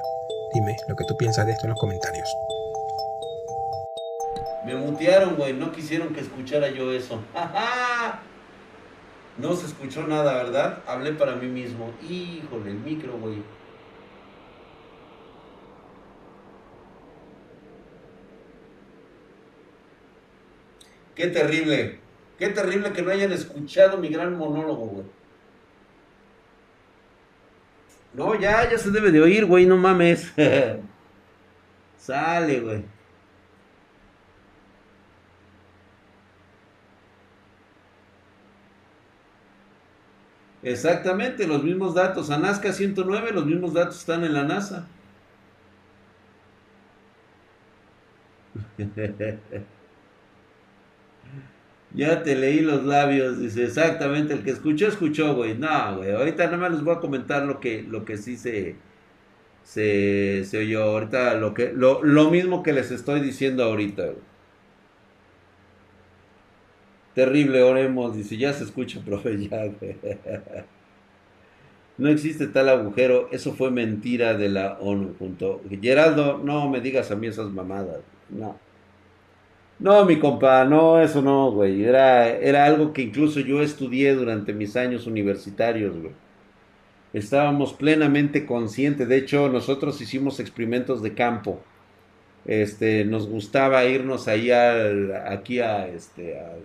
Dime 0.54 0.76
lo 0.88 0.96
que 0.96 1.06
tú 1.06 1.18
piensas 1.18 1.46
de 1.46 1.54
esto 1.54 1.66
en 1.66 1.72
los 1.72 1.80
comentarios. 1.80 2.28
Me 4.66 4.76
mutearon, 4.76 5.36
güey, 5.38 5.54
no 5.54 5.72
quisieron 5.72 6.14
que 6.14 6.20
escuchara 6.20 6.70
yo 6.70 6.94
eso. 6.94 7.20
¡Ja, 7.34 8.22
no 9.38 9.54
se 9.56 9.68
escuchó 9.68 10.06
nada, 10.08 10.34
¿verdad? 10.36 10.84
Hablé 10.88 11.14
para 11.14 11.36
mí 11.36 11.48
mismo. 11.48 11.92
Híjole, 12.02 12.72
el 12.72 12.80
micro, 12.80 13.18
güey. 13.18 13.44
Qué 21.16 21.28
terrible. 21.28 22.00
Qué 22.38 22.50
terrible 22.50 22.92
que 22.94 23.02
no 23.02 23.12
hayan 23.12 23.32
escuchado 23.32 23.98
mi 23.98 24.10
gran 24.10 24.38
monólogo, 24.38 24.86
güey. 24.88 25.06
No, 28.14 28.36
ya, 28.40 28.70
ya 28.70 28.78
se 28.78 28.92
debe 28.92 29.12
de 29.12 29.22
oír, 29.22 29.46
güey, 29.46 29.66
no 29.66 29.78
mames. 29.78 30.34
Sale, 31.98 32.60
güey. 32.60 32.84
Exactamente, 40.64 41.46
los 41.48 41.64
mismos 41.64 41.94
datos. 41.96 42.30
ANASCA 42.32 42.74
109, 42.74 43.32
los 43.32 43.46
mismos 43.46 43.74
datos 43.74 44.00
están 44.00 44.24
en 44.24 44.34
la 44.34 44.44
NASA. 44.44 44.96
ya 51.90 52.24
te 52.24 52.36
leí 52.36 52.62
los 52.62 52.84
labios, 52.86 53.40
dice, 53.40 53.66
exactamente, 53.66 54.34
el 54.34 54.44
que 54.44 54.52
escuchó, 54.52 54.88
escuchó, 54.88 55.36
güey. 55.36 55.58
No, 55.58 55.98
güey, 55.98 56.12
ahorita 56.12 56.46
nada 56.46 56.58
más 56.58 56.72
les 56.72 56.84
voy 56.84 56.96
a 56.96 57.00
comentar 57.00 57.44
lo 57.46 57.60
que, 57.60 57.84
lo 57.84 58.06
que 58.06 58.18
sí 58.18 58.38
se, 58.38 58.82
se, 59.64 60.44
se 60.46 60.60
oyó. 60.60 60.84
Ahorita 60.86 61.36
lo, 61.36 61.54
que, 61.56 61.74
lo, 61.74 62.04
lo 62.04 62.32
mismo 62.32 62.64
que 62.64 62.74
les 62.74 62.92
estoy 62.92 63.22
diciendo 63.22 63.64
ahorita, 63.66 64.04
güey. 64.06 64.31
Terrible, 67.14 67.62
oremos. 67.62 68.16
Dice, 68.16 68.38
ya 68.38 68.54
se 68.54 68.64
escucha, 68.64 69.02
profe, 69.06 69.38
ya, 69.48 69.72
No 71.98 72.10
existe 72.10 72.48
tal 72.48 72.70
agujero, 72.70 73.30
eso 73.32 73.54
fue 73.54 73.72
mentira 73.72 74.36
de 74.36 74.50
la 74.50 74.78
ONU. 74.80 75.16
Junto. 75.20 75.62
Geraldo, 75.82 76.40
no 76.44 76.70
me 76.70 76.82
digas 76.82 77.12
a 77.12 77.16
mí 77.16 77.28
esas 77.28 77.50
mamadas. 77.50 78.00
No. 78.30 78.58
No, 79.80 80.06
mi 80.06 80.20
compa, 80.20 80.64
no, 80.66 81.02
eso 81.02 81.22
no, 81.24 81.52
güey. 81.52 81.84
Era, 81.84 82.30
era 82.30 82.66
algo 82.66 82.94
que 82.94 83.02
incluso 83.02 83.40
yo 83.40 83.62
estudié 83.64 84.14
durante 84.14 84.54
mis 84.54 84.76
años 84.76 85.08
universitarios, 85.08 85.98
güey. 85.98 86.14
Estábamos 87.14 87.74
plenamente 87.74 88.46
conscientes. 88.46 89.08
De 89.08 89.18
hecho, 89.18 89.50
nosotros 89.50 90.00
hicimos 90.00 90.40
experimentos 90.40 91.02
de 91.02 91.14
campo. 91.14 91.62
Este, 92.46 93.06
nos 93.06 93.28
gustaba 93.28 93.86
irnos 93.86 94.28
ahí 94.28 94.52
al, 94.52 95.14
aquí 95.28 95.60
a, 95.60 95.88
este, 95.88 96.40
al, 96.40 96.62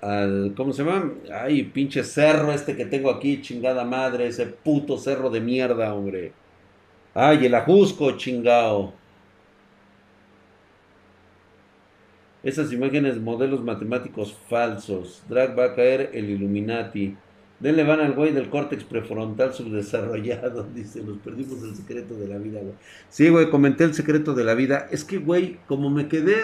¿cómo 0.00 0.72
se 0.72 0.84
llama? 0.84 1.12
Ay, 1.32 1.64
pinche 1.64 2.04
cerro 2.04 2.52
este 2.52 2.76
que 2.76 2.86
tengo 2.86 3.10
aquí, 3.10 3.40
chingada 3.42 3.84
madre, 3.84 4.28
ese 4.28 4.46
puto 4.46 4.96
cerro 4.98 5.30
de 5.30 5.40
mierda, 5.40 5.92
hombre. 5.94 6.32
Ay, 7.14 7.46
el 7.46 7.54
ajusco, 7.54 8.12
chingao. 8.16 8.94
Esas 12.42 12.72
imágenes, 12.72 13.20
modelos 13.20 13.62
matemáticos 13.64 14.32
falsos. 14.48 15.24
Drag 15.28 15.58
va 15.58 15.64
a 15.66 15.74
caer 15.74 16.10
el 16.14 16.30
Illuminati. 16.30 17.16
Denle 17.58 17.82
van 17.82 17.98
al 17.98 18.12
güey 18.12 18.32
del 18.32 18.48
córtex 18.48 18.84
prefrontal 18.84 19.52
subdesarrollado. 19.52 20.62
Dice, 20.74 21.02
nos 21.02 21.18
perdimos 21.18 21.60
el 21.64 21.74
secreto 21.74 22.14
de 22.14 22.28
la 22.28 22.38
vida, 22.38 22.60
güey. 22.60 22.74
Sí, 23.08 23.28
güey, 23.28 23.50
comenté 23.50 23.82
el 23.82 23.94
secreto 23.94 24.34
de 24.34 24.44
la 24.44 24.54
vida. 24.54 24.86
Es 24.92 25.04
que, 25.04 25.18
güey, 25.18 25.58
como 25.66 25.90
me 25.90 26.06
quedé 26.06 26.36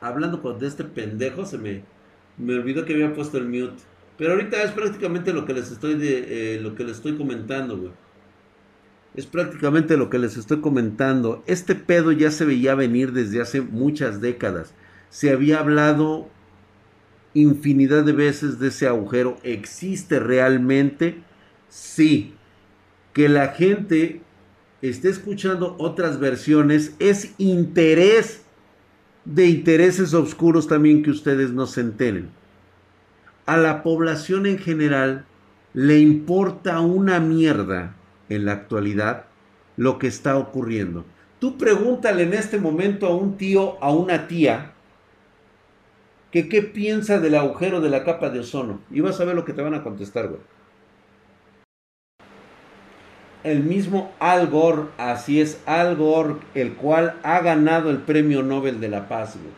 hablando 0.00 0.42
con 0.42 0.58
de 0.58 0.66
este 0.66 0.84
pendejo, 0.84 1.46
se 1.46 1.56
me 1.56 1.84
me 2.38 2.54
olvidó 2.54 2.84
que 2.84 2.94
había 2.94 3.12
puesto 3.12 3.38
el 3.38 3.48
mute. 3.48 3.82
Pero 4.16 4.32
ahorita 4.32 4.62
es 4.62 4.72
prácticamente 4.72 5.32
lo 5.32 5.44
que 5.44 5.54
les 5.54 5.70
estoy 5.70 5.96
eh, 6.00 6.58
lo 6.60 6.74
que 6.74 6.84
les 6.84 6.96
estoy 6.96 7.16
comentando, 7.16 7.78
güey. 7.78 7.92
Es 9.14 9.26
prácticamente 9.26 9.96
lo 9.96 10.10
que 10.10 10.18
les 10.18 10.36
estoy 10.36 10.60
comentando. 10.60 11.42
Este 11.46 11.74
pedo 11.74 12.12
ya 12.12 12.30
se 12.30 12.44
veía 12.44 12.74
venir 12.74 13.12
desde 13.12 13.40
hace 13.40 13.60
muchas 13.60 14.20
décadas. 14.20 14.74
Se 15.10 15.30
había 15.30 15.60
hablado 15.60 16.28
infinidad 17.34 18.04
de 18.04 18.12
veces 18.12 18.58
de 18.58 18.68
ese 18.68 18.86
agujero. 18.86 19.38
¿Existe 19.42 20.20
realmente? 20.20 21.22
Sí. 21.68 22.34
Que 23.12 23.28
la 23.28 23.48
gente 23.48 24.20
esté 24.82 25.08
escuchando 25.08 25.76
otras 25.78 26.20
versiones, 26.20 26.94
es 26.98 27.34
interés 27.38 28.42
de 29.28 29.46
intereses 29.46 30.14
oscuros 30.14 30.68
también 30.68 31.02
que 31.02 31.10
ustedes 31.10 31.52
no 31.52 31.66
se 31.66 31.82
enteren. 31.82 32.30
A 33.44 33.58
la 33.58 33.82
población 33.82 34.46
en 34.46 34.58
general 34.58 35.26
le 35.74 35.98
importa 35.98 36.80
una 36.80 37.20
mierda 37.20 37.94
en 38.30 38.46
la 38.46 38.52
actualidad 38.52 39.26
lo 39.76 39.98
que 39.98 40.06
está 40.06 40.38
ocurriendo. 40.38 41.04
Tú 41.40 41.58
pregúntale 41.58 42.22
en 42.22 42.32
este 42.32 42.58
momento 42.58 43.06
a 43.06 43.14
un 43.14 43.36
tío, 43.36 43.82
a 43.82 43.92
una 43.92 44.26
tía, 44.28 44.72
que 46.32 46.48
qué 46.48 46.62
piensa 46.62 47.20
del 47.20 47.34
agujero 47.34 47.80
de 47.82 47.90
la 47.90 48.04
capa 48.04 48.30
de 48.30 48.40
ozono. 48.40 48.80
Y 48.90 49.00
vas 49.00 49.20
a 49.20 49.24
ver 49.24 49.34
lo 49.34 49.44
que 49.44 49.52
te 49.52 49.62
van 49.62 49.74
a 49.74 49.82
contestar, 49.82 50.28
güey. 50.28 50.40
El 53.44 53.62
mismo 53.62 54.12
Al 54.18 54.48
Gore, 54.48 54.88
así 54.98 55.40
es, 55.40 55.62
Al 55.64 55.96
Gore, 55.96 56.36
el 56.54 56.74
cual 56.74 57.14
ha 57.22 57.40
ganado 57.40 57.90
el 57.90 57.98
premio 57.98 58.42
Nobel 58.42 58.80
de 58.80 58.88
la 58.88 59.08
Paz, 59.08 59.36
güey. 59.36 59.54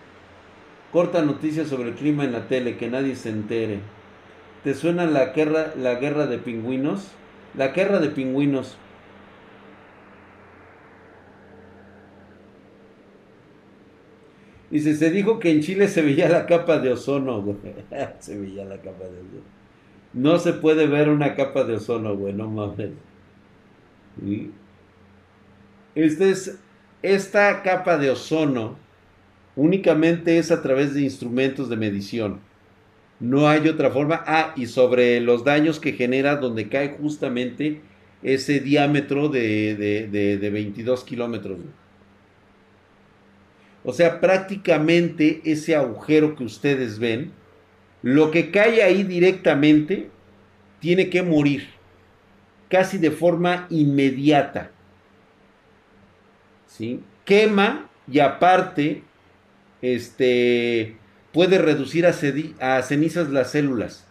Corta 0.92 1.22
noticias 1.22 1.68
sobre 1.68 1.90
el 1.90 1.94
clima 1.94 2.24
en 2.24 2.32
la 2.32 2.48
tele, 2.48 2.76
que 2.76 2.90
nadie 2.90 3.16
se 3.16 3.30
entere. 3.30 3.80
¿Te 4.64 4.74
suena 4.74 5.06
la 5.06 5.26
guerra, 5.26 5.72
la 5.76 5.94
guerra 5.94 6.26
de 6.26 6.38
pingüinos? 6.38 7.12
La 7.56 7.68
guerra 7.68 8.00
de 8.00 8.08
pingüinos. 8.08 8.76
Dice, 14.70 14.94
se 14.94 15.10
dijo 15.10 15.38
que 15.40 15.50
en 15.50 15.62
Chile 15.62 15.88
se 15.88 16.02
veía 16.02 16.28
la 16.28 16.46
capa 16.46 16.78
de 16.78 16.92
ozono, 16.92 17.56
se 18.20 18.38
veía 18.38 18.64
la 18.64 18.76
capa 18.76 19.04
de 19.04 19.20
ozono. 19.20 19.60
No 20.12 20.38
se 20.38 20.52
puede 20.52 20.86
ver 20.86 21.08
una 21.08 21.34
capa 21.34 21.64
de 21.64 21.74
ozono, 21.74 22.16
güey, 22.16 22.34
no 22.34 22.48
mames. 22.48 22.90
Este 25.94 26.30
es, 26.30 26.58
esta 27.02 27.62
capa 27.62 27.98
de 27.98 28.10
ozono 28.10 28.76
únicamente 29.56 30.38
es 30.38 30.50
a 30.50 30.62
través 30.62 30.94
de 30.94 31.02
instrumentos 31.02 31.68
de 31.68 31.76
medición. 31.76 32.40
No 33.18 33.48
hay 33.48 33.68
otra 33.68 33.90
forma. 33.90 34.22
Ah, 34.26 34.54
y 34.56 34.66
sobre 34.66 35.20
los 35.20 35.44
daños 35.44 35.78
que 35.78 35.92
genera 35.92 36.36
donde 36.36 36.68
cae 36.68 36.96
justamente 37.00 37.80
ese 38.22 38.60
diámetro 38.60 39.28
de, 39.28 39.76
de, 39.76 40.38
de 40.38 40.50
22 40.50 41.04
kilómetros. 41.04 41.58
O 43.82 43.92
sea, 43.92 44.20
prácticamente 44.20 45.40
ese 45.44 45.74
agujero 45.74 46.36
que 46.36 46.44
ustedes 46.44 46.98
ven, 46.98 47.32
lo 48.02 48.30
que 48.30 48.50
cae 48.50 48.82
ahí 48.82 49.04
directamente 49.04 50.10
tiene 50.80 51.08
que 51.10 51.22
morir, 51.22 51.68
casi 52.70 52.96
de 52.96 53.10
forma 53.10 53.66
inmediata. 53.68 54.70
¿Sí? 56.66 57.02
Quema 57.26 57.90
y 58.10 58.20
aparte, 58.20 59.02
este, 59.82 60.96
puede 61.32 61.58
reducir 61.58 62.06
a, 62.06 62.82
cenizas 62.82 63.28
las 63.28 63.50
células. 63.50 64.06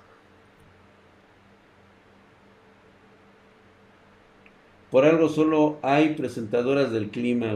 Por 4.91 5.05
algo 5.05 5.29
solo 5.29 5.79
hay 5.81 6.15
presentadoras 6.15 6.91
del 6.91 7.09
clima. 7.09 7.55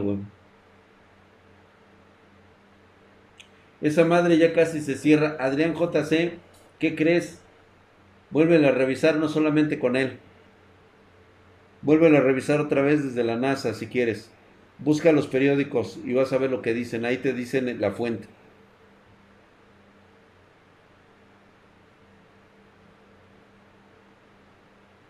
Esa 3.80 4.04
madre 4.04 4.38
ya 4.38 4.52
casi 4.52 4.80
se 4.80 4.96
cierra. 4.96 5.36
Adrián 5.40 5.74
JC, 5.74 6.38
¿qué 6.78 6.94
crees? 6.94 7.40
Vuelve 8.30 8.64
a 8.66 8.70
revisar 8.70 9.16
no 9.16 9.28
solamente 9.28 9.78
con 9.78 9.96
él. 9.96 10.18
Vuelve 11.84 12.16
a 12.16 12.20
revisar 12.20 12.60
otra 12.60 12.82
vez 12.82 13.04
desde 13.04 13.24
la 13.24 13.36
NASA 13.36 13.74
si 13.74 13.86
quieres. 13.86 14.30
Busca 14.78 15.12
los 15.12 15.26
periódicos 15.28 15.98
y 16.04 16.14
vas 16.14 16.32
a 16.32 16.38
ver 16.38 16.50
lo 16.50 16.62
que 16.62 16.72
dicen. 16.74 17.04
Ahí 17.04 17.18
te 17.18 17.34
dicen 17.34 17.80
la 17.80 17.92
fuente. 17.92 18.26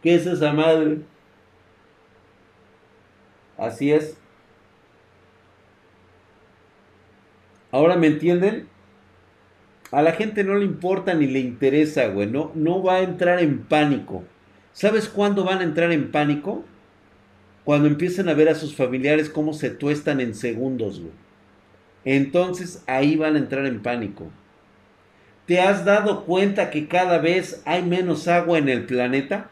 ¿Qué 0.03 0.16
es 0.16 0.27
esa 0.27 0.53
madre? 0.53 0.99
Así 3.57 3.93
es. 3.93 4.18
Ahora 7.70 7.97
me 7.97 8.09
entienden. 8.09 8.68
A 9.93 10.03
la 10.03 10.12
gente 10.12 10.43
no 10.45 10.57
le 10.57 10.64
importa 10.64 11.14
ni 11.14 11.27
le 11.29 11.39
interesa, 11.39 12.09
güey. 12.09 12.27
No, 12.27 12.51
no 12.55 12.83
va 12.83 12.97
a 12.97 13.03
entrar 13.03 13.41
en 13.41 13.64
pánico. 13.64 14.25
¿Sabes 14.75 15.09
cuándo 15.09 15.45
van 15.45 15.61
a 15.61 15.64
entrar 15.64 15.93
en 15.93 16.11
pánico? 16.11 16.64
Cuando 17.64 17.87
empiecen 17.87 18.29
a 18.29 18.35
ver 18.35 18.49
a 18.49 18.57
sus 18.57 18.75
familiares 18.75 19.31
cómo 19.31 19.55
se 19.55 19.70
tuestan 19.70 20.20
en 20.20 20.35
segundos, 20.35 21.01
güey. 21.01 21.12
Entonces 22.05 22.83
ahí 22.87 23.16
van 23.16 23.37
a 23.37 23.39
entrar 23.39 23.64
en 23.66 23.81
pánico. 23.83 24.27
¿Te 25.47 25.61
has 25.61 25.85
dado 25.85 26.25
cuenta 26.25 26.70
que 26.70 26.89
cada 26.89 27.18
vez 27.18 27.62
hay 27.64 27.83
menos 27.83 28.27
agua 28.27 28.59
en 28.59 28.68
el 28.68 28.85
planeta? 28.85 29.49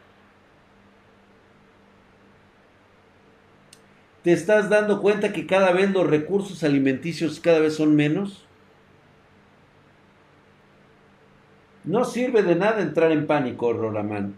¿Te 4.24 4.32
estás 4.32 4.68
dando 4.68 5.00
cuenta 5.00 5.32
que 5.32 5.46
cada 5.46 5.72
vez 5.72 5.92
los 5.92 6.06
recursos 6.06 6.64
alimenticios 6.64 7.38
cada 7.38 7.60
vez 7.60 7.76
son 7.76 7.94
menos? 7.94 8.44
No 11.84 12.04
sirve 12.04 12.42
de 12.42 12.56
nada 12.56 12.82
entrar 12.82 13.12
en 13.12 13.26
pánico, 13.26 13.72
Roramán. 13.72 14.34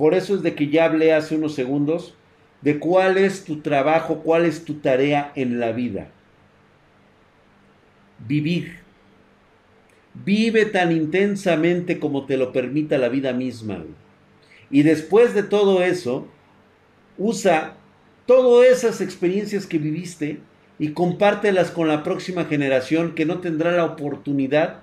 Por 0.00 0.14
eso 0.14 0.34
es 0.34 0.42
de 0.42 0.54
que 0.54 0.70
ya 0.70 0.86
hablé 0.86 1.12
hace 1.12 1.34
unos 1.34 1.54
segundos 1.54 2.14
de 2.62 2.78
cuál 2.78 3.18
es 3.18 3.44
tu 3.44 3.60
trabajo, 3.60 4.22
cuál 4.22 4.46
es 4.46 4.64
tu 4.64 4.76
tarea 4.76 5.30
en 5.34 5.60
la 5.60 5.72
vida. 5.72 6.08
Vivir. 8.26 8.78
Vive 10.14 10.64
tan 10.64 10.90
intensamente 10.90 11.98
como 11.98 12.24
te 12.24 12.38
lo 12.38 12.50
permita 12.50 12.96
la 12.96 13.10
vida 13.10 13.34
misma. 13.34 13.84
Y 14.70 14.84
después 14.84 15.34
de 15.34 15.42
todo 15.42 15.82
eso, 15.82 16.26
usa 17.18 17.74
todas 18.24 18.70
esas 18.70 19.02
experiencias 19.02 19.66
que 19.66 19.76
viviste 19.76 20.38
y 20.78 20.92
compártelas 20.92 21.70
con 21.70 21.88
la 21.88 22.02
próxima 22.02 22.46
generación 22.46 23.14
que 23.14 23.26
no 23.26 23.40
tendrá 23.40 23.70
la 23.72 23.84
oportunidad 23.84 24.80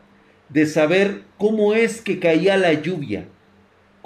de 0.50 0.68
saber 0.68 1.24
cómo 1.40 1.74
es 1.74 2.02
que 2.02 2.20
caía 2.20 2.56
la 2.56 2.74
lluvia, 2.74 3.26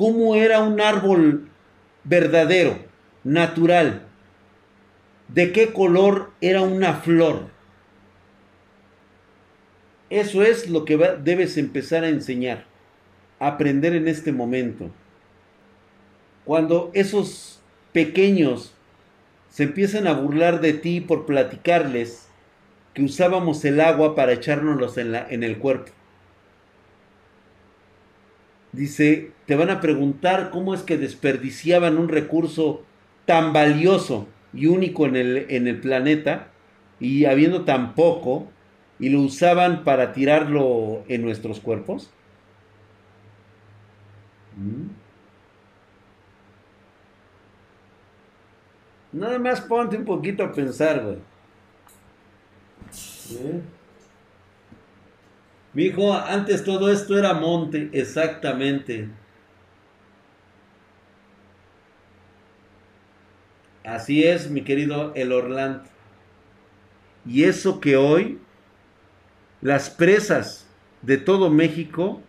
cómo 0.01 0.33
era 0.33 0.61
un 0.61 0.81
árbol 0.81 1.47
verdadero, 2.03 2.75
natural, 3.23 4.01
de 5.27 5.51
qué 5.51 5.73
color 5.73 6.31
era 6.41 6.63
una 6.63 6.95
flor. 6.95 7.49
Eso 10.09 10.41
es 10.41 10.67
lo 10.71 10.85
que 10.85 10.97
debes 11.23 11.55
empezar 11.55 12.03
a 12.03 12.09
enseñar, 12.09 12.65
a 13.37 13.49
aprender 13.49 13.93
en 13.93 14.07
este 14.07 14.31
momento. 14.31 14.89
Cuando 16.45 16.89
esos 16.95 17.61
pequeños 17.91 18.73
se 19.49 19.65
empiezan 19.65 20.07
a 20.07 20.13
burlar 20.13 20.61
de 20.61 20.73
ti 20.73 20.99
por 20.99 21.27
platicarles 21.27 22.27
que 22.95 23.03
usábamos 23.03 23.63
el 23.65 23.79
agua 23.79 24.15
para 24.15 24.33
echárnoslos 24.33 24.97
en, 24.97 25.11
la, 25.11 25.27
en 25.29 25.43
el 25.43 25.59
cuerpo. 25.59 25.91
Dice, 28.71 29.31
te 29.45 29.55
van 29.55 29.69
a 29.69 29.81
preguntar 29.81 30.49
cómo 30.49 30.73
es 30.73 30.81
que 30.81 30.97
desperdiciaban 30.97 31.97
un 31.97 32.07
recurso 32.07 32.83
tan 33.25 33.51
valioso 33.53 34.27
y 34.53 34.67
único 34.67 35.05
en 35.05 35.15
el, 35.15 35.45
en 35.49 35.67
el 35.67 35.79
planeta 35.79 36.47
y 36.99 37.25
habiendo 37.25 37.65
tan 37.65 37.95
poco 37.95 38.47
y 38.99 39.09
lo 39.09 39.21
usaban 39.21 39.83
para 39.83 40.13
tirarlo 40.13 41.03
en 41.07 41.23
nuestros 41.23 41.59
cuerpos. 41.59 42.11
¿Mm? 44.55 45.01
Nada 49.13 49.39
más 49.39 49.59
ponte 49.61 49.97
un 49.97 50.05
poquito 50.05 50.43
a 50.43 50.53
pensar, 50.53 51.03
güey. 51.03 51.17
¿Eh? 53.31 53.61
Mi 55.73 55.85
hijo, 55.85 56.13
antes 56.13 56.63
todo 56.63 56.91
esto 56.91 57.17
era 57.17 57.33
monte, 57.33 57.89
exactamente. 57.93 59.07
Así 63.83 64.23
es, 64.23 64.49
mi 64.49 64.61
querido 64.61 65.13
El 65.15 65.31
Orlando. 65.31 65.83
Y 67.25 67.43
eso 67.43 67.79
que 67.79 67.97
hoy 67.97 68.39
las 69.61 69.89
presas 69.89 70.67
de 71.01 71.17
todo 71.17 71.49
México 71.49 72.21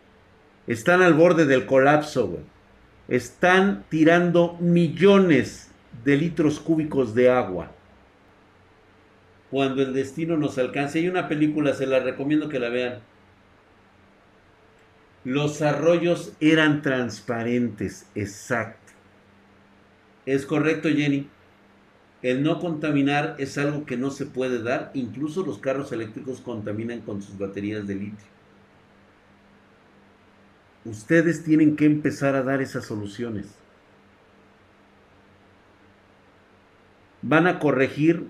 están 0.66 1.02
al 1.02 1.14
borde 1.14 1.46
del 1.46 1.66
colapso, 1.66 2.28
güey. 2.28 2.42
Están 3.08 3.84
tirando 3.88 4.56
millones 4.60 5.70
de 6.04 6.16
litros 6.16 6.60
cúbicos 6.60 7.14
de 7.14 7.30
agua. 7.30 7.72
Cuando 9.50 9.82
el 9.82 9.92
destino 9.92 10.36
nos 10.36 10.56
alcance. 10.56 11.00
Hay 11.00 11.08
una 11.08 11.28
película, 11.28 11.74
se 11.74 11.86
la 11.86 12.00
recomiendo 12.00 12.48
que 12.48 12.58
la 12.58 12.68
vean. 12.70 13.00
Los 15.24 15.62
arroyos 15.62 16.32
eran 16.40 16.82
transparentes, 16.82 18.06
exacto. 18.14 18.92
¿Es 20.26 20.46
correcto, 20.46 20.88
Jenny? 20.88 21.28
El 22.22 22.42
no 22.42 22.60
contaminar 22.60 23.34
es 23.38 23.58
algo 23.58 23.84
que 23.84 23.96
no 23.96 24.10
se 24.10 24.26
puede 24.26 24.62
dar. 24.62 24.90
Incluso 24.94 25.44
los 25.44 25.58
carros 25.58 25.90
eléctricos 25.92 26.40
contaminan 26.40 27.00
con 27.00 27.20
sus 27.20 27.36
baterías 27.36 27.86
de 27.86 27.94
litio. 27.94 28.32
Ustedes 30.84 31.44
tienen 31.44 31.76
que 31.76 31.84
empezar 31.84 32.34
a 32.34 32.42
dar 32.42 32.60
esas 32.60 32.84
soluciones. 32.84 33.46
Van 37.22 37.46
a 37.46 37.60
corregir 37.60 38.26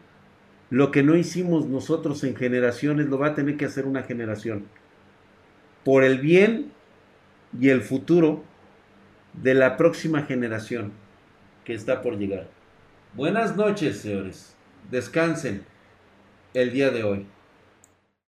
lo 0.68 0.90
que 0.90 1.02
no 1.02 1.16
hicimos 1.16 1.66
nosotros 1.66 2.24
en 2.24 2.34
generaciones, 2.34 3.08
lo 3.08 3.18
va 3.18 3.28
a 3.28 3.34
tener 3.34 3.56
que 3.56 3.66
hacer 3.66 3.86
una 3.86 4.02
generación. 4.02 4.64
Por 5.84 6.04
el 6.04 6.18
bien 6.18 6.72
y 7.58 7.68
el 7.68 7.82
futuro 7.82 8.42
de 9.34 9.54
la 9.54 9.76
próxima 9.76 10.22
generación 10.22 10.92
que 11.64 11.74
está 11.74 12.02
por 12.02 12.18
llegar. 12.18 12.48
Buenas 13.14 13.56
noches, 13.56 13.98
señores. 13.98 14.54
Descansen 14.90 15.64
el 16.54 16.72
día 16.72 16.90
de 16.90 17.04
hoy. 17.04 17.26